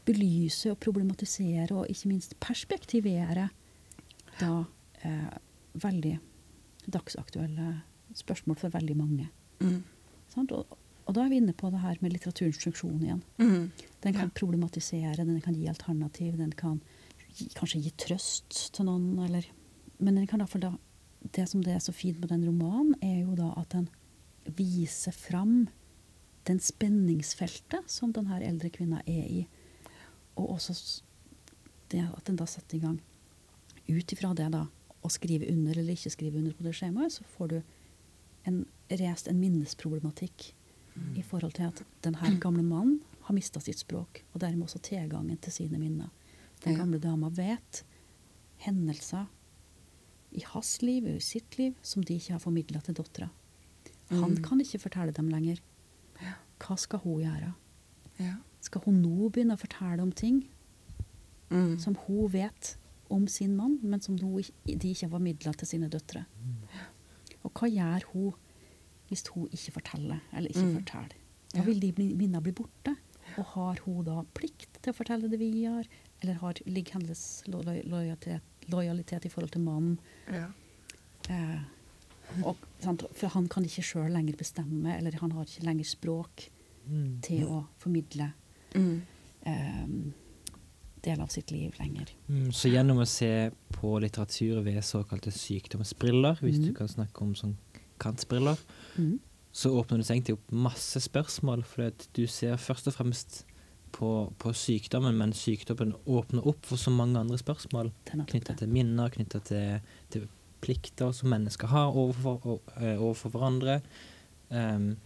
belyse 0.07 0.70
og 0.72 0.81
problematisere 0.83 1.70
og 1.76 1.90
ikke 1.90 2.11
minst 2.11 2.35
perspektivere 2.42 3.48
da 4.40 4.64
eh, 5.05 5.35
veldig 5.78 6.16
dagsaktuelle 6.92 7.83
spørsmål 8.18 8.59
for 8.59 8.74
veldig 8.74 8.96
mange. 8.98 9.28
Mm. 9.62 9.83
Og, 10.42 10.76
og 11.07 11.14
da 11.14 11.24
er 11.24 11.31
vi 11.31 11.38
inne 11.42 11.55
på 11.57 11.70
det 11.70 11.83
her 11.85 12.00
med 12.02 12.14
litteraturens 12.14 12.59
funksjon 12.64 13.02
igjen. 13.05 13.22
Mm. 13.38 13.70
Den 14.02 14.12
kan 14.16 14.28
Ja. 14.28 14.35
problematisere, 14.35 15.16
den 15.24 15.40
kan 15.40 15.55
gi 15.55 15.68
alternativ, 15.68 16.37
den 16.37 16.52
kan 16.52 16.81
gi, 17.37 17.48
kanskje 17.55 17.83
gi 17.85 17.92
trøst 17.96 18.72
til 18.74 18.88
noen, 18.88 19.18
eller 19.24 19.46
Men 20.02 20.16
den 20.16 20.26
kan 20.26 20.40
da 20.40 20.72
Det 21.33 21.48
som 21.48 21.62
det 21.62 21.74
er 21.76 21.78
så 21.78 21.92
fint 21.92 22.18
med 22.18 22.28
den 22.31 22.44
romanen, 22.44 22.96
er 23.00 23.20
jo 23.22 23.37
da 23.37 23.52
at 23.57 23.68
den 23.70 23.88
viser 24.57 25.12
fram 25.12 25.68
den 26.48 26.59
spenningsfeltet 26.61 27.90
som 27.90 28.12
denne 28.12 28.40
eldre 28.42 28.70
kvinna 28.74 29.02
er 29.07 29.26
i. 29.31 29.42
Og 30.37 30.55
også 30.57 30.74
det 31.92 32.02
at 32.09 32.24
den 32.26 32.37
da 32.40 32.46
setter 32.48 32.76
i 32.78 32.81
gang 32.83 33.00
ut 33.88 34.12
ifra 34.14 34.33
det 34.35 34.48
da, 34.55 34.66
å 35.02 35.11
skrive 35.11 35.48
under 35.50 35.76
eller 35.78 35.92
ikke 35.96 36.11
skrive 36.14 36.38
under 36.38 36.55
på 36.55 36.62
det 36.64 36.72
skjemaet, 36.78 37.12
så 37.12 37.24
får 37.37 37.48
du 37.50 37.57
en, 38.46 38.61
reist 38.90 39.28
en 39.28 39.40
minnesproblematikk 39.40 40.52
i 41.18 41.22
forhold 41.24 41.55
til 41.57 41.66
at 41.70 41.83
denne 42.05 42.35
gamle 42.40 42.62
mannen 42.62 43.00
har 43.26 43.35
mista 43.35 43.61
sitt 43.62 43.78
språk, 43.81 44.22
og 44.35 44.40
dermed 44.42 44.66
også 44.66 44.81
tilgangen 44.83 45.38
til 45.42 45.52
sine 45.55 45.78
minner. 45.81 46.11
Den 46.64 46.76
gamle 46.78 46.98
dama 47.02 47.28
vet 47.35 47.83
hendelser 48.62 49.26
i 50.33 50.42
hans 50.52 50.76
liv 50.83 51.05
og 51.11 51.18
i 51.18 51.24
sitt 51.24 51.59
liv 51.59 51.74
som 51.83 52.05
de 52.07 52.16
ikke 52.16 52.37
har 52.37 52.42
formidla 52.42 52.81
til 52.81 52.94
dattera. 52.98 53.31
Han 54.11 54.37
Mm. 54.37 54.42
kan 54.44 54.61
ikke 54.61 54.78
fortelle 54.81 55.12
dem 55.12 55.28
lenger. 55.28 55.59
Hva 56.62 56.77
skal 56.79 57.01
hun 57.03 57.22
gjøre? 57.25 57.53
Ja. 58.22 58.35
Skal 58.62 58.83
hun 58.87 59.01
nå 59.03 59.29
begynne 59.35 59.57
å 59.57 59.61
fortelle 59.61 60.03
om 60.03 60.12
ting 60.12 60.44
Mm. 61.51 61.79
som 61.79 61.94
hun 62.07 62.29
vet 62.33 62.77
om 63.11 63.27
sin 63.29 63.57
mann, 63.57 63.79
men 63.83 64.01
som 64.01 64.16
hun, 64.18 64.42
de 64.64 64.75
ikke 64.94 65.03
har 65.05 65.11
formidla 65.11 65.53
til 65.53 65.68
sine 65.68 65.88
døtre? 65.90 66.25
Og 67.44 67.53
hva 67.53 67.68
gjør 67.68 68.05
hun 68.12 68.33
hvis 69.11 69.27
hun 69.35 69.48
ikke 69.53 69.72
forteller, 69.75 70.20
eller 70.33 70.48
ikke 70.48 70.64
Mm. 70.64 70.75
forteller? 70.79 71.16
Da 71.53 71.61
vil 71.62 71.81
de 71.81 71.92
minnene 71.92 72.40
bli 72.42 72.53
borte. 72.53 72.96
Og 73.37 73.44
har 73.44 73.77
hun 73.85 74.05
da 74.05 74.22
plikt 74.35 74.81
til 74.83 74.92
å 74.92 74.96
fortelle 74.96 75.29
det 75.29 75.38
videre, 75.38 75.85
eller 76.22 76.35
har, 76.35 76.55
ligger 76.66 76.92
hennes 76.94 77.42
lo- 77.48 77.61
lo- 77.62 77.83
lojalitet, 77.85 78.40
lojalitet 78.68 79.25
i 79.27 79.29
forhold 79.29 79.51
til 79.53 79.61
mannen? 79.62 79.98
Ja. 80.31 80.46
Eh, 81.29 81.61
og? 82.44 82.57
For 83.14 83.29
han 83.29 83.48
kan 83.48 83.64
ikke 83.64 83.83
sjøl 83.85 84.11
lenger 84.12 84.37
bestemme, 84.37 84.96
eller 84.96 85.12
han 85.20 85.31
har 85.33 85.44
ikke 85.44 85.64
lenger 85.64 85.85
språk 85.85 86.48
Mm. 86.88 87.21
til 87.23 87.45
å 87.47 87.66
formidle 87.79 88.33
Mm. 88.75 89.03
eh, 89.47 89.87
deler 91.03 91.23
av 91.23 91.29
sitt 91.29 91.51
liv 91.51 91.73
lenger. 91.79 92.09
Mm, 92.29 92.51
så 92.53 92.68
gjennom 92.71 92.99
å 93.03 93.07
se 93.07 93.51
på 93.73 94.01
litteratur 94.01 94.62
ved 94.64 94.83
såkalte 94.83 95.31
sykdomsbriller, 95.35 96.38
hvis 96.40 96.61
du 96.64 96.73
kan 96.73 96.88
snakke 96.88 97.23
om 97.23 97.35
sånn 97.35 97.57
kantbriller, 97.99 98.59
Mm. 98.99 99.18
så 99.53 99.71
åpner 99.71 99.99
det 99.99 100.07
seg 100.07 100.16
egentlig 100.23 100.38
opp 100.38 100.53
masse 100.53 101.01
spørsmål. 101.01 101.64
For 101.64 101.90
du 102.14 102.27
ser 102.27 102.57
først 102.57 102.87
og 102.88 102.95
fremst 102.95 103.45
på, 103.92 104.33
på 104.38 104.53
sykdommen, 104.55 105.14
men 105.18 105.33
sykdommen 105.33 105.92
åpner 106.07 106.47
opp 106.47 106.64
for 106.64 106.77
så 106.77 106.90
mange 106.90 107.18
andre 107.18 107.37
spørsmål. 107.37 107.90
Knytta 108.07 108.57
til 108.57 108.68
minner, 108.68 109.11
knytta 109.11 109.40
til, 109.45 109.81
til 110.11 110.29
plikter 110.62 111.12
som 111.12 111.29
mennesker 111.31 111.66
har 111.68 111.92
overfor, 111.92 112.61
eh, 112.81 112.97
overfor 112.97 113.31
hverandre. 113.31 113.83
Em, 114.51 114.97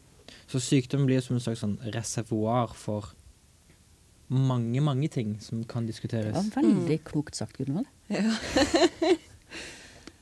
så 0.47 0.61
sykdom 0.63 1.07
blir 1.07 1.21
som 1.25 1.37
en 1.37 1.43
slags 1.45 1.63
sånn 1.65 1.79
reservoar 1.95 2.75
for 2.75 3.13
mange, 4.29 4.81
mange 4.83 5.09
ting 5.13 5.37
som 5.41 5.63
kan 5.65 5.87
Det 5.87 5.93
diskuteres. 5.95 6.35
var 6.35 6.63
veldig 6.63 6.99
klokt 7.05 7.35
sagt, 7.39 7.57
Gunvald. 7.59 7.87
Ja. 8.11 8.25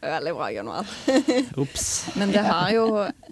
Veldig 0.05 0.35
bra, 0.37 0.51
Gunvald. 0.53 0.87
Ops. 1.63 2.11
Men 2.17 2.29
det 2.33 2.43
har 2.45 2.69
jo 2.75 2.85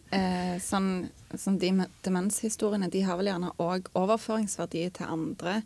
eh, 0.08 0.54
sånn 0.64 1.10
som 1.36 1.58
de 1.60 1.68
demenshistoriene, 2.04 2.88
de 2.88 3.02
har 3.04 3.18
vel 3.20 3.28
gjerne 3.28 3.50
òg 3.60 3.90
overføringsverdi 3.98 4.86
til 4.96 5.10
andre 5.12 5.58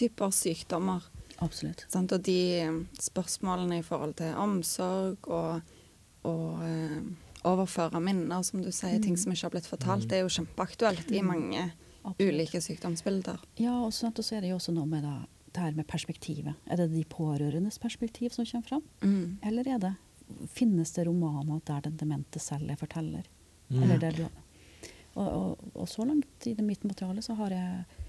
typer 0.00 0.32
sykdommer. 0.32 1.04
Absolutt. 1.44 1.84
Sant? 1.92 2.12
Og 2.16 2.24
de 2.24 2.38
eh, 2.62 2.78
spørsmålene 3.04 3.82
i 3.82 3.84
forhold 3.84 4.16
til 4.16 4.32
omsorg 4.40 5.28
og, 5.28 5.60
og 6.24 6.64
eh, 6.64 6.98
overføre 7.46 8.00
minner, 8.02 8.42
som 8.46 8.62
du 8.62 8.70
sier, 8.74 8.98
ting 9.02 9.16
som 9.20 9.32
ikke 9.32 9.48
har 9.48 9.54
blitt 9.54 9.68
fortalt, 9.70 10.08
det 10.10 10.18
er 10.20 10.24
jo 10.26 10.32
kjempeaktuelt 10.38 11.12
i 11.14 11.22
mange 11.24 11.62
Absolutt. 12.02 12.22
ulike 12.22 12.62
sykdomsbilder. 12.62 13.42
Ja, 13.62 13.76
og 13.84 13.92
så, 13.94 14.10
er 14.10 14.44
det 14.44 14.52
jo 14.52 14.58
også 14.60 14.74
noe 14.76 14.88
med 14.90 15.06
da, 15.06 15.14
det 15.52 15.62
her 15.62 15.76
med 15.78 15.88
perspektivet. 15.90 16.58
Er 16.66 16.82
det 16.82 16.90
de 16.94 17.04
pårørendes 17.10 17.78
perspektiv 17.82 18.34
som 18.34 18.48
kommer 18.48 18.68
fram? 18.68 18.82
Mm. 19.02 19.38
Eller 19.46 19.70
er 19.74 19.84
det, 19.86 19.94
finnes 20.52 20.92
det 20.96 21.06
romaner 21.06 21.62
der 21.66 21.86
den 21.86 21.96
demente 22.00 22.42
selv 22.42 22.70
er 22.70 22.80
forteller? 22.80 23.26
Mm. 23.68 23.82
Eller 23.82 24.02
der 24.02 24.18
du, 24.20 24.26
og, 25.16 25.26
og, 25.26 25.70
og 25.74 25.88
så 25.88 26.04
langt 26.06 26.46
i 26.46 26.54
det 26.54 26.64
mitt 26.64 26.84
materiale 26.84 27.24
så 27.24 27.34
har 27.38 27.54
jeg 27.54 28.02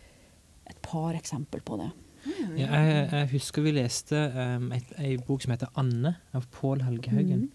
et 0.67 0.81
par 0.83 1.15
eksempel 1.15 1.63
på 1.63 1.79
det. 1.79 1.91
Ja, 2.27 2.79
jeg, 2.81 3.09
jeg 3.11 3.29
husker 3.31 3.63
vi 3.63 3.71
leste 3.75 4.17
um, 4.35 4.71
ei 4.73 5.13
bok 5.21 5.43
som 5.43 5.53
heter 5.53 5.69
'Anne' 5.77 6.15
av 6.35 6.47
Pål 6.51 6.83
Helgehaugen. 6.83 7.47
Mm. 7.47 7.51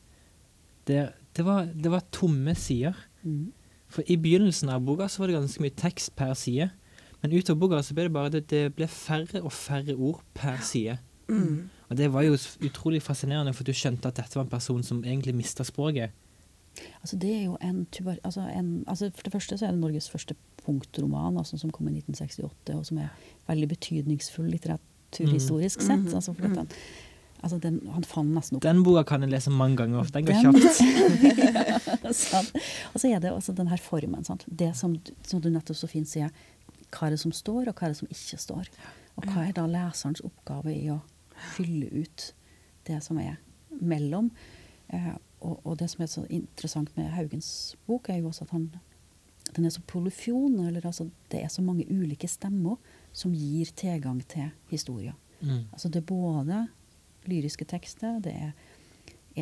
Der, 0.89 1.13
det, 1.37 1.45
var, 1.47 1.69
det 1.75 1.91
var 1.91 2.05
tomme 2.13 2.55
sider. 2.59 2.97
Mm. 3.23 3.53
For 3.93 4.05
I 4.09 4.17
begynnelsen 4.17 4.73
av 4.73 4.85
boka 4.85 5.09
så 5.09 5.23
var 5.23 5.31
det 5.31 5.37
ganske 5.41 5.63
mye 5.63 5.77
tekst 5.77 6.15
per 6.17 6.35
side. 6.39 6.71
Men 7.23 7.35
utover 7.37 7.61
boka 7.61 7.83
så 7.85 7.95
ble 7.95 8.09
det 8.09 8.15
bare 8.15 8.33
det, 8.35 8.47
det 8.51 8.65
ble 8.77 8.89
færre 8.91 9.43
og 9.43 9.53
færre 9.55 9.95
ord 9.95 10.23
per 10.35 10.59
side. 10.65 10.99
Mm. 11.29 11.69
Og 11.89 11.97
det 11.97 12.09
var 12.13 12.25
jo 12.27 12.37
utrolig 12.65 13.03
fascinerende, 13.05 13.53
for 13.55 13.69
du 13.69 13.73
skjønte 13.77 14.09
at 14.09 14.19
dette 14.19 14.37
var 14.37 14.47
en 14.47 14.53
person 14.53 14.83
som 14.83 15.05
egentlig 15.05 15.35
mista 15.37 15.65
språket. 15.65 16.11
Altså 17.03 17.19
det 17.21 17.31
er 17.37 17.43
jo 17.45 17.59
en, 17.61 17.85
tuber, 17.93 18.17
altså 18.25 18.41
en 18.49 18.85
altså 18.89 19.11
For 19.15 19.27
det 19.27 19.33
første 19.33 19.59
så 19.59 19.67
er 19.67 19.75
det 19.75 19.81
Norges 19.81 20.11
første 20.11 20.35
punktroman, 20.65 21.37
altså 21.37 21.59
som 21.59 21.71
kom 21.71 21.89
i 21.89 21.99
1968, 21.99 22.75
og 22.75 22.87
som 22.87 22.99
er 22.99 23.09
veldig 23.49 23.69
betydningsfull 23.69 24.49
litteraturhistorisk 24.49 25.83
sett. 25.83 25.99
Mhm. 26.01 26.15
Altså 26.15 26.33
for 26.33 26.49
at 26.49 26.57
den, 26.57 26.69
altså 27.43 27.59
den, 27.63 27.81
han 27.91 28.07
fant 28.07 28.33
nesten 28.33 28.59
opp 28.59 28.65
Den 28.65 28.83
boka 28.87 29.05
kan 29.09 29.25
jeg 29.25 29.33
lese 29.33 29.53
mange 29.53 29.81
ganger. 29.83 30.09
Den 30.15 30.29
går 30.29 30.41
kjapt. 30.41 30.81
sant? 32.23 32.53
Og 32.93 33.03
så 33.03 33.11
er 33.11 33.23
det 33.23 33.33
også 33.35 33.55
den 33.59 33.71
her 33.73 33.83
formen. 33.83 34.25
Sant? 34.27 34.47
Det 34.47 34.73
som, 34.79 34.95
som 35.27 35.43
du 35.43 35.51
nettopp 35.53 35.79
så 35.79 35.91
fint 35.91 36.09
sier. 36.09 36.31
Hva 36.93 37.09
er 37.09 37.17
det 37.17 37.23
som 37.23 37.35
står, 37.35 37.69
og 37.69 37.75
hva 37.75 37.89
er 37.89 37.95
det 37.95 38.01
som 38.03 38.13
ikke 38.13 38.41
står? 38.41 38.71
Og 39.17 39.27
hva 39.29 39.47
er 39.47 39.57
da 39.57 39.67
leserens 39.69 40.23
oppgave 40.25 40.75
i 40.75 40.87
å 40.93 41.01
fylle 41.57 41.91
ut 41.93 42.31
det 42.89 43.01
som 43.05 43.21
er 43.23 43.37
mellom? 43.81 44.31
Eh, 44.93 45.13
og, 45.43 45.59
og 45.65 45.77
det 45.81 45.91
som 45.91 46.05
er 46.05 46.11
så 46.13 46.25
interessant 46.31 46.93
med 46.99 47.11
Haugens 47.17 47.75
bok, 47.89 48.09
er 48.09 48.21
jo 48.21 48.31
også 48.31 48.47
at 48.47 48.57
han 48.57 48.71
den 49.53 49.67
er 49.67 49.73
så 49.75 49.83
polyfjon, 49.85 50.55
eller 50.65 50.87
altså 50.87 51.09
det 51.33 51.43
er 51.43 51.51
så 51.53 51.63
mange 51.65 51.85
ulike 51.91 52.29
stemmer 52.31 52.79
som 53.13 53.35
gir 53.37 53.69
tilgang 53.77 54.23
til 54.31 54.49
historier. 54.71 55.17
Mm. 55.43 55.67
Altså 55.73 55.91
det 55.93 56.01
er 56.01 56.09
både 56.09 56.61
lyriske 57.31 57.67
tekster, 57.69 58.19
det 58.25 58.35
er 58.35 58.53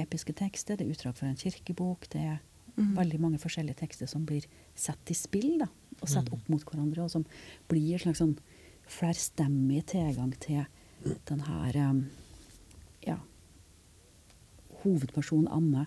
episke 0.02 0.34
tekster, 0.36 0.78
det 0.78 0.86
er 0.86 0.94
utdrag 0.94 1.16
fra 1.18 1.28
en 1.30 1.38
kirkebok, 1.38 2.06
det 2.12 2.20
er 2.20 2.38
mm. 2.76 2.94
veldig 2.98 3.20
mange 3.20 3.40
forskjellige 3.42 3.80
tekster 3.82 4.10
som 4.10 4.26
blir 4.28 4.46
satt 4.78 5.10
i 5.10 5.16
spill 5.16 5.58
da, 5.62 5.68
og 6.00 6.08
satt 6.08 6.30
opp 6.32 6.48
mot 6.52 6.64
hverandre, 6.64 7.04
og 7.04 7.12
som 7.12 7.26
blir 7.70 7.96
en 7.96 8.04
slags 8.04 8.22
sånn 8.22 8.36
flerstemmig 8.90 9.84
tilgang 9.92 10.32
til 10.42 10.64
den 11.28 11.44
her 11.46 11.76
um, 11.90 12.00
ja, 13.06 13.18
hovedpersonen 14.82 15.50
Anne, 15.52 15.86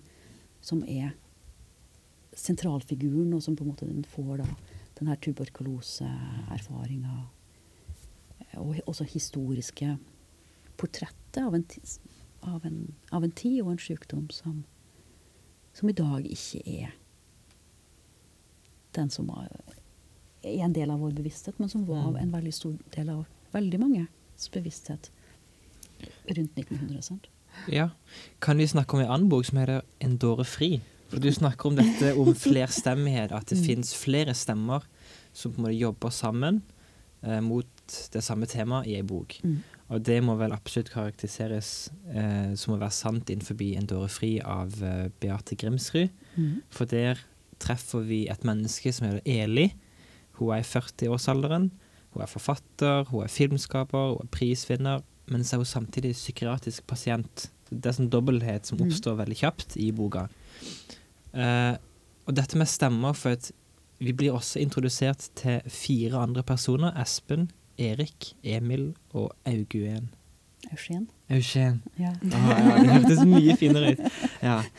som 0.64 0.84
er 0.88 1.14
sentralfiguren, 2.38 3.34
og 3.36 3.44
som 3.46 3.58
på 3.58 3.66
en 3.66 3.74
måte 3.74 3.90
den 3.90 4.06
får 4.08 4.42
da 4.42 4.48
den 5.00 5.10
her 5.10 5.20
tuberkuloseerfaringa, 5.22 7.16
og 8.62 8.76
også 8.86 9.06
historiske 9.10 9.98
portrettet 10.78 11.44
av 11.44 11.56
en, 11.56 11.66
av 12.42 12.66
en, 12.66 12.94
av 13.12 13.24
en 13.24 13.32
tid 13.32 13.62
og 13.64 13.72
en 13.72 13.78
sykdom 13.82 14.30
som, 14.32 14.64
som 15.74 15.90
i 15.90 15.94
dag 15.98 16.26
ikke 16.26 16.62
er 16.66 16.94
den 18.94 19.10
som 19.10 19.28
var, 19.28 19.48
er 20.44 20.60
en 20.66 20.74
del 20.76 20.92
av 20.94 21.00
vår 21.02 21.16
bevissthet, 21.18 21.58
men 21.60 21.70
som 21.70 21.86
var 21.88 22.12
Mm. 22.12 22.16
en 22.22 22.32
veldig 22.32 22.54
stor 22.54 22.76
del 22.96 23.10
av 23.10 23.26
veldig 23.54 23.80
manges 23.80 24.50
bevissthet 24.54 25.10
rundt 26.28 26.56
1900. 26.58 27.02
Sant? 27.02 27.28
Ja. 27.70 27.90
Kan 28.40 28.58
vi 28.58 28.68
snakke 28.68 28.94
om 28.94 29.00
en 29.00 29.08
annen 29.12 29.30
bok 29.30 29.46
som 29.46 29.58
heter 29.58 29.82
'En 30.00 30.18
dåre 30.18 30.44
fri'? 30.44 30.82
For 31.10 31.20
du 31.20 31.32
snakker 31.32 31.66
om 31.70 31.76
dette 31.76 32.14
om 32.18 32.34
flerstemmighet, 32.48 33.32
at 33.32 33.46
det 33.48 33.58
Mm. 33.58 33.66
finnes 33.66 33.94
flere 33.96 34.34
stemmer 34.34 34.84
som 35.34 35.52
på 35.54 35.58
en 35.58 35.64
måte 35.64 35.80
jobber 35.80 36.10
sammen 36.10 36.62
eh, 37.24 37.40
mot 37.42 37.66
det 38.12 38.24
samme 38.24 38.46
temaet 38.46 38.88
i 38.88 38.96
ei 38.96 39.02
bok. 39.02 39.40
Mm. 39.44 39.64
Og 39.94 40.02
det 40.02 40.18
må 40.26 40.34
vel 40.40 40.54
absolutt 40.56 40.90
karakteriseres 40.94 41.70
eh, 42.10 42.54
som 42.58 42.74
å 42.74 42.80
være 42.82 42.96
sant 42.96 43.30
innenfor 43.30 43.60
'En 43.62 43.86
dåre 43.88 44.10
fri' 44.10 44.42
av 44.44 44.82
eh, 44.82 45.10
Beate 45.22 45.56
Grimsrud. 45.56 46.10
Mm. 46.36 46.62
For 46.72 46.86
der 46.86 47.20
treffer 47.60 48.02
vi 48.04 48.28
et 48.28 48.44
menneske 48.44 48.92
som 48.94 49.08
heter 49.08 49.22
Eli. 49.26 49.74
Hun 50.40 50.50
er 50.50 50.64
i 50.64 50.68
40-årsalderen. 50.68 51.70
Hun 52.14 52.22
er 52.24 52.28
forfatter, 52.28 53.06
hun 53.12 53.24
er 53.24 53.28
filmskaper, 53.28 54.18
hun 54.18 54.26
er 54.26 54.32
prisvinner. 54.32 55.04
Men 55.28 55.44
så 55.44 55.56
er 55.56 55.58
hun 55.64 55.66
samtidig 55.66 56.16
psykiatrisk 56.16 56.88
pasient. 56.88 57.50
Det 57.70 57.86
er 57.86 57.94
sånn 57.94 58.10
dobbelthet 58.10 58.66
som 58.66 58.78
Mm. 58.78 58.88
oppstår 58.88 59.16
veldig 59.18 59.38
kjapt 59.38 59.78
i 59.78 59.92
boka. 59.92 60.28
Eh, 61.34 61.78
og 62.28 62.36
dette 62.36 62.58
med 62.58 62.68
stemmer, 62.68 63.14
for 63.16 63.30
at 63.32 63.52
vi 64.00 64.12
blir 64.12 64.34
også 64.34 64.60
introdusert 64.60 65.30
til 65.36 65.62
fire 65.68 66.18
andre 66.18 66.44
personer. 66.44 66.92
Espen, 67.00 67.50
Erik, 67.78 68.34
Emil 68.44 68.94
og 69.14 69.32
Auguen. 69.50 70.10
Eugen. 70.72 71.08
Eugen. 71.30 71.82
Ja. 72.00 72.14
Ah, 72.32 72.52
ja, 72.60 72.78
det 72.80 72.94
hørtes 72.94 73.24
mye 73.28 73.56
finere 73.60 73.94
ut. 73.96 74.04
Ja. 74.42 74.62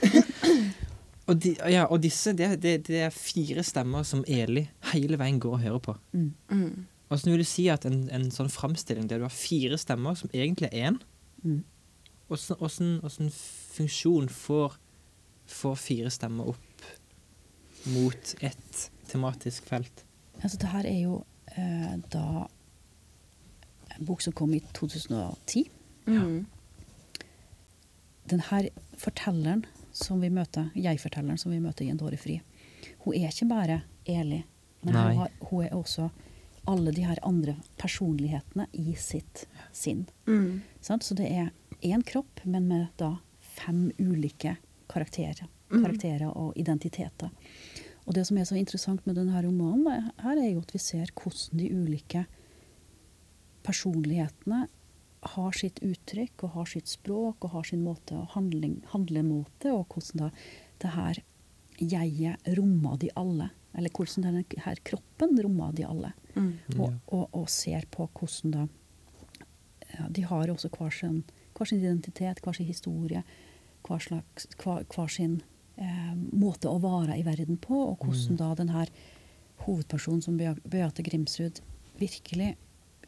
Og, 1.24 1.38
de, 1.40 1.54
ja, 1.72 1.87
og 1.88 2.02
disse, 2.04 2.35
det, 2.37 2.50
det, 2.61 2.72
det 2.85 2.98
er 3.07 3.14
fire 3.14 3.62
stemmer 3.64 4.04
som 4.04 4.20
Eli 4.28 4.66
hele 4.90 5.16
veien 5.16 5.38
går 5.40 5.54
og 5.57 5.62
hører 5.62 5.78
på. 5.87 5.94
Mm. 6.12 6.26
Mm. 6.52 6.83
Vil 7.24 7.40
du 7.40 7.46
si 7.48 7.64
at 7.72 7.87
en, 7.88 8.02
en 8.12 8.26
sånn 8.35 8.50
framstilling 8.52 9.07
der 9.09 9.22
du 9.22 9.24
har 9.24 9.33
fire 9.33 9.78
stemmer, 9.80 10.18
som 10.20 10.28
egentlig 10.37 10.68
er 10.72 10.90
én, 10.90 10.98
Mm. 11.44 11.62
hvordan, 12.28 12.92
hvordan 13.00 13.30
funksjon 13.76 14.28
får, 14.33 14.76
får 15.48 15.74
fire 15.80 16.12
stemmer 16.12 16.52
opp 16.52 16.87
mot 17.92 18.35
ett 18.40 18.85
tematisk 19.09 19.64
felt? 19.68 20.04
Altså, 20.42 20.57
det 20.61 20.70
her 20.72 20.88
er 20.88 21.00
jo 21.02 21.18
eh, 21.57 21.96
da 22.12 22.46
en 23.98 24.04
bok 24.09 24.22
som 24.22 24.33
kom 24.33 24.54
i 24.54 24.61
2010. 24.74 25.64
Mm. 26.07 26.44
Den 28.24 28.40
her 28.50 28.68
fortelleren 28.98 29.64
som 29.94 30.20
vi 30.20 30.30
møter, 30.33 30.70
jeg-fortelleren 30.74 31.38
som 31.38 31.52
vi 31.52 31.61
møter 31.62 31.85
i 31.87 31.90
En 31.92 32.00
dåre 32.00 32.16
fri, 32.18 32.40
hun 33.04 33.14
er 33.14 33.28
ikke 33.30 33.48
bare 33.50 33.83
Eli, 34.07 34.42
men 34.85 34.94
hun, 34.94 35.16
har, 35.18 35.30
hun 35.50 35.64
er 35.64 35.74
også 35.76 36.09
alle 36.68 36.92
de 36.96 37.04
her 37.04 37.18
andre 37.22 37.54
personlighetene 37.80 38.66
i 38.72 38.94
sitt 38.96 39.44
sinn. 39.72 40.07
Mm. 40.26 40.62
Så 40.80 41.14
det 41.16 41.28
er 41.30 41.50
én 41.85 42.02
kropp, 42.04 42.40
men 42.44 42.68
med 42.68 42.87
da 43.00 43.16
fem 43.40 43.90
ulike 43.98 44.57
karakterer, 44.88 45.46
Mhm. 45.70 45.85
karakterer 45.85 46.37
og 46.37 46.52
identiteter. 46.57 47.30
Og 48.07 48.14
det 48.14 48.26
som 48.26 48.37
er 48.38 48.44
så 48.44 48.57
interessant 48.57 49.07
med 49.07 49.16
denne 49.16 49.42
romanen, 49.42 50.11
her 50.22 50.37
er 50.37 50.52
jo 50.52 50.61
at 50.61 50.72
vi 50.72 50.78
ser 50.78 51.07
hvordan 51.14 51.59
de 51.59 51.70
ulike 51.72 52.26
personlighetene 53.64 54.66
har 55.35 55.57
sitt 55.57 55.81
uttrykk 55.85 56.44
og 56.44 56.57
har 56.59 56.68
sitt 56.68 56.90
språk 56.90 57.46
og 57.46 57.55
har 57.57 57.68
sin 57.68 57.85
måte 57.85 58.16
å 58.18 58.27
handling, 58.35 58.83
handle 58.92 59.22
mot 59.24 59.50
det, 59.64 59.72
og 59.72 59.94
hvordan 59.94 60.27
da 60.27 60.31
det 60.83 60.92
her 60.94 61.20
jeget 61.81 62.50
rommer 62.59 62.98
de 63.00 63.11
alle. 63.18 63.48
Eller 63.74 63.90
hvordan 63.90 64.27
denne 64.29 64.44
her 64.66 64.81
kroppen 64.87 65.35
rommer 65.42 65.72
de 65.74 65.87
alle. 65.88 66.12
Mm. 66.35 66.53
Og, 66.77 66.92
og, 67.09 67.24
og 67.33 67.48
ser 67.50 67.88
på 67.90 68.07
hvordan 68.12 68.55
da 68.55 68.66
ja, 69.94 70.09
De 70.11 70.24
har 70.27 70.50
også 70.50 70.70
hver 70.74 70.94
sin, 70.94 71.22
hver 71.55 71.70
sin 71.70 71.83
identitet, 71.83 72.40
hver 72.42 72.57
sin 72.57 72.66
historie, 72.66 73.22
hver, 73.87 74.00
slags, 74.03 74.48
hver, 74.59 74.85
hver 74.90 75.11
sin 75.11 75.40
eh, 75.79 76.14
måte 76.35 76.70
å 76.70 76.81
være 76.83 77.18
i 77.20 77.27
verden 77.27 77.61
på, 77.62 77.79
og 77.92 78.03
hvordan 78.03 78.40
da 78.40 78.53
den 78.59 78.72
her 78.74 78.90
hovedpersonen 79.64 80.24
som 80.24 80.38
Beate 80.38 81.05
Grimsrud 81.07 81.61
virkelig 82.00 82.57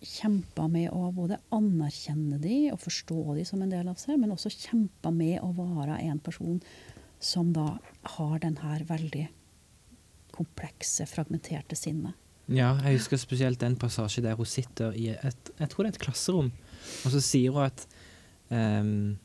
kjempa 0.02 0.66
med 0.70 0.90
å 0.94 1.10
både 1.14 1.38
anerkjenne 1.54 2.38
de 2.42 2.66
og 2.72 2.80
forstå 2.82 3.36
de 3.38 3.46
som 3.48 3.62
en 3.62 3.72
del 3.72 3.88
av 3.90 3.98
seg, 4.00 4.18
men 4.20 4.34
også 4.34 4.52
kjempa 4.52 5.12
med 5.14 5.40
å 5.44 5.52
være 5.56 5.98
en 6.06 6.20
person 6.22 6.60
som 7.22 7.52
da 7.56 7.76
har 8.16 8.38
den 8.42 8.58
her 8.60 8.84
veldig 8.88 9.26
komplekse, 10.36 11.06
fragmenterte 11.08 11.78
sinnet. 11.78 12.16
Ja, 12.46 12.76
jeg 12.84 13.00
husker 13.00 13.18
spesielt 13.18 13.58
den 13.62 13.74
passasje 13.80 14.22
der 14.22 14.36
hun 14.38 14.46
sitter 14.46 14.94
i 14.94 15.08
et, 15.16 15.52
jeg 15.58 15.70
tror 15.72 15.84
det 15.84 15.94
er 15.94 15.96
et 15.96 16.04
klasserom, 16.04 16.50
og 17.02 17.14
så 17.14 17.22
sier 17.24 17.56
hun 17.56 17.64
at 17.66 17.86
um, 18.52 19.16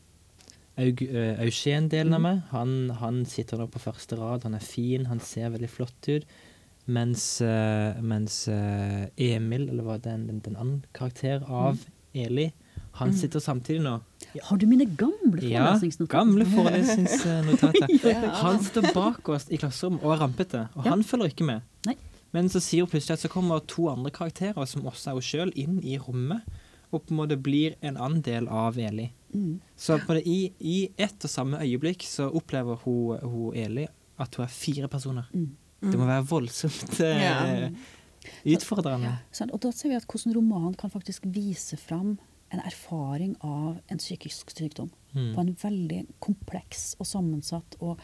Aug, 0.79 1.01
eh, 1.03 1.41
Eugen-delen 1.43 2.15
av 2.15 2.21
meg, 2.23 2.39
han, 2.53 2.71
han 3.01 3.19
sitter 3.29 3.59
nå 3.59 3.67
på 3.69 3.81
første 3.83 4.15
rad, 4.17 4.47
han 4.47 4.55
er 4.57 4.63
fin, 4.63 5.05
han 5.09 5.19
ser 5.21 5.51
veldig 5.53 5.69
flott 5.69 6.07
ut, 6.07 6.25
mens, 6.85 7.41
eh, 7.41 8.01
mens 8.01 8.47
eh, 8.47 9.07
Emil, 9.17 9.69
eller 9.69 9.83
hva 9.85 9.97
det 10.01 10.11
den, 10.27 10.41
den 10.45 10.55
andre 10.59 10.87
karakter 10.97 11.43
av 11.47 11.79
Eli, 12.13 12.51
han 12.99 13.13
sitter 13.15 13.39
samtidig 13.39 13.81
nå. 13.85 13.93
Har 14.43 14.57
du 14.59 14.65
mine 14.67 14.85
gamle 14.99 15.39
Ja, 15.47 15.77
gamle 16.11 16.45
forelesningsnotater. 16.45 17.87
Ja. 18.11 18.29
Han 18.43 18.59
sitter 18.63 18.89
bak 18.93 19.29
oss 19.29 19.47
i 19.51 19.57
klasserommet 19.59 20.03
og 20.03 20.13
er 20.15 20.19
rampete, 20.25 20.65
og 20.75 20.85
Ja. 20.85 20.91
han 20.91 21.03
følger 21.03 21.31
ikke 21.31 21.47
med. 21.47 21.61
Nei. 21.87 21.95
Men 22.31 22.49
så 22.49 22.59
sier 22.63 22.87
plutselig 22.87 23.17
at 23.17 23.23
så 23.25 23.31
kommer 23.31 23.59
to 23.67 23.87
andre 23.91 24.11
karakterer, 24.11 24.65
som 24.67 24.85
også 24.87 25.11
er 25.11 25.13
hun 25.19 25.21
sjøl, 25.27 25.53
inn 25.55 25.79
i 25.83 25.97
rommet, 25.99 26.43
og 26.91 27.05
på 27.05 27.13
en 27.13 27.17
måte 27.21 27.37
blir 27.39 27.75
en 27.81 27.97
annen 27.97 28.21
del 28.23 28.47
av 28.47 28.77
Eli. 28.79 29.09
Mm. 29.33 29.59
Så 29.79 29.97
på 30.05 30.15
det, 30.15 30.25
i, 30.27 30.51
i 30.59 30.89
ett 30.99 31.23
og 31.23 31.31
samme 31.31 31.59
øyeblikk 31.63 32.03
så 32.07 32.27
opplever 32.27 32.79
hun, 32.83 33.19
hun 33.23 33.55
Eli 33.55 33.87
at 34.19 34.35
hun 34.35 34.45
er 34.45 34.51
fire 34.51 34.87
personer. 34.91 35.27
Mm. 35.33 35.49
Det 35.81 35.97
må 35.97 36.05
være 36.05 36.25
voldsomt 36.29 36.99
eh, 37.01 37.21
Ja. 37.23 37.69
utfordrende. 38.45 39.15
Sant? 39.33 39.51
Og 39.55 39.61
da 39.63 39.71
ser 39.73 39.89
vi 39.89 39.97
at 39.97 40.05
hvordan 40.09 40.35
romanen 40.37 40.75
kan 40.77 40.91
faktisk 40.93 41.25
vise 41.33 41.77
fram 41.79 42.17
en 42.51 42.59
erfaring 42.67 43.35
av 43.47 43.77
en 43.89 43.97
psykisk 44.01 44.51
sykdom 44.55 44.91
Mm. 45.13 45.33
på 45.35 45.41
en 45.41 45.55
veldig 45.59 46.05
kompleks 46.23 46.95
og 46.99 47.05
sammensatt 47.05 47.75
og, 47.81 47.99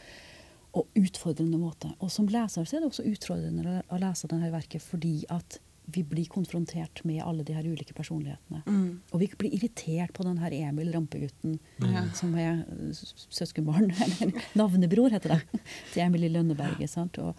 og 0.76 0.88
utfordrende 1.00 1.56
måte. 1.58 1.94
Og 2.04 2.12
som 2.12 2.28
leser 2.28 2.66
så 2.68 2.76
er 2.76 2.82
det 2.84 2.90
også 2.90 3.06
utfordrende 3.08 3.84
å- 3.88 4.00
lese 4.02 4.28
dette 4.28 4.52
verket 4.52 4.82
fordi 4.84 5.24
at 5.30 5.60
vi 5.90 6.04
blir 6.04 6.28
konfrontert 6.28 7.00
med 7.06 7.22
alle 7.24 7.46
de 7.48 7.54
her 7.54 7.64
ulike 7.64 7.94
personlighetene. 7.96 8.62
Mm. 8.68 9.00
Og 9.14 9.20
vi 9.22 9.28
blir 9.40 9.54
irritert 9.56 10.12
på 10.12 10.24
den 10.28 10.38
her 10.38 10.52
Emil, 10.52 10.92
rampegutten, 10.92 11.60
mm. 11.80 12.14
som 12.14 12.36
er 12.36 12.66
uh, 12.68 12.92
søskenbarn, 12.92 13.90
eller 14.04 14.34
navnebror 14.60 15.10
heter 15.16 15.30
det, 15.38 15.62
til 15.94 16.04
Emil 16.04 16.26
i 16.28 16.30
Lønneberget. 16.34 16.90
Sant? 16.92 17.18
Og 17.24 17.36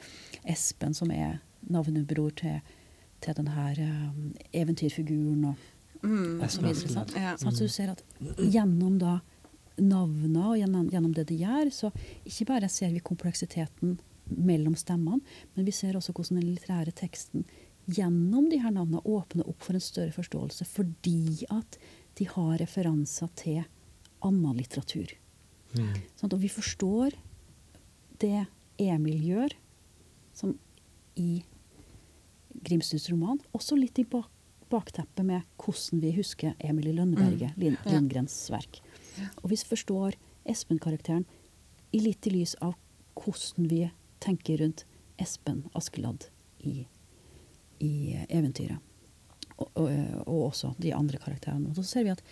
Espen, 0.49 0.95
som 0.97 1.11
er 1.15 1.39
navnebror 1.69 2.33
til, 2.39 2.61
til 3.21 3.35
denne 3.39 3.73
um, 4.13 4.31
eventyrfiguren 4.53 5.51
og, 5.53 5.67
Mm. 5.99 6.39
og 6.41 6.51
så 6.55 6.61
videre. 6.63 6.89
Sant? 6.93 7.11
Ja. 7.19 7.33
Sant? 7.37 7.57
Så 7.59 7.65
du 7.67 7.69
ser 7.75 7.91
at 7.91 8.05
gjennom 8.39 9.01
da 9.03 9.17
navnene 9.83 10.45
og 10.47 10.57
gjennom, 10.61 10.85
gjennom 10.93 11.15
det 11.17 11.25
de 11.27 11.39
gjør, 11.41 11.71
så 11.75 11.89
ikke 12.25 12.47
bare 12.53 12.69
ser 12.71 12.93
vi 12.95 13.01
kompleksiteten 13.03 13.97
mellom 14.31 14.77
stemmene, 14.79 15.19
men 15.57 15.67
vi 15.67 15.75
ser 15.75 15.97
også 15.99 16.13
hvordan 16.15 16.39
den 16.39 16.53
litterære 16.53 16.95
teksten 16.95 17.43
gjennom 17.91 18.47
de 18.53 18.61
her 18.63 18.71
navnene 18.77 19.03
åpner 19.11 19.49
opp 19.51 19.63
for 19.67 19.75
en 19.75 19.83
større 19.83 20.15
forståelse, 20.15 20.67
fordi 20.71 21.45
at 21.51 21.79
de 22.21 22.29
har 22.31 22.59
referanser 22.63 23.35
til 23.35 23.65
annen 24.23 24.55
litteratur. 24.59 25.11
Mm. 25.75 25.95
Sånn, 26.15 26.31
Og 26.33 26.39
vi 26.47 26.49
forstår 26.53 27.19
det 28.23 28.47
Emil 28.79 29.19
gjør, 29.33 29.51
som 30.39 30.55
i 31.19 31.43
Grimstuds 32.65 33.09
roman, 33.11 33.39
også 33.55 33.77
litt 33.79 33.99
i 33.99 34.07
bak 34.09 34.31
bakteppet 34.69 35.25
med 35.25 35.47
hvordan 35.57 36.03
vi 36.03 36.11
husker 36.13 36.53
Emilie 36.61 36.93
Lønneberget, 36.93 37.55
Ja. 37.57 37.71
Lindgrens 37.89 38.51
verk. 38.53 38.83
Og 39.43 39.49
vi 39.49 39.57
forstår 39.57 40.13
Espen-karakteren 40.45 41.25
i 41.97 42.03
litt 42.05 42.27
i 42.29 42.35
lys 42.35 42.53
av 42.61 42.75
hvordan 43.17 43.69
vi 43.71 43.81
tenker 44.21 44.61
rundt 44.61 44.85
Espen 45.17 45.65
Askeladd 45.73 46.29
i, 46.61 46.85
i 47.81 47.93
eventyret. 48.29 48.77
Og, 49.57 49.71
og, 49.73 49.89
og 50.29 50.43
også 50.51 50.75
de 50.79 50.93
andre 50.95 51.17
karakterene. 51.19 51.71
Og 51.73 51.81
så 51.81 51.87
ser 51.89 52.05
vi 52.05 52.13
at 52.13 52.23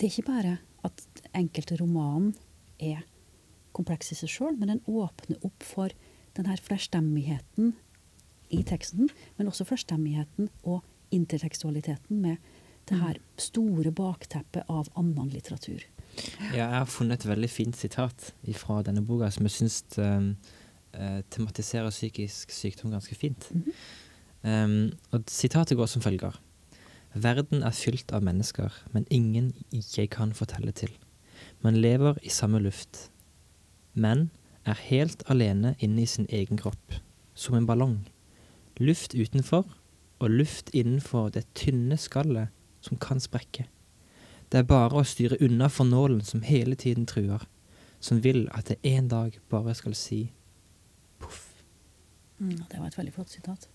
det 0.00 0.08
er 0.08 0.14
ikke 0.14 0.30
bare 0.32 0.56
at 0.82 1.04
enkelte 1.36 1.76
romanen 1.76 2.32
er 2.80 3.04
kompleks 3.76 4.10
i 4.12 4.18
seg 4.18 4.32
sjøl, 4.32 4.56
men 4.56 4.72
den 4.72 4.82
åpner 4.88 5.44
opp 5.44 5.62
for 5.62 5.92
den 6.36 6.48
her 6.48 6.60
flerstemmigheten 6.62 7.74
i 8.52 8.62
teksten, 8.68 9.10
men 9.38 9.48
også 9.48 9.66
flerstemmigheten 9.68 10.50
og 10.62 10.82
intertekstualiteten 11.12 12.20
med 12.24 12.36
det 12.90 12.98
her 12.98 13.18
store 13.40 13.92
bakteppet 13.94 14.66
av 14.70 14.88
annen 14.98 15.30
litteratur. 15.32 15.84
Ja, 16.52 16.66
jeg 16.66 16.80
har 16.82 16.88
funnet 16.90 17.22
et 17.22 17.30
veldig 17.30 17.48
fint 17.50 17.78
sitat 17.78 18.32
fra 18.58 18.80
denne 18.84 19.04
boka 19.06 19.30
som 19.32 19.46
jeg 19.48 19.54
syns 19.54 19.78
um, 19.96 20.32
eh, 20.92 21.20
tematiserer 21.32 21.92
psykisk 21.94 22.52
sykdom 22.52 22.92
ganske 22.92 23.16
fint. 23.16 23.48
um, 24.42 24.90
og 25.12 25.30
sitatet 25.30 25.78
går 25.78 25.88
som 25.88 26.04
følger. 26.04 26.36
Verden 27.12 27.62
er 27.62 27.76
fylt 27.76 28.12
av 28.16 28.24
mennesker, 28.24 28.72
men 28.92 29.06
ingen 29.12 29.52
jeg 29.70 30.10
kan 30.12 30.32
fortelle 30.36 30.72
til. 30.72 30.92
Man 31.62 31.76
lever 31.76 32.18
i 32.24 32.32
samme 32.32 32.60
luft, 32.62 33.08
men 33.94 34.30
er 34.66 34.78
helt 34.88 35.22
alene 35.30 35.74
inne 35.78 36.02
i 36.02 36.06
sin 36.06 36.26
egen 36.30 36.58
kropp, 36.60 36.98
som 37.34 37.56
en 37.58 37.66
ballong. 37.66 38.00
Luft 38.80 39.14
utenfor 39.14 39.66
og 40.22 40.30
luft 40.30 40.70
innenfor 40.72 41.32
det 41.34 41.44
tynne 41.58 41.98
skallet 41.98 42.52
som 42.80 42.98
kan 42.98 43.20
sprekke. 43.20 43.66
Det 44.52 44.60
er 44.60 44.68
bare 44.68 45.00
å 45.00 45.06
styre 45.06 45.38
unna 45.42 45.68
for 45.72 45.88
nålen 45.88 46.20
som 46.24 46.44
hele 46.46 46.76
tiden 46.78 47.06
truer, 47.08 47.42
som 48.00 48.20
vil 48.22 48.44
at 48.52 48.68
det 48.68 48.78
en 48.86 49.08
dag 49.08 49.38
bare 49.50 49.74
skal 49.74 49.94
si 49.98 50.26
poff. 51.18 51.48
Mm, 52.38 52.58
Det 52.68 52.78
var 52.78 52.86
et 52.86 52.98
veldig 52.98 53.12
flott 53.14 53.30
sitat. 53.30 53.68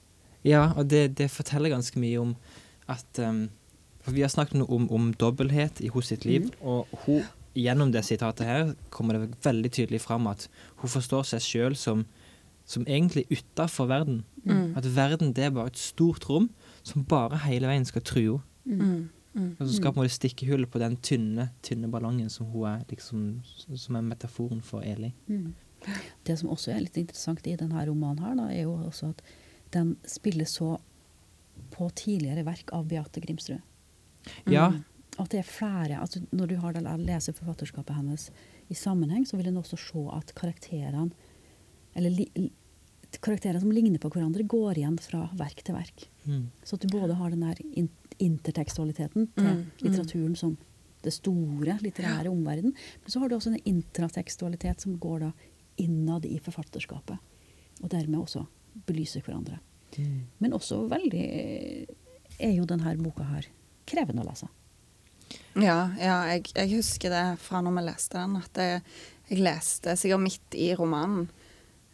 Ja, 0.44 0.72
og 0.78 0.90
det, 0.90 1.18
det 1.18 1.32
forteller 1.32 1.70
ganske 1.74 2.00
mye 2.00 2.20
om 2.20 2.36
at 2.88 3.20
um, 3.20 3.50
For 4.02 4.16
vi 4.16 4.22
har 4.24 4.30
snakket 4.32 4.56
noe 4.62 4.72
om, 4.72 4.86
om 4.92 5.10
dobbelthet 5.14 5.82
i 5.84 5.90
hos 5.92 6.08
sitt 6.08 6.24
liv, 6.24 6.46
og 6.62 6.88
hun, 7.04 7.26
gjennom 7.58 7.92
det 7.94 8.06
sitatet 8.06 8.48
her 8.48 8.72
kommer 8.94 9.18
det 9.18 9.42
veldig 9.46 9.72
tydelig 9.74 10.04
fram 10.04 10.30
at 10.30 10.48
hun 10.82 10.94
forstår 10.94 11.28
seg 11.34 11.46
sjøl 11.46 11.78
som 11.80 12.06
som 12.68 12.84
egentlig 12.84 13.24
utafor 13.32 13.88
verden. 13.88 14.26
Mm. 14.44 14.74
At 14.76 14.84
verden 14.92 15.30
det 15.32 15.46
er 15.46 15.54
bare 15.56 15.72
et 15.72 15.80
stort 15.80 16.26
rom 16.28 16.50
som 16.84 17.06
bare 17.08 17.40
hele 17.46 17.70
veien 17.70 17.88
skal 17.88 18.04
true 18.04 18.42
henne. 18.68 18.90
Mm. 18.98 19.06
Mm. 19.38 19.52
Og 19.60 19.68
så 19.68 19.76
skal 19.78 19.94
på 19.94 20.02
en 20.02 20.06
måte 20.08 20.16
stikke 20.16 20.48
hullet 20.50 20.70
på 20.74 20.80
den 20.82 20.96
tynne 21.06 21.52
tynne 21.62 21.88
ballongen 21.94 22.30
som 22.34 22.50
hun 22.50 22.66
er 22.72 22.80
liksom, 22.90 23.26
som 23.46 23.98
er 24.00 24.06
metaforen 24.08 24.64
for 24.66 24.82
Eli. 24.82 25.12
Mm. 25.30 25.54
Det 26.26 26.36
som 26.40 26.50
også 26.50 26.74
er 26.74 26.82
litt 26.82 26.98
interessant 26.98 27.46
i 27.46 27.54
denne 27.60 27.84
romanen, 27.86 28.24
her, 28.24 28.34
da, 28.40 28.48
er 28.50 28.66
jo 28.66 28.74
også 28.88 29.12
at 29.14 29.22
den 29.76 29.94
spiller 30.10 30.50
så 30.50 30.74
på 31.76 31.90
tidligere 31.94 32.48
verk 32.48 32.74
av 32.74 32.88
Beate 32.90 33.22
Grimsrud. 33.22 33.62
Ja, 34.50 34.72
At 35.18 35.32
det 35.34 35.40
er 35.42 35.50
flere, 35.50 36.00
altså 36.00 36.22
Når 36.32 36.48
du 36.48 36.56
har 36.62 36.74
det, 36.74 36.84
leser 37.08 37.34
forfatterskapet 37.34 37.96
hennes 37.96 38.30
i 38.70 38.76
sammenheng, 38.78 39.26
så 39.26 39.38
vil 39.38 39.48
en 39.48 39.58
også 39.58 39.78
se 39.80 40.04
at 40.14 40.34
karakterene 40.38 41.12
eller 41.98 42.14
li, 42.14 42.28
karakterer 43.24 43.60
som 43.60 43.72
ligner 43.74 43.98
på 44.02 44.12
hverandre, 44.14 44.46
går 44.46 44.78
igjen 44.78 44.98
fra 45.02 45.24
verk 45.40 45.64
til 45.66 45.78
verk. 45.78 46.08
mm. 46.26 46.44
Så 46.64 46.76
at 46.76 46.86
du 46.86 46.92
både 46.94 47.16
har 47.18 47.34
den 47.34 47.46
der 47.46 47.62
in 47.74 47.90
intertekstualiteten 48.20 49.28
til 49.36 49.44
Mm, 49.44 49.58
mm. 49.58 49.66
litteraturen 49.82 50.36
som 50.36 50.58
det 51.04 51.14
store 51.14 51.78
litterære 51.82 52.30
omverden, 52.30 52.74
men 52.74 53.12
så 53.12 53.20
har 53.20 53.30
du 53.30 53.36
også 53.36 53.54
en 53.54 53.62
intratekstualitet 53.66 54.82
som 54.82 54.98
går 54.98 55.20
da 55.20 55.32
innad 55.78 56.26
i 56.26 56.40
forfatterskapet, 56.40 57.18
og 57.84 57.90
dermed 57.90 58.20
også 58.20 58.46
belyser 58.88 59.22
hverandre. 59.22 59.60
Mm. 59.98 60.22
Men 60.40 60.54
også 60.54 60.88
veldig 60.90 61.26
er 62.40 62.54
jo 62.56 62.66
denne 62.66 62.98
boka 62.98 63.24
her 63.24 63.46
krevende 63.86 64.24
å 64.24 64.30
lese. 64.30 64.50
Ja, 65.58 65.80
ja 66.00 66.20
jeg, 66.34 66.52
jeg 66.54 66.74
husker 66.78 67.14
det 67.14 67.26
fra 67.42 67.64
når 67.66 67.78
vi 67.80 67.86
leste 67.88 68.22
den, 68.22 68.38
at 68.40 68.62
jeg, 68.62 68.86
jeg 69.32 69.44
leste 69.44 69.98
sikkert 70.00 70.26
midt 70.28 70.58
i 70.58 70.72
romanen. 70.78 71.28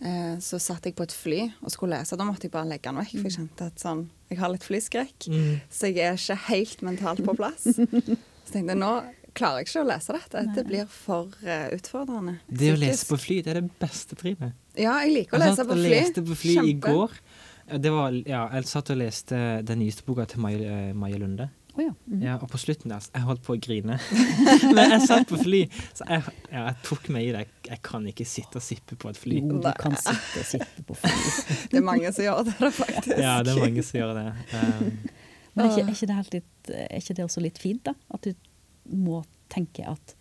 Eh, 0.04 0.36
så 0.44 0.60
satt 0.60 0.84
jeg 0.90 0.98
på 0.98 1.06
et 1.06 1.16
fly 1.16 1.42
og 1.64 1.72
skulle 1.72 1.96
lese. 1.96 2.18
Da 2.20 2.28
måtte 2.28 2.50
jeg 2.50 2.54
bare 2.54 2.68
legge 2.74 2.90
den 2.90 3.00
vekk, 3.00 3.14
for 3.16 3.30
jeg 3.30 3.38
kjente 3.38 3.68
at 3.72 3.84
sånn, 3.84 4.06
jeg 4.32 4.40
har 4.42 4.52
litt 4.52 4.66
flyskrekk. 4.68 5.30
Mm. 5.32 5.52
Så 5.72 5.92
jeg 5.94 6.08
er 6.10 6.20
ikke 6.20 6.40
helt 6.50 6.84
mentalt 6.86 7.24
på 7.24 7.36
plass. 7.40 7.70
Så 8.44 8.58
tenkte 8.58 8.74
jeg 8.76 8.82
nå 8.82 8.94
klarer 9.34 9.64
jeg 9.64 9.70
ikke 9.70 9.82
å 9.82 9.88
lese 9.88 10.18
dette. 10.18 10.44
Det 10.58 10.66
blir 10.68 10.90
for 10.92 11.32
uh, 11.48 11.70
utfordrende. 11.74 12.36
Det 12.46 12.74
å 12.74 12.78
lese 12.78 13.08
på 13.10 13.18
fly, 13.18 13.40
det 13.46 13.54
er 13.54 13.62
det 13.62 13.72
beste 13.82 14.18
trivet. 14.20 14.54
Ja, 14.76 15.00
jeg 15.06 15.16
liker 15.16 15.38
å 15.38 15.42
Jeg 15.42 15.54
lese 15.54 15.66
på 15.66 15.78
og 15.78 15.82
Jeg 15.82 15.96
leste 15.96 16.26
på 16.28 16.38
fly 16.38 16.58
i 16.68 16.76
går. 16.84 17.16
Det 17.80 17.92
var, 17.96 18.14
ja, 18.28 18.44
jeg 18.58 18.68
satt 18.70 18.92
og 18.94 19.00
leste 19.00 19.40
den 19.66 19.80
nyeste 19.82 20.04
boka 20.06 20.28
til 20.30 20.44
Maja, 20.44 20.60
eh, 20.60 20.92
Maja 20.98 21.18
Lunde. 21.22 21.48
Å 21.74 21.82
ja. 21.82 21.94
mhm. 22.06 22.22
Ja, 22.22 22.36
og 22.38 22.52
på 22.52 22.60
slutten 22.62 22.92
der, 22.94 23.02
jeg 23.02 23.26
holdt 23.26 23.42
på 23.46 23.56
å 23.56 23.60
grine. 23.62 23.98
Men 24.76 24.94
jeg 24.94 25.08
satt 25.08 25.26
på 25.30 25.40
fly, 25.42 25.64
så 25.98 26.06
jeg, 26.06 26.34
ja, 26.52 26.68
jeg 26.68 26.78
tok 26.86 27.10
meg 27.16 27.30
i 27.30 27.34
det. 27.34 27.44
Jeg 27.66 27.82
kan 27.86 28.06
ikke 28.10 28.28
sitte 28.30 28.62
og 28.62 28.66
sippe 28.66 28.98
på 29.00 29.10
et 29.10 29.20
fly. 29.20 29.40
Jo, 29.42 29.60
du 29.64 29.70
kan 29.82 29.98
sitte 29.98 30.44
og 30.44 30.50
sitte 30.52 30.86
på 30.86 30.98
fly. 31.02 31.14
Det 31.74 31.82
er 31.82 31.86
mange 31.86 32.14
som 32.14 32.28
gjør 32.28 32.44
det, 32.50 32.74
faktisk. 32.78 33.16
Ja, 33.18 33.40
det 33.42 33.56
er 33.56 33.64
mange 33.64 33.86
som 33.86 34.00
gjør 34.00 34.18
det. 34.20 34.26
Um, 34.54 34.92
Men 35.54 35.66
er 35.66 35.72
ikke, 35.72 35.86
er, 35.86 35.96
ikke 35.96 36.10
det 36.10 36.18
helt 36.20 36.36
litt, 36.38 36.74
er 36.74 37.00
ikke 37.00 37.16
det 37.18 37.26
også 37.26 37.42
litt 37.46 37.62
fint, 37.62 37.90
da? 37.90 37.96
At 38.14 38.28
du 38.30 38.94
må 38.94 39.24
tenke 39.54 39.86
at 39.90 40.16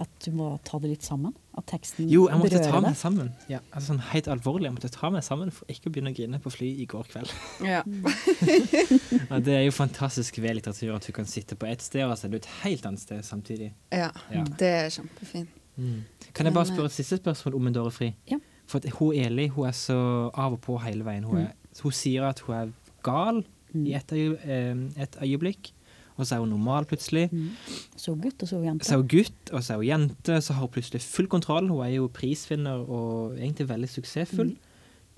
at 0.00 0.24
du 0.24 0.32
må 0.32 0.54
ta 0.64 0.78
det 0.80 0.94
litt 0.94 1.04
sammen? 1.04 1.34
At 1.58 1.66
teksten 1.66 2.06
jo, 2.06 2.28
jeg 2.30 2.38
måtte 2.38 2.60
ta 2.62 2.78
meg 2.82 2.94
sammen. 2.98 3.32
Ja, 3.50 3.58
altså 3.74 3.90
sånn 3.90 4.02
Helt 4.12 4.28
alvorlig, 4.30 4.68
jeg 4.68 4.74
måtte 4.76 4.90
ta 4.94 5.10
meg 5.10 5.24
sammen 5.26 5.50
for 5.54 5.66
ikke 5.72 5.90
å 5.90 5.94
begynne 5.94 6.12
å 6.12 6.16
grine 6.16 6.38
på 6.42 6.52
fly 6.54 6.68
i 6.82 6.86
går 6.90 7.08
kveld. 7.10 7.32
Ja. 7.66 7.82
Ja, 9.30 9.38
det 9.42 9.54
er 9.54 9.64
jo 9.66 9.72
fantastisk 9.74 10.38
ved 10.42 10.56
litteratur 10.58 10.94
at 10.96 11.06
du 11.06 11.12
kan 11.14 11.26
sitte 11.28 11.56
på 11.58 11.66
ett 11.68 11.82
sted 11.82 12.02
og 12.06 12.16
sende 12.18 12.38
ut 12.38 12.46
et 12.46 12.52
helt 12.64 12.86
annet 12.86 13.02
sted 13.02 13.22
samtidig. 13.26 13.72
ja. 13.94 14.10
Ja. 14.30 14.44
Det 14.58 14.68
er 14.68 14.88
kjempefint. 14.94 15.56
Kan 16.34 16.46
jeg 16.46 16.54
bare 16.54 16.68
spørre 16.68 16.90
et 16.90 16.94
siste 16.96 17.18
spørsmål 17.20 17.56
om 17.58 17.66
en 17.70 17.76
dårlig 17.76 17.94
Fri? 17.96 18.10
Ja. 18.30 18.38
For 18.70 18.78
at 18.82 18.90
hun 18.98 19.14
Eli 19.18 19.48
hun 19.48 19.66
er 19.66 19.74
så 19.76 19.98
av 20.34 20.54
og 20.54 20.60
på 20.66 20.78
hele 20.84 21.06
veien. 21.06 21.24
Hun, 21.26 21.46
er, 21.46 21.54
hun 21.82 21.94
sier 21.94 22.26
at 22.30 22.42
hun 22.46 22.56
er 22.58 22.76
gal 23.06 23.42
Mm. 23.70 23.86
i 23.86 23.92
eh, 23.94 25.02
et 25.02 25.16
øyeblikk, 25.22 25.68
og 26.20 26.28
så 26.28 26.36
er 26.36 26.42
hun 26.44 26.52
normal 26.52 26.86
plutselig. 26.88 27.26
Mm. 27.32 27.50
Så 27.96 28.14
gutt 28.20 28.44
og 28.44 28.50
så 28.50 28.60
jente. 28.64 28.86
Så 28.86 28.94
er 28.94 29.02
hun 29.02 29.10
gutt, 29.10 29.52
og 29.52 29.64
så 29.64 29.74
er 29.74 29.80
hun 29.80 29.88
jente, 29.88 30.40
så 30.44 30.56
har 30.56 30.66
hun 30.66 30.74
plutselig 30.76 31.02
full 31.04 31.30
kontroll. 31.32 31.70
Hun 31.72 31.84
er 31.86 31.94
jo 31.96 32.10
prisvinner 32.12 32.84
og 32.84 33.38
egentlig 33.38 33.68
veldig 33.70 33.90
suksessfull. 33.96 34.54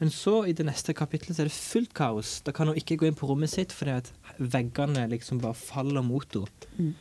Men 0.03 0.11
så, 0.11 0.41
i 0.51 0.55
det 0.57 0.65
neste 0.67 0.95
kapittelet, 0.99 1.37
så 1.37 1.45
er 1.45 1.51
det 1.51 1.55
fullt 1.55 1.93
kaos. 1.95 2.41
Da 2.43 2.51
kan 2.55 2.67
hun 2.67 2.79
ikke 2.79 2.97
gå 2.99 3.07
inn 3.07 3.19
på 3.19 3.29
rommet 3.31 3.53
sitt 3.53 3.75
fordi 3.75 3.93
at 4.01 4.09
veggene 4.39 5.05
liksom 5.13 5.39
bare 5.43 5.55
faller 5.55 6.03
mot 6.03 6.27
henne. 6.35 6.71
Mm. 6.79 6.93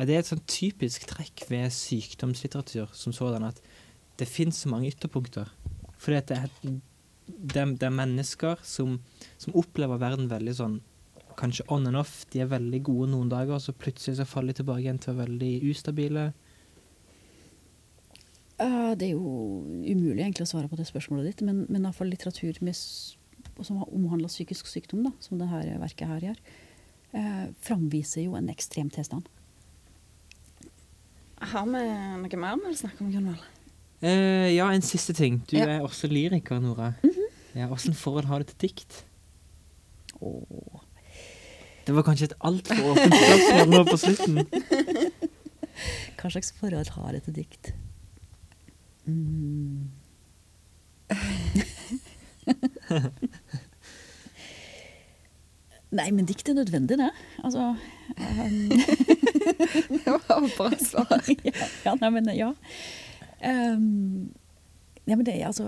Er 0.00 0.08
det 0.08 0.16
et 0.16 0.30
sånn 0.30 0.42
typisk 0.48 1.04
trekk 1.10 1.44
ved 1.50 1.70
sykdomslitteratur 1.76 2.90
som 2.96 3.12
sådan 3.14 3.44
at 3.50 3.58
det 4.18 4.26
finnes 4.26 4.58
så 4.58 4.70
mange 4.72 4.88
ytterpunkter? 4.90 5.52
Fordi 6.00 6.18
at 6.18 6.30
det 6.30 6.38
er, 6.38 6.52
det 7.28 7.62
er, 7.62 7.74
det 7.76 7.86
er 7.86 7.94
mennesker 7.94 8.62
som, 8.66 8.96
som 9.38 9.54
opplever 9.60 10.00
verden 10.00 10.30
veldig 10.32 10.56
sånn 10.56 10.78
Kanskje 11.38 11.64
on 11.72 11.86
and 11.86 11.96
off. 11.96 12.24
De 12.32 12.40
er 12.42 12.46
veldig 12.50 12.82
gode 12.84 13.10
noen 13.12 13.28
dager, 13.30 13.54
og 13.56 13.62
så 13.64 13.72
plutselig 13.72 14.16
så 14.18 14.26
faller 14.28 14.52
de 14.52 14.60
tilbake 14.62 14.82
igjen 14.84 14.98
til 15.00 15.12
å 15.14 15.16
være 15.18 15.30
veldig 15.30 15.52
ustabile. 15.70 16.24
Uh, 18.60 18.92
det 18.98 19.06
er 19.08 19.14
jo 19.14 19.62
umulig 19.88 20.20
egentlig 20.20 20.44
å 20.44 20.50
svare 20.50 20.68
på 20.68 20.76
det 20.76 20.84
spørsmålet 20.88 21.30
ditt, 21.30 21.44
men, 21.46 21.62
men 21.72 21.86
iallfall 21.86 22.10
litteratur 22.12 22.58
med, 22.66 22.76
som 22.76 23.78
har 23.80 23.88
omhandla 23.96 24.28
psykisk 24.28 24.68
sykdom, 24.68 25.06
da, 25.06 25.12
som 25.24 25.40
dette 25.40 25.78
verket 25.80 26.10
her 26.10 26.26
gjør, 26.28 26.42
uh, 27.14 27.46
framviser 27.64 28.26
jo 28.26 28.36
en 28.36 28.50
ekstrem 28.52 28.90
tilstand. 28.92 29.30
Har 31.40 31.64
vi 31.72 31.80
noe 31.80 32.36
mer 32.42 32.58
vi 32.60 32.68
vil 32.68 32.76
snakke 32.82 33.00
om, 33.06 33.08
Gunvald? 33.14 33.46
Uh, 34.04 34.48
ja, 34.52 34.66
en 34.72 34.84
siste 34.84 35.16
ting. 35.16 35.40
Du 35.48 35.56
Ja. 35.56 35.64
er 35.78 35.86
også 35.86 36.08
lyriker, 36.12 36.60
Nora. 36.60 36.92
ja, 37.56 37.68
Åssen 37.72 37.96
forhold 37.96 38.28
har 38.28 38.44
du 38.44 38.50
til 38.52 38.68
dikt? 38.68 39.04
Åh. 40.20 40.84
Det 41.86 41.94
var 41.96 42.02
kanskje 42.06 42.24
et 42.30 42.36
altfor 42.40 42.76
åpent 42.92 43.14
spørsmål 43.14 43.68
nå 43.70 43.80
på 43.88 43.96
slutten. 44.00 44.34
Hva 46.20 46.28
slags 46.28 46.50
forhold 46.60 46.88
har 46.96 47.08
dette 47.16 47.32
dikt? 47.34 47.64
Mm. 49.08 49.78
Nei, 55.90 56.06
men 56.14 56.22
dikt 56.28 56.46
er 56.48 56.54
nødvendig, 56.54 56.98
det. 57.00 57.10
Altså 57.42 57.74
um... 57.74 58.70
Det 59.90 60.06
var 60.06 60.44
et 60.44 60.54
bra 60.56 60.70
svar. 60.78 61.18
ja, 61.44 61.52
ja, 61.84 61.94
nei, 61.98 62.10
men 62.14 62.28
ja. 62.36 62.52
Ehm, 63.42 64.30
ja, 65.08 65.16
men 65.16 65.24
det 65.26 65.34
er 65.36 65.46
altså 65.48 65.66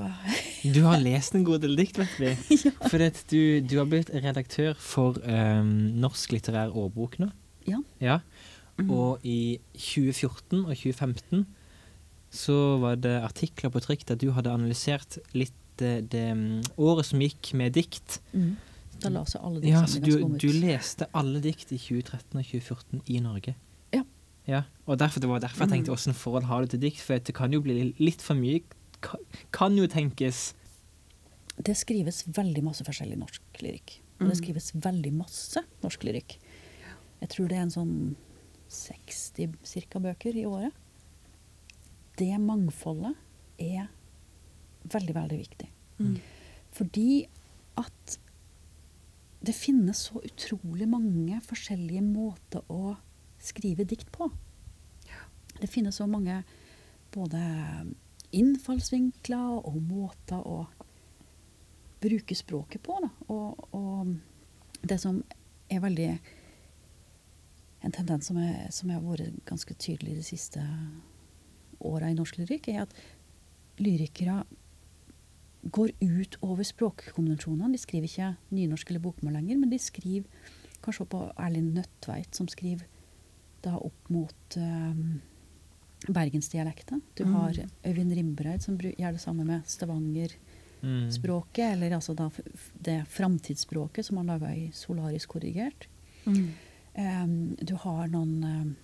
Du 0.74 0.82
har 0.84 1.00
lest 1.02 1.34
en 1.34 1.44
god 1.44 1.62
del 1.64 1.76
dikt, 1.76 1.98
vet 1.98 2.18
vi. 2.20 2.58
For 2.90 2.98
du, 3.30 3.60
du 3.64 3.76
har 3.78 3.88
blitt 3.90 4.12
redaktør 4.14 4.74
for 4.78 5.18
um, 5.24 5.72
Norsk 6.02 6.34
litterær 6.36 6.74
årbok 6.76 7.18
nå. 7.22 7.30
Ja. 7.66 7.80
Ja. 8.02 8.18
Og 8.82 9.22
i 9.26 9.58
2014 9.74 10.64
og 10.64 10.74
2015 10.76 11.46
så 12.32 12.54
var 12.80 12.96
det 12.96 13.18
artikler 13.22 13.72
på 13.72 13.82
trykk 13.84 14.06
der 14.08 14.18
du 14.20 14.30
hadde 14.32 14.52
analysert 14.52 15.18
litt 15.36 15.52
det, 15.80 16.10
det 16.12 16.24
mm, 16.36 16.62
året 16.80 17.08
som 17.08 17.20
gikk 17.22 17.52
med 17.58 17.74
dikt. 17.76 18.20
mm. 18.32 18.52
Da 19.02 19.10
la 19.10 19.24
seg 19.26 19.42
alle 19.42 19.62
Ja, 19.66 19.80
sammen 19.82 19.90
så 19.90 20.00
du, 20.04 20.12
ut. 20.22 20.38
du 20.38 20.52
leste 20.62 21.08
alle 21.16 21.40
dikt 21.42 21.72
i 21.74 21.78
2013 21.80 22.38
og 22.38 22.44
2014 22.46 23.00
i 23.10 23.18
Norge. 23.24 23.54
Ja. 23.94 24.04
Ja, 24.46 24.62
og 24.86 24.98
derfor, 24.98 25.20
Det 25.20 25.28
var 25.30 25.40
derfor 25.42 25.64
jeg 25.64 25.72
tenkte 25.72 25.90
hvordan 25.94 26.14
forhold 26.18 26.44
har 26.44 26.62
du 26.62 26.66
til 26.72 26.82
dikt? 26.82 27.00
For 27.02 27.18
det 27.18 27.34
kan 27.34 27.52
jo 27.52 27.60
bli 27.64 27.94
litt 27.98 28.22
for 28.22 28.38
mye. 28.38 28.62
Ka- 29.02 29.18
Kan 29.52 29.76
jo 29.76 29.86
tenkes 29.90 30.52
Det 31.62 31.74
skrives 31.76 32.22
veldig 32.32 32.62
masse 32.64 32.84
forskjellig 32.86 33.18
norsk 33.20 33.60
lyrikk. 33.62 33.98
Og 34.22 34.28
det 34.30 34.36
skrives 34.38 34.70
veldig 34.74 35.10
masse 35.18 35.60
norsk 35.82 36.04
lyrikk. 36.06 36.36
Jeg 37.20 37.28
tror 37.34 37.48
det 37.50 37.56
er 37.58 37.64
en 37.66 37.74
sånn 37.74 37.94
60 38.72 39.56
cirka 39.68 40.00
bøker 40.00 40.34
i 40.38 40.46
året. 40.48 40.72
Det 42.16 42.30
mangfoldet 42.40 43.14
er 43.60 43.88
veldig, 44.90 45.14
veldig 45.18 45.38
viktig. 45.42 45.68
Fordi 46.72 47.26
at 47.78 48.16
det 49.44 49.54
finnes 49.58 50.06
så 50.08 50.22
utrolig 50.24 50.88
mange 50.88 51.38
forskjellige 51.44 52.02
måter 52.06 52.62
å 52.72 52.96
skrive 53.42 53.84
dikt 53.86 54.10
på. 54.14 54.30
Det 55.60 55.68
finnes 55.70 55.98
så 55.98 56.06
mange 56.08 56.40
både 57.14 57.38
innfallsvinkler 58.32 59.66
og 59.68 59.78
måter 59.88 60.40
å 60.42 60.64
bruke 62.02 62.36
språket 62.36 62.82
på. 62.84 62.98
Og, 63.28 63.66
og 63.76 64.82
det 64.82 65.00
som 65.02 65.22
er 65.70 65.84
veldig 65.84 66.14
En 67.82 67.90
tendens 67.90 68.28
som, 68.28 68.36
er, 68.38 68.68
som 68.70 68.92
har 68.94 69.00
vært 69.02 69.40
ganske 69.42 69.74
tydelig 69.74 70.12
de 70.14 70.22
siste 70.22 70.60
åra 71.82 72.12
i 72.12 72.14
norsk 72.14 72.36
lyrikk, 72.38 72.68
er 72.70 72.84
at 72.84 72.92
lyrikere 73.82 74.44
går 75.66 75.90
ut 75.98 76.36
over 76.46 76.62
språkkonvensjonene. 76.62 77.72
De 77.74 77.80
skriver 77.82 78.06
ikke 78.06 78.28
nynorsk 78.54 78.92
eller 78.92 79.02
bokmål 79.02 79.34
lenger, 79.40 79.58
men 79.58 79.72
de 79.74 79.80
skriver 79.82 80.50
Kanskje 80.82 81.08
på 81.10 81.24
Erlind 81.38 81.74
Nødtveit, 81.74 82.30
som 82.34 82.48
skriver 82.50 82.86
da 83.62 83.76
opp 83.78 84.08
mot 84.10 84.56
um, 84.58 85.20
bergensdialekter. 86.08 87.00
Du 87.14 87.24
Mm. 87.24 87.32
har 87.34 87.52
Øyvind 87.84 88.12
Rimbreid, 88.16 88.62
som 88.62 88.76
gjør 88.78 89.12
det 89.12 89.20
samme 89.20 89.44
med 89.44 89.62
Stavanger-språket, 89.66 90.38
Mm. 91.64 91.72
eller 91.72 91.90
altså 91.96 92.14
da 92.16 92.30
det 92.82 93.06
framtidsspråket 93.08 94.04
som 94.04 94.16
han 94.16 94.26
laga 94.26 94.46
i 94.54 94.70
Solarisk 94.72 95.28
korrigert. 95.28 95.86
Mm. 96.26 96.48
Um, 96.98 97.56
du 97.64 97.74
har 97.76 98.08
noen 98.08 98.44
um, 98.44 98.76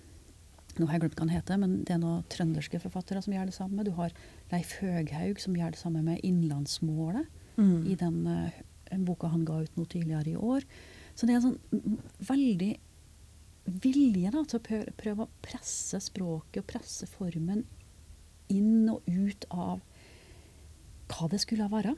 Nå 0.79 0.85
har 0.87 0.93
jeg 0.93 1.01
glemt 1.01 1.15
hva 1.15 1.19
han 1.27 1.29
heter, 1.41 1.57
men 1.59 1.83
det 1.83 1.89
er 1.91 1.97
noen 1.99 2.23
trønderske 2.29 2.79
forfattere 2.79 3.21
som 3.21 3.33
gjør 3.33 3.45
det 3.47 3.53
samme. 3.53 3.83
Du 3.83 3.91
har 3.91 4.11
Leif 4.51 4.79
Høghaug 4.79 5.37
som 5.41 5.53
gjør 5.55 5.71
det 5.71 5.79
samme 5.79 6.01
med 6.01 6.21
Innlandsmålet 6.23 7.25
Mm. 7.57 7.87
i 7.91 7.95
den 7.95 8.27
uh, 8.27 8.49
boka 9.03 9.27
han 9.27 9.43
ga 9.43 9.57
ut 9.63 9.75
noe 9.75 9.85
tidligere 9.85 10.27
i 10.31 10.35
år. 10.37 10.63
Så 11.15 11.25
det 11.27 11.31
er 11.31 11.35
en 11.35 11.41
sånn 11.41 11.99
veldig 12.21 12.77
vilje 13.83 14.31
da, 14.33 14.43
til 14.45 14.59
å 14.59 14.79
prøve, 14.99 15.25
å 15.25 15.43
presse 15.45 15.99
språket 16.03 16.63
og 16.63 16.69
presse 16.69 17.07
formen 17.09 17.65
inn 18.49 18.89
og 18.89 19.05
ut 19.05 19.45
av 19.53 19.81
hva 21.09 21.29
det 21.31 21.41
skulle 21.41 21.69
være. 21.71 21.95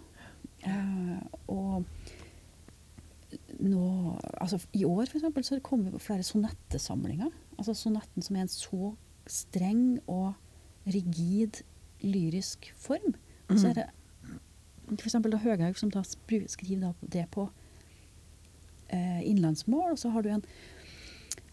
Uh, 0.62 1.20
og 1.52 1.86
nå, 3.62 3.86
altså 4.42 4.60
I 4.78 4.84
år 4.86 5.08
for 5.08 5.20
eksempel, 5.20 5.46
så 5.48 5.60
kommer 5.64 5.92
det 5.94 6.04
flere 6.04 6.26
sonettesamlinger. 6.28 7.32
Altså 7.58 7.76
Sonetten 7.78 8.26
som 8.26 8.38
er 8.38 8.46
en 8.46 8.52
så 8.52 8.94
streng 9.30 10.00
og 10.10 10.34
rigid 10.90 11.62
lyrisk 12.02 12.72
form. 12.78 13.14
Og 13.52 13.60
så 13.60 13.72
er 13.72 13.80
det 13.80 13.90
da 15.32 15.38
Høghaug 15.40 15.78
som 15.80 15.92
da 15.92 16.02
skriver 16.04 16.94
det 17.02 17.28
på 17.32 17.48
eh, 18.90 19.22
innlandsmål. 19.30 19.94
Og 19.94 20.00
så 20.00 20.10
har 20.10 20.22
du 20.22 20.30
en, 20.30 20.44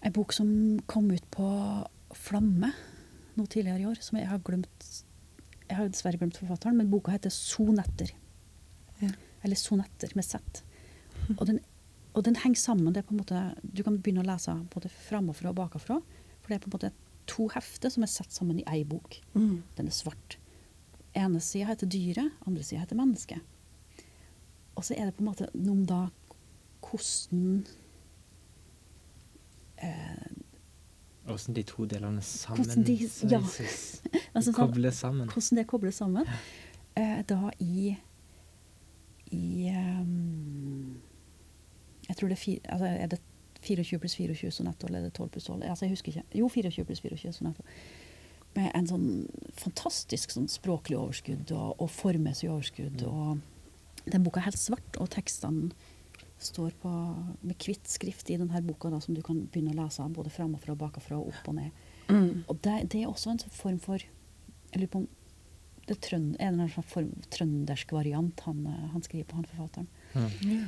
en 0.01 0.15
bok 0.15 0.33
som 0.33 0.51
kom 0.87 1.11
ut 1.11 1.31
på 1.35 1.49
Flamme 2.17 2.73
nå 3.37 3.45
tidligere 3.47 3.83
i 3.83 3.87
år, 3.87 3.99
som 4.03 4.19
jeg 4.19 4.29
har 4.31 4.41
glemt 4.45 4.87
Jeg 5.69 5.77
har 5.77 5.89
dessverre 5.93 6.17
glemt 6.17 6.39
forfatteren, 6.41 6.79
men 6.79 6.91
boka 6.91 7.13
heter 7.13 7.31
'Sonetter'. 7.31 8.15
Ja. 9.03 9.11
Eller 9.45 9.57
'Sonetter' 9.57 10.15
med 10.15 10.25
Z. 10.25 10.63
Og 11.37 11.47
den, 11.47 11.61
og 12.15 12.25
den 12.25 12.37
henger 12.37 12.57
sammen. 12.57 12.95
det 12.95 12.97
er 12.97 13.09
på 13.09 13.15
en 13.15 13.21
måte, 13.21 13.55
Du 13.77 13.83
kan 13.83 13.99
begynne 13.99 14.25
å 14.25 14.27
lese 14.27 14.55
både 14.75 14.89
framafra 14.89 15.51
og 15.51 15.57
bakafra. 15.57 16.01
For 16.41 16.49
det 16.49 16.55
er 16.55 16.65
på 16.65 16.71
en 16.71 16.79
måte 16.79 16.93
to 17.27 17.49
hefter 17.49 17.91
som 17.91 18.03
er 18.03 18.07
satt 18.07 18.33
sammen 18.33 18.61
i 18.61 18.65
ei 18.67 18.85
bok. 18.85 19.21
Mm. 19.35 19.63
Den 19.77 19.87
er 19.87 19.93
svart. 19.93 20.39
ene 21.15 21.41
sida 21.41 21.67
heter 21.67 21.87
dyret, 21.87 22.31
andre 22.47 22.63
sida 22.63 22.81
heter 22.81 22.97
mennesket. 22.97 23.41
Og 24.77 24.85
så 24.85 24.95
er 24.95 25.05
det 25.07 25.17
på 25.17 25.25
en 25.25 25.31
måte 25.33 25.49
noe 25.55 25.73
om 25.73 25.87
da 25.87 26.09
hvordan 26.85 27.67
eh, 29.83 31.33
Åssen 31.33 31.55
de 31.55 31.63
to 31.69 31.85
delene 31.85 32.23
sammen 32.25 32.65
Hvordan 32.65 32.85
de- 32.87 33.11
ja. 33.31 33.41
så- 33.47 34.21
altså 34.35 34.53
kobles 34.57 34.95
sammen. 34.97 35.29
Hvordan 35.29 35.59
det 35.59 35.67
kobles 35.67 35.95
sammen. 35.95 36.27
Eh, 36.97 37.23
da 37.29 37.51
i 37.61 37.97
i 39.31 39.69
ehm, 39.69 40.97
Jeg 42.09 42.17
tror 42.17 42.29
det 42.29 42.39
er, 42.39 42.41
fire, 42.41 42.61
altså 42.73 42.87
er 42.87 43.07
det 43.07 43.21
24 43.63 43.99
pluss 43.99 44.15
24 44.17 44.51
sonetter, 44.51 44.87
eller 44.89 44.99
er 44.99 45.03
det 45.11 45.13
12 45.15 45.29
pluss 45.35 45.45
12? 45.45 45.63
Altså 45.69 45.85
jeg 45.85 45.91
husker 45.93 46.09
ikke. 46.09 46.23
Jo, 46.39 46.49
24 46.49 46.85
pluss 46.85 47.01
24 47.01 47.33
sonetter. 47.33 47.65
Med 48.57 48.71
en 48.75 48.87
sånn 48.89 49.09
fantastisk 49.61 50.31
sånn 50.33 50.49
språklig 50.49 50.97
overskudd 50.97 51.53
og, 51.53 51.75
og 51.83 51.91
formmessig 51.93 52.49
overskudd. 52.51 53.03
Og 53.05 53.39
den 54.11 54.25
boka 54.25 54.41
er 54.41 54.49
helt 54.49 54.59
svart, 54.63 54.97
og 54.97 55.11
tekstene 55.13 55.71
står 56.39 56.75
på, 56.83 56.91
med 57.43 57.59
hvitt 57.65 57.89
skrift 57.91 58.31
i 58.31 58.37
denne 58.39 58.61
boka, 58.63 58.91
da, 58.93 59.01
som 59.03 59.15
du 59.15 59.23
kan 59.27 59.41
begynne 59.51 59.75
å 59.75 59.79
lese 59.83 60.07
både 60.15 60.31
framafra 60.31 60.77
bakafra 60.79 61.19
og 61.19 61.33
opp 61.33 61.51
og 61.51 61.57
ned. 61.59 61.71
Mm. 62.09 62.45
Og 62.47 62.61
det, 62.63 62.77
det 62.93 63.03
er 63.03 63.11
også 63.11 63.33
en 63.33 63.43
sånn 63.43 63.53
form 63.53 63.81
for 63.83 63.99
Jeg 63.99 64.81
lurer 64.83 64.93
på 64.93 65.03
om 65.03 65.09
det 65.89 65.97
er 65.97 66.15
en 66.19 66.27
eller 66.37 66.49
annen 66.51 66.69
slags 66.69 66.93
form, 66.93 67.13
trøndersk 67.33 67.93
variant 67.97 68.41
han, 68.45 68.67
han 68.93 69.05
skriver 69.05 69.25
på, 69.31 69.39
han 69.39 69.47
forfatteren. 69.49 69.87
Mm. 70.13 70.67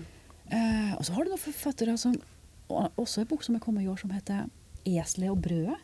Uh, 0.50 0.94
og 0.96 1.04
så 1.04 1.12
har 1.12 1.26
du 1.26 1.30
noen 1.34 1.42
forfattere 1.42 1.96
som 2.00 2.16
og 2.70 3.00
Også 3.02 3.24
en 3.24 3.26
bok 3.26 3.42
som 3.42 3.56
er 3.56 3.62
kommet 3.62 3.82
i 3.82 3.88
år, 3.90 3.98
som 3.98 4.12
heter 4.14 4.44
'Eselet 4.86 5.30
og 5.30 5.40
brødet'. 5.42 5.80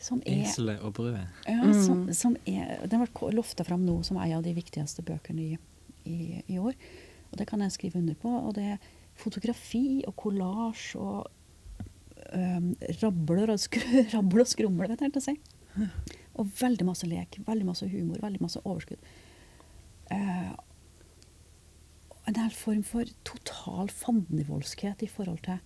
Som 0.00 0.22
er, 0.26 0.42
Eselet 0.42 0.80
og 0.80 0.94
brødet. 0.94 1.28
ja, 1.46 1.62
Mm. 1.62 1.82
som, 1.84 2.12
som 2.12 2.36
er 2.46 2.86
Den 2.88 3.04
ble 3.04 3.32
lofta 3.32 3.62
fram 3.62 3.84
nå 3.86 4.02
som 4.02 4.16
en 4.16 4.32
av 4.32 4.42
de 4.42 4.54
viktigste 4.54 5.02
bøkene 5.02 5.40
i, 5.40 5.58
i, 6.04 6.42
i 6.48 6.58
år. 6.58 6.72
Og 7.32 7.38
det 7.40 7.48
kan 7.48 7.64
jeg 7.64 7.74
skrive 7.74 8.00
under 8.02 8.18
på. 8.18 8.30
Og 8.30 8.54
det 8.58 8.66
er 8.74 8.90
fotografi 9.18 10.02
og 10.06 10.16
kollasj 10.20 10.96
og 11.00 11.30
um, 12.32 12.72
rabler 13.02 13.54
og, 13.54 13.60
skr 13.60 13.82
og 14.20 14.42
skrummel, 14.48 14.88
vet 14.92 15.00
jeg 15.00 15.10
helt 15.10 15.20
å 15.20 15.24
si. 15.24 15.36
Og 16.40 16.52
veldig 16.60 16.86
masse 16.88 17.08
lek, 17.08 17.40
veldig 17.46 17.68
masse 17.68 17.88
humor, 17.88 18.20
veldig 18.22 18.42
masse 18.44 18.60
overskudd. 18.64 19.00
Uh, 20.12 20.52
en 22.28 22.38
hel 22.38 22.54
form 22.54 22.84
for 22.86 23.08
total 23.26 23.90
fandenivoldskhet 23.90 25.02
i 25.02 25.10
forhold 25.10 25.42
til 25.46 25.58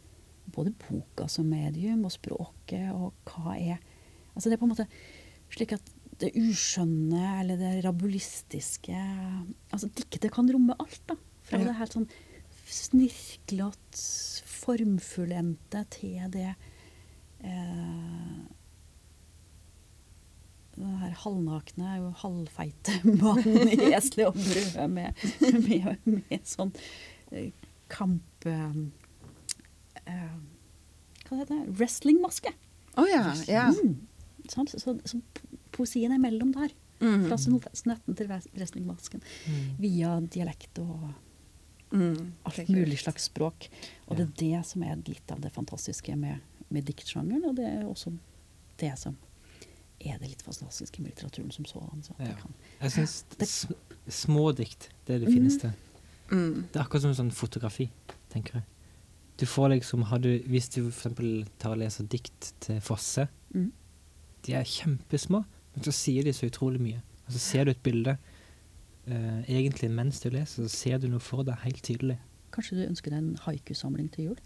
både 0.54 0.72
boka 0.86 1.26
som 1.28 1.48
medium 1.50 2.06
og 2.06 2.14
språket 2.14 2.88
og 2.94 3.12
hva 3.28 3.56
er 3.58 3.82
Altså 4.36 4.50
det 4.50 4.56
er 4.56 4.60
på 4.60 4.66
en 4.66 4.72
måte 4.74 4.86
slik 5.52 5.72
at 5.74 5.92
det 6.20 6.34
uskjønne 6.36 7.22
eller 7.40 7.60
det 7.60 7.72
rabulistiske 7.84 8.96
Altså 9.72 9.88
diktet 9.96 10.32
kan 10.32 10.48
romme 10.52 10.76
alt, 10.80 11.02
da. 11.08 11.16
Fra 11.46 11.60
Ja. 11.60 11.68
det 11.68 11.76
helt 11.78 11.94
sånn 11.94 12.08
snirklete, 12.66 14.00
formfullendte 14.50 15.84
til 15.94 16.24
det 16.34 16.48
eh, 17.46 18.38
den 20.76 20.96
her 21.00 21.14
halvnakne, 21.22 21.92
halvfeite 22.20 22.98
mannen 23.22 23.70
i 23.70 23.92
eselet 23.94 24.26
og 24.28 24.40
brødet 24.40 24.88
med, 24.90 25.22
med, 25.62 26.08
med 26.10 26.48
sånn 26.48 26.72
eh, 27.30 27.52
kamp... 27.92 28.48
eh, 28.50 28.80
eh, 30.04 30.34
hva 31.26 31.38
heter 31.40 31.54
det? 31.54 31.76
Wrestlingmaske. 31.78 32.52
Å 32.96 33.04
ja. 33.10 33.22
ja. 33.50 33.68
Mm. 33.72 33.96
Sant? 34.50 34.70
Så, 34.74 34.78
så, 34.82 34.96
så 35.08 35.18
poesien 35.74 36.12
er 36.14 36.20
mellom 36.22 36.52
der. 36.54 36.74
Mm. 37.00 37.26
Fra 37.26 37.36
sonetten 37.40 38.16
til 38.16 38.28
wrestlingmasken. 38.30 39.24
Mm. 39.50 39.64
Via 39.82 40.12
dialekt 40.32 40.78
og 40.84 41.08
Mm. 41.92 42.32
alt 42.44 42.68
mulig 42.68 42.98
slags 42.98 43.24
språk. 43.30 43.68
Og 44.08 44.16
det 44.16 44.26
er 44.26 44.32
det 44.58 44.66
som 44.66 44.82
er 44.82 44.96
litt 45.06 45.30
av 45.30 45.40
det 45.40 45.52
fantastiske 45.54 46.16
med, 46.16 46.40
med 46.68 46.84
diktsjangeren, 46.84 47.44
og 47.46 47.54
det 47.56 47.64
er 47.66 47.84
også 47.86 48.16
det 48.78 48.98
som 48.98 49.16
er 50.00 50.18
det 50.18 50.28
litt 50.28 50.42
fantastiske 50.42 51.00
med 51.00 51.12
litteraturen 51.14 51.50
som 51.52 51.64
sådan. 51.64 52.02
Så 52.02 52.12
Ja. 52.18 52.34
kan- 52.34 52.54
Jeg 52.80 52.90
syns 52.92 53.24
Det- 53.38 53.48
sm 53.48 53.72
smådikt 54.08 54.88
det 55.06 55.14
er 55.14 55.18
det 55.26 55.32
fineste. 55.34 55.72
Mm. 56.30 56.66
Det 56.72 56.76
er 56.80 56.84
akkurat 56.84 57.02
som 57.02 57.14
sånn 57.14 57.32
fotografi, 57.32 57.90
tenker 58.30 58.54
jeg. 58.54 58.62
Du 59.38 59.46
får 59.46 59.68
liksom, 59.68 60.02
har 60.02 60.18
du, 60.18 60.38
Hvis 60.40 60.68
du 60.74 60.88
eksempel 60.88 61.46
tar 61.58 61.70
og 61.72 61.78
leser 61.78 62.04
dikt 62.08 62.52
til 62.60 62.80
Fosse, 62.80 63.28
Mm. 63.54 63.70
de 64.42 64.52
er 64.54 64.62
kjempesmå, 64.64 65.44
men 65.74 65.84
så 65.84 65.92
sier 65.92 66.22
de 66.24 66.30
så 66.32 66.46
utrolig 66.50 66.80
mye. 66.80 67.02
Og 67.26 67.32
så 67.32 67.38
ser 67.38 67.64
du 67.64 67.70
et 67.70 67.82
bilde 67.82 68.18
eh, 69.06 69.40
egentlig 69.58 69.90
mens 69.90 70.20
du 70.22 70.30
leser, 70.30 70.66
så 70.66 70.72
ser 70.72 71.00
du 71.02 71.08
noe 71.12 71.22
for 71.22 71.46
deg 71.46 71.58
helt 71.64 71.82
tydelig. 71.86 72.18
Kanskje 72.54 72.78
du 72.78 72.84
ønsker 72.86 73.12
deg 73.12 73.22
en 73.22 73.40
haiku-samling 73.46 74.10
til 74.14 74.30
jul? 74.30 74.38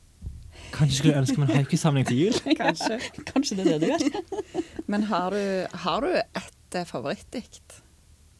Kanskje 0.75 0.97
skulle 0.97 1.15
du 1.15 1.21
ønske 1.23 1.41
meg 1.41 1.51
en 1.51 1.61
haikusamling 1.61 2.09
til 2.09 2.19
jul? 2.25 2.41
Kanskje. 2.61 2.99
Kanskje 3.29 3.59
det 3.59 3.67
er 3.67 3.79
det 3.79 3.81
du 3.83 3.93
gjør? 3.93 4.43
Men 4.91 5.07
har 5.11 5.35
du, 5.35 5.43
har 5.85 6.05
du 6.05 6.11
et 6.19 6.79
eh, 6.79 6.87
favorittdikt? 6.89 7.81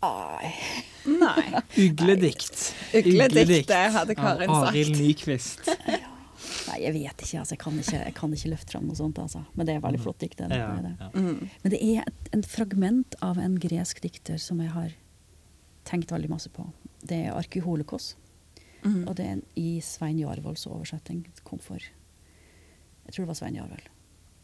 Ai. 0.05 0.53
Nei. 1.05 1.61
Ugledikt. 1.85 2.71
Uglediktet 2.97 3.93
hadde 3.95 4.17
Karin 4.19 4.49
sagt. 4.49 4.71
Arild 4.73 4.97
Nyquist. 4.97 5.69
Nei, 5.69 6.79
jeg 6.85 6.95
vet 6.97 7.25
ikke. 7.25 7.43
Altså, 7.43 7.55
jeg, 7.55 7.61
kan 7.61 7.79
ikke 7.83 7.99
jeg 7.99 8.15
kan 8.17 8.35
ikke 8.37 8.53
løfte 8.55 8.75
fram 8.75 8.89
noe 8.89 8.99
sånt. 8.99 9.21
Altså. 9.21 9.45
Men 9.55 9.69
det 9.69 9.77
er 9.77 9.85
veldig 9.85 10.01
flott 10.03 10.23
dikt. 10.25 10.41
Det, 10.41 10.49
det, 10.51 10.61
det. 10.87 10.95
ja. 11.01 11.11
Mm. 11.15 11.51
Men 11.63 11.75
det 11.75 11.81
er 11.85 12.09
et, 12.09 12.33
en 12.37 12.45
fragment 12.47 13.19
av 13.27 13.41
en 13.43 13.59
gresk 13.61 14.03
dikter 14.05 14.41
som 14.41 14.63
jeg 14.65 14.73
har 14.75 14.97
tenkt 15.85 16.11
veldig 16.13 16.29
masse 16.31 16.49
på. 16.51 16.67
Det 17.03 17.27
er 17.27 17.33
Arkyholokos. 17.33 18.15
Mm. 18.85 19.09
Og 19.09 19.15
det 19.17 19.27
er 19.27 19.33
en- 19.33 19.47
i 19.57 19.81
Svein 19.81 20.19
Jarvolds 20.19 20.67
oversetting. 20.67 21.27
Kom 21.45 21.59
for 21.59 21.77
Jeg 23.07 23.15
tror 23.15 23.25
det 23.25 23.29
var 23.29 23.35
Svein 23.35 23.55
Jarvold. 23.55 23.89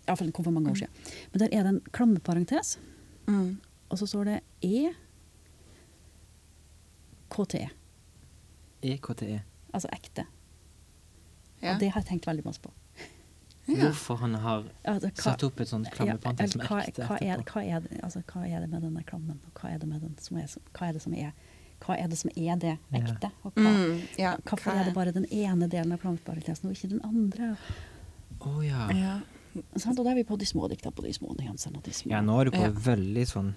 Iallfall 0.08 0.32
kom 0.32 0.44
for 0.44 0.50
mange 0.52 0.70
år 0.70 0.74
siden. 0.74 0.90
Men 1.32 1.38
der 1.38 1.48
er 1.52 1.62
det 1.62 1.66
en 1.74 1.80
klammeparentes, 1.92 2.78
Mm. 3.26 3.60
og 3.90 3.98
så 3.98 4.06
står 4.06 4.24
det 4.24 4.40
E 4.62 4.92
KTE. 7.30 7.68
EKTE. 8.82 9.40
Altså 9.74 9.88
ekte. 9.92 10.24
Ja. 11.62 11.74
Og 11.74 11.80
det 11.80 11.90
har 11.92 12.00
jeg 12.02 12.08
tenkt 12.10 12.26
veldig 12.26 12.44
masse 12.44 12.60
på. 12.62 12.70
Ja. 13.68 13.88
Hvorfor 13.88 14.16
han 14.20 14.34
har 14.34 14.64
Altså, 14.84 15.08
hva- 15.10 15.22
satt 15.22 15.42
opp 15.44 15.60
et 15.60 15.68
sånt 15.68 15.90
klammeparentes 15.90 16.52
som 16.52 16.60
Ja, 16.60 16.66
hva, 16.68 16.82
ekte 16.86 17.02
hva, 17.08 17.16
er, 17.20 17.36
etterpå? 17.38 17.52
hva, 17.52 17.62
er 17.66 17.80
det, 17.80 18.00
altså, 18.04 18.22
hva 18.30 18.44
er 18.46 18.60
det 18.60 18.70
med 18.70 18.82
denne 18.82 19.04
klammen? 19.04 19.38
Og 19.46 19.60
hva 19.60 19.72
er 19.74 19.78
det 19.78 19.88
med 19.88 20.00
den 20.02 20.16
som 20.18 20.36
er, 20.38 20.46
hva 20.46 20.88
er 20.88 20.92
det 20.92 21.02
som 21.02 21.14
er 21.14 21.32
hva 21.80 21.94
er 22.00 22.08
det 22.08 22.16
som 22.18 22.30
er 22.36 22.56
det 22.56 22.78
ekte? 22.94 23.30
Og 23.44 23.52
hva, 23.54 23.62
Mm. 23.72 24.02
Ja. 24.18 24.36
hvorfor 24.46 24.70
hva 24.72 24.80
er 24.80 24.84
det 24.84 24.94
bare 24.94 25.12
den 25.12 25.26
ene 25.30 25.68
delen 25.68 25.92
av 25.92 25.98
klammeparentesen 26.00 26.64
og 26.64 26.72
ikke 26.72 26.88
den 26.88 27.00
andre? 27.04 27.56
Å 28.40 28.64
ja. 28.64 28.88
Ja. 28.92 29.20
Sånn, 29.76 29.98
Og 29.98 30.04
da 30.04 30.10
er 30.10 30.14
vi 30.14 30.24
på 30.24 30.38
de 30.38 30.44
små 30.46 30.68
dikta, 30.70 30.90
på 30.92 31.02
de 31.02 31.12
små 31.12 31.34
nyansene 31.36 31.76
og 31.76 31.82
de 31.82 31.90
små 31.90 32.10
Ja, 32.10 32.20
nå 32.20 32.40
er 32.40 32.44
du 32.44 32.50
på 32.52 32.60
Ja. 32.62 32.70
veldig 32.70 33.26
sånn 33.26 33.54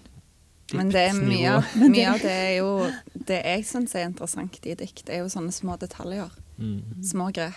Men 0.73 0.89
det 0.89 1.09
er 1.09 1.13
mye, 1.13 1.61
mye 1.89 2.07
av 2.13 2.19
det 2.21 2.31
er 2.31 2.57
jo 2.59 2.91
Det 3.15 3.43
jeg 3.43 3.63
syns 3.65 3.95
er 3.95 4.05
interessant 4.09 4.59
i 4.65 4.75
dikt, 4.75 5.09
er 5.09 5.19
jo 5.19 5.25
sånne 5.25 5.51
små 5.53 5.77
detaljer. 5.79 6.29
Mm. 6.59 7.03
Små 7.03 7.31
grep. 7.33 7.53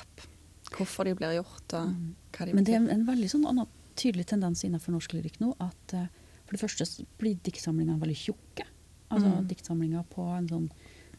Hvorfor 0.71 1.05
de 1.05 1.15
blir 1.15 1.35
gjort, 1.43 1.73
og 1.75 1.89
hva 1.89 2.22
de 2.39 2.53
Men 2.55 2.65
det 2.65 2.75
er 2.75 2.89
en, 2.91 3.07
veldig 3.07 3.29
sånn 3.31 3.47
annen 3.47 3.67
tydelig 3.97 4.27
tendens 4.27 4.65
innenfor 4.65 4.93
norsk 4.93 5.13
lyrikk 5.13 5.39
nå 5.41 5.53
at 5.61 5.95
uh, 5.95 6.07
for 6.47 6.57
det 6.57 6.61
første 6.61 7.05
blir 7.19 7.37
diktsamlingene 7.45 8.01
veldig 8.01 8.17
tjukke. 8.17 8.65
Altså 9.13 9.29
Mm. 9.29 9.47
diktsamlinger 9.49 10.05
på 10.09 10.25
en 10.39 10.49
sånn 10.49 10.71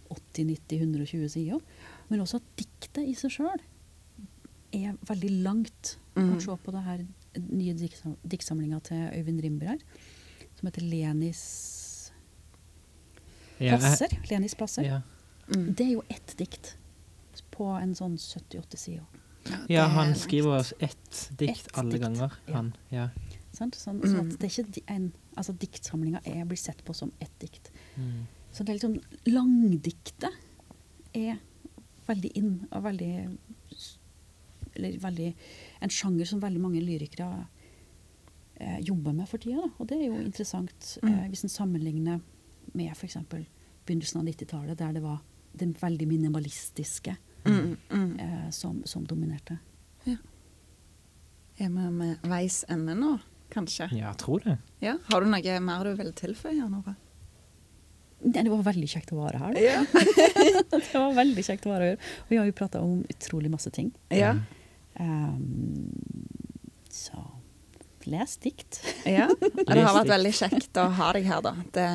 80-90-120 0.10 1.28
sider. 1.30 1.60
Men 2.10 2.20
også 2.22 2.36
at 2.42 2.44
diktet 2.58 3.08
i 3.08 3.14
seg 3.18 3.32
sjøl 3.32 3.62
er 4.74 4.94
veldig 5.06 5.44
langt. 5.44 5.98
Mm. 6.16 6.30
kan 6.30 6.42
se 6.42 6.56
på 6.66 6.72
det 6.72 6.84
her 6.84 7.00
nye 7.50 7.74
diktsam- 7.74 8.18
diktsamlinga 8.28 8.80
til 8.84 8.98
Øyvind 9.18 9.42
Rimber 9.42 9.66
her, 9.68 9.80
som 10.60 10.68
heter 10.70 10.82
Lenis 10.86 12.12
Ja, 13.60 13.72
jeg- 13.72 13.80
plasser. 13.80 14.08
Lenis 14.30 14.54
plasser. 14.56 14.84
Ja. 14.84 15.02
Mm. 15.48 15.74
Det 15.76 15.82
er 15.88 15.92
jo 15.94 16.04
ett 16.10 16.36
dikt 16.38 16.76
på 17.52 17.66
en 17.82 17.94
sånn 17.96 18.18
70-80 18.18 18.78
sider. 18.78 19.06
Ja, 19.70 19.86
han 19.92 20.14
skriver 20.16 20.60
oss 20.60 20.74
ett 20.80 21.30
dikt 21.40 21.68
et 21.68 21.78
alle 21.78 21.92
dikt, 21.98 22.04
ganger. 22.06 22.36
Han, 22.54 22.74
ja. 22.94 23.10
Sånn, 23.54 23.74
sånn 23.78 24.00
at 24.02 24.38
det 24.40 24.48
er 24.48 24.64
ikke 24.64 24.84
en, 24.90 25.10
altså 25.38 25.54
Diktsamlinga 25.62 26.22
er, 26.26 26.44
blir 26.50 26.58
sett 26.58 26.80
på 26.86 26.94
som 26.98 27.12
ett 27.22 27.34
dikt. 27.44 27.70
Mm. 27.96 28.24
Så 28.54 28.64
det 28.64 28.74
er 28.74 28.80
liksom 28.80 28.96
Langdiktet 29.30 30.30
er 31.14 31.38
veldig 32.08 32.32
inn 32.40 32.54
og 32.72 32.84
veldig 32.86 33.12
Eller 34.76 34.98
veldig 35.04 35.28
En 35.86 35.94
sjanger 35.94 36.26
som 36.26 36.42
veldig 36.42 36.62
mange 36.62 36.82
lyrikere 36.82 37.46
eh, 38.58 38.80
jobber 38.80 39.14
med 39.14 39.30
for 39.30 39.38
tida. 39.44 39.62
Da. 39.62 39.70
Og 39.78 39.90
det 39.90 40.00
er 40.00 40.08
jo 40.08 40.22
interessant 40.24 40.98
eh, 41.04 41.10
Mm. 41.10 41.30
hvis 41.30 41.44
en 41.44 41.54
sammenligner 41.54 42.22
med 42.74 42.92
f.eks. 42.96 43.18
begynnelsen 43.86 44.22
av 44.22 44.26
90-tallet, 44.26 44.78
der 44.80 44.94
det 44.94 45.04
var 45.04 45.22
den 45.54 45.76
veldig 45.78 46.08
minimalistiske 46.08 47.18
Mm, 47.44 47.78
mm. 47.90 48.20
eh, 48.20 48.50
som, 48.56 48.82
som 48.88 49.06
dominerte. 49.08 49.60
Er 51.62 51.70
vi 51.70 51.90
med 51.94 52.24
veis 52.26 52.64
ende 52.72 52.96
nå, 52.98 53.12
kanskje? 53.54 53.86
ja, 53.94 54.08
jeg 54.08 54.18
tror 54.24 54.42
det. 54.42 54.56
Ja. 54.82 54.96
Har 55.12 55.22
du 55.22 55.30
noe 55.30 55.60
mer 55.62 55.86
du 55.86 55.94
vil 56.00 56.10
tilføye? 56.18 56.66
Nora? 56.70 56.96
Det 58.24 58.44
var 58.48 58.64
veldig 58.66 58.88
kjekt 58.90 59.12
å 59.14 59.20
være 59.20 59.42
her. 59.42 59.60
Ja. 59.62 59.84
det 60.72 60.96
var 60.96 61.14
veldig 61.14 61.44
kjekt 61.46 61.68
å 61.68 61.74
være 61.74 61.92
her. 61.92 62.10
Og 62.24 62.32
vi 62.32 62.40
har 62.40 62.48
jo 62.50 62.56
prata 62.58 62.82
om 62.82 63.04
utrolig 63.12 63.52
masse 63.54 63.74
ting. 63.76 63.94
ja. 64.14 64.36
Um, 64.94 65.90
så 66.94 67.18
les 68.06 68.36
dikt. 68.38 68.78
Ja, 69.10 69.26
og 69.66 69.72
det 69.72 69.82
har 69.82 69.96
vært 69.96 70.12
veldig 70.12 70.34
kjekt 70.38 70.78
å 70.78 70.86
ha 71.00 71.08
deg 71.16 71.26
her, 71.26 71.42
da. 71.42 71.54
Det, 71.74 71.86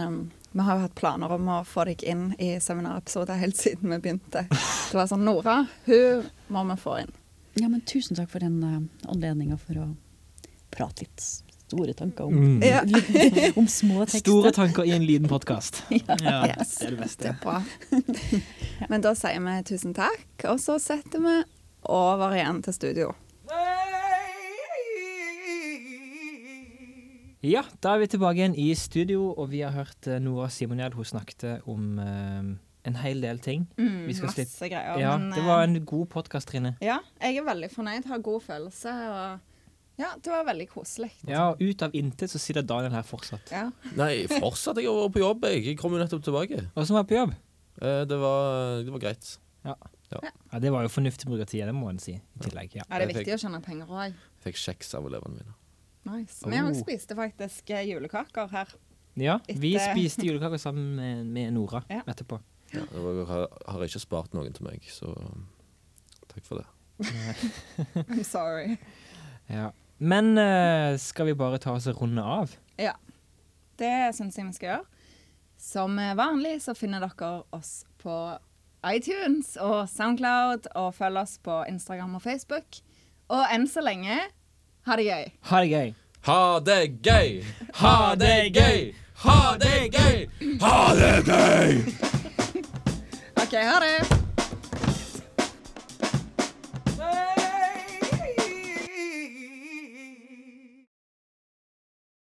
vi 0.59 0.66
har 0.66 0.76
jo 0.78 0.84
hatt 0.88 0.94
planer 0.98 1.32
om 1.38 1.48
å 1.54 1.59
få 1.66 1.84
deg 1.88 2.02
inn 2.11 2.28
i 2.42 2.52
seminarepisoder 2.62 3.38
helt 3.38 3.56
siden 3.59 3.92
vi 3.94 3.98
begynte. 4.02 4.44
Det 4.50 4.96
var 4.98 5.06
sånn 5.11 5.22
Nora, 5.26 5.61
hun 5.86 6.24
må 6.52 6.64
vi 6.72 6.76
få 6.82 6.96
inn. 7.04 7.12
Ja, 7.59 7.68
men 7.70 7.80
tusen 7.86 8.18
takk 8.18 8.30
for 8.30 8.42
den 8.44 8.59
uh, 8.62 9.11
anledninga 9.11 9.56
for 9.59 9.78
å 9.82 9.86
prate 10.74 11.06
litt 11.06 11.24
store 11.68 11.92
tanker 11.92 12.24
om, 12.30 12.34
Mm. 12.38 12.62
Ja. 12.64 12.80
om 13.61 13.66
små 13.68 14.04
tekster. 14.06 14.22
Store 14.24 14.52
tanker 14.56 14.86
i 14.88 14.92
en 14.96 15.04
liten 15.06 15.28
podkast. 15.28 15.82
Ja, 15.90 16.46
Yes, 16.48 16.76
det 16.80 16.86
er 16.86 16.90
det 16.96 17.00
beste. 17.02 17.22
Det 17.22 17.34
er 17.34 17.40
bra. 17.42 17.62
Men 18.88 19.04
da 19.04 19.12
sier 19.18 19.42
vi 19.44 19.56
tusen 19.68 19.92
takk, 19.96 20.26
og 20.48 20.61
så 20.62 20.78
setter 20.80 21.20
vi 21.24 21.34
over 21.88 22.32
igjen 22.38 22.62
til 22.64 22.74
studio. 22.76 23.11
Ja, 27.47 27.62
da 27.84 27.93
er 27.95 28.01
vi 28.03 28.09
tilbake 28.11 28.41
igjen 28.41 28.55
i 28.59 28.70
studio, 28.74 29.28
og 29.39 29.51
vi 29.53 29.61
har 29.62 29.70
hørt 29.76 30.09
eh, 30.11 30.18
Nora 30.22 30.49
Simoniel. 30.51 30.95
Hun 30.99 31.07
snakket 31.07 31.45
om 31.70 31.99
uh, 32.03 32.49
en 32.89 32.97
hel 32.99 33.20
del 33.22 33.39
ting. 33.45 33.68
Vi 33.78 34.14
skal 34.16 34.32
masse 34.32 34.70
greier. 34.72 34.99
Ja, 34.99 35.12
men, 35.20 35.30
det 35.36 35.45
var 35.47 35.62
eh, 35.62 35.68
en 35.70 35.84
god 35.86 36.09
podkast, 36.16 36.51
Trine. 36.51 36.72
Ja, 36.82 36.97
jeg 37.22 37.39
er 37.39 37.47
veldig 37.47 37.68
fornøyd. 37.70 38.09
Har 38.11 38.24
god 38.26 38.43
følelse. 38.43 38.95
Og 39.12 40.03
ja, 40.03 40.11
det 40.22 40.32
var 40.34 40.49
veldig 40.51 40.66
koselig. 40.72 41.12
Ja, 41.30 41.45
og 41.53 41.62
ut 41.62 41.84
av 41.86 41.95
intet 41.99 42.30
så 42.34 42.41
sitter 42.43 42.66
Daniel 42.66 42.95
her 42.99 43.07
fortsatt. 43.07 43.53
Ja. 43.55 43.68
Nei, 43.99 44.24
fortsatt. 44.32 44.80
Jeg 44.82 44.91
har 44.91 44.99
vært 45.05 45.14
på 45.14 45.22
jobb, 45.22 45.47
jeg. 45.53 45.62
Jeg 45.70 45.78
kom 45.78 45.95
jo 45.95 46.03
nettopp 46.03 46.26
tilbake. 46.26 46.64
Hva 46.74 46.86
som 46.91 46.99
var 46.99 47.07
på 47.11 47.18
jobb. 47.20 47.36
Eh, 47.78 48.03
Det 48.11 48.18
var, 48.18 48.82
det 48.82 48.95
var 48.97 49.05
greit. 49.07 49.30
Ja, 49.68 50.59
det 50.59 50.70
var 50.72 50.82
jo 50.86 50.91
fornuftig 50.91 51.26
bruk 51.28 51.43
av 51.45 51.51
tida, 51.51 51.66
det 51.68 51.74
må 51.76 51.91
en 51.91 51.99
si. 52.03 52.14
I 52.18 52.43
tillegg, 52.47 52.74
ja. 52.78 52.82
Ja, 52.89 52.99
det 52.99 53.05
er 53.05 53.11
viktig 53.12 53.26
fikk- 53.26 53.34
å 53.39 53.43
tjene 53.47 53.59
penger 53.62 53.91
òg. 53.93 54.14
Fikk 54.43 54.59
kjeks 54.62 54.95
av 54.97 55.07
elevene 55.11 55.36
mine. 55.43 55.55
Nice. 56.09 56.42
Oh. 56.44 56.50
Vi 56.52 56.61
òg 56.62 56.76
spiste 56.78 57.16
faktisk 57.18 57.70
eh, 57.74 57.84
julekaker 57.90 58.48
her. 58.52 58.74
Ja, 59.18 59.38
vi 59.50 59.74
spiste 59.80 60.26
julekaker 60.26 60.61
sammen 60.62 60.94
med, 60.96 61.26
med 61.26 61.52
Nora 61.56 61.82
Ja. 61.90 62.02
etterpå. 62.06 62.38
Ja, 62.74 62.84
jeg 62.92 63.26
har, 63.26 63.46
har 63.66 63.84
ikke 63.86 64.00
spart 64.02 64.34
noen 64.36 64.52
til 64.52 64.66
meg, 64.68 64.84
så 64.92 65.14
takk 66.28 66.44
for 66.46 66.61
det. 66.61 66.66
I'm 68.09 68.22
sorry. 68.26 68.76
Ja. 69.48 69.70
Men 69.98 70.36
uh, 70.38 70.94
skal 71.00 71.30
vi 71.30 71.34
bare 71.38 71.59
ta 71.59 71.72
oss 71.74 71.88
og 71.90 72.02
runde 72.02 72.22
av? 72.22 72.52
Ja. 72.78 72.92
Det 73.78 74.14
syns 74.14 74.36
jeg 74.38 74.46
vi 74.50 74.56
skal 74.59 74.72
gjøre. 74.74 74.84
Som 75.59 75.96
vanlig 75.98 76.59
så 76.62 76.74
finner 76.78 77.02
dere 77.02 77.30
oss 77.56 77.80
på 77.98 78.14
iTunes 78.86 79.56
og 79.59 79.88
Soundcloud, 79.90 80.68
og 80.78 80.92
følg 80.94 81.18
oss 81.18 81.38
på 81.42 81.64
Instagram 81.70 82.14
og 82.18 82.22
Facebook. 82.22 82.78
Og 83.32 83.42
enn 83.52 83.66
så 83.70 83.82
lenge 83.82 84.20
ha 84.89 84.97
det 84.97 85.05
gøy. 85.05 85.24
Ha 85.45 85.61
det 85.61 85.68
gøy! 85.70 85.95
Ha 86.24 86.61
det 86.64 87.03
gøy! 87.03 87.43
Ha 87.74 88.14
det 88.16 88.53
gøy! 88.55 88.95
Ha 89.24 89.57
det 89.61 89.91
gøy! 89.93 90.28
Ha 90.61 90.95
det 90.95 91.24
gøy! 91.26 91.82
OK, 93.36 93.53
ha 93.53 93.80
det. 93.84 94.18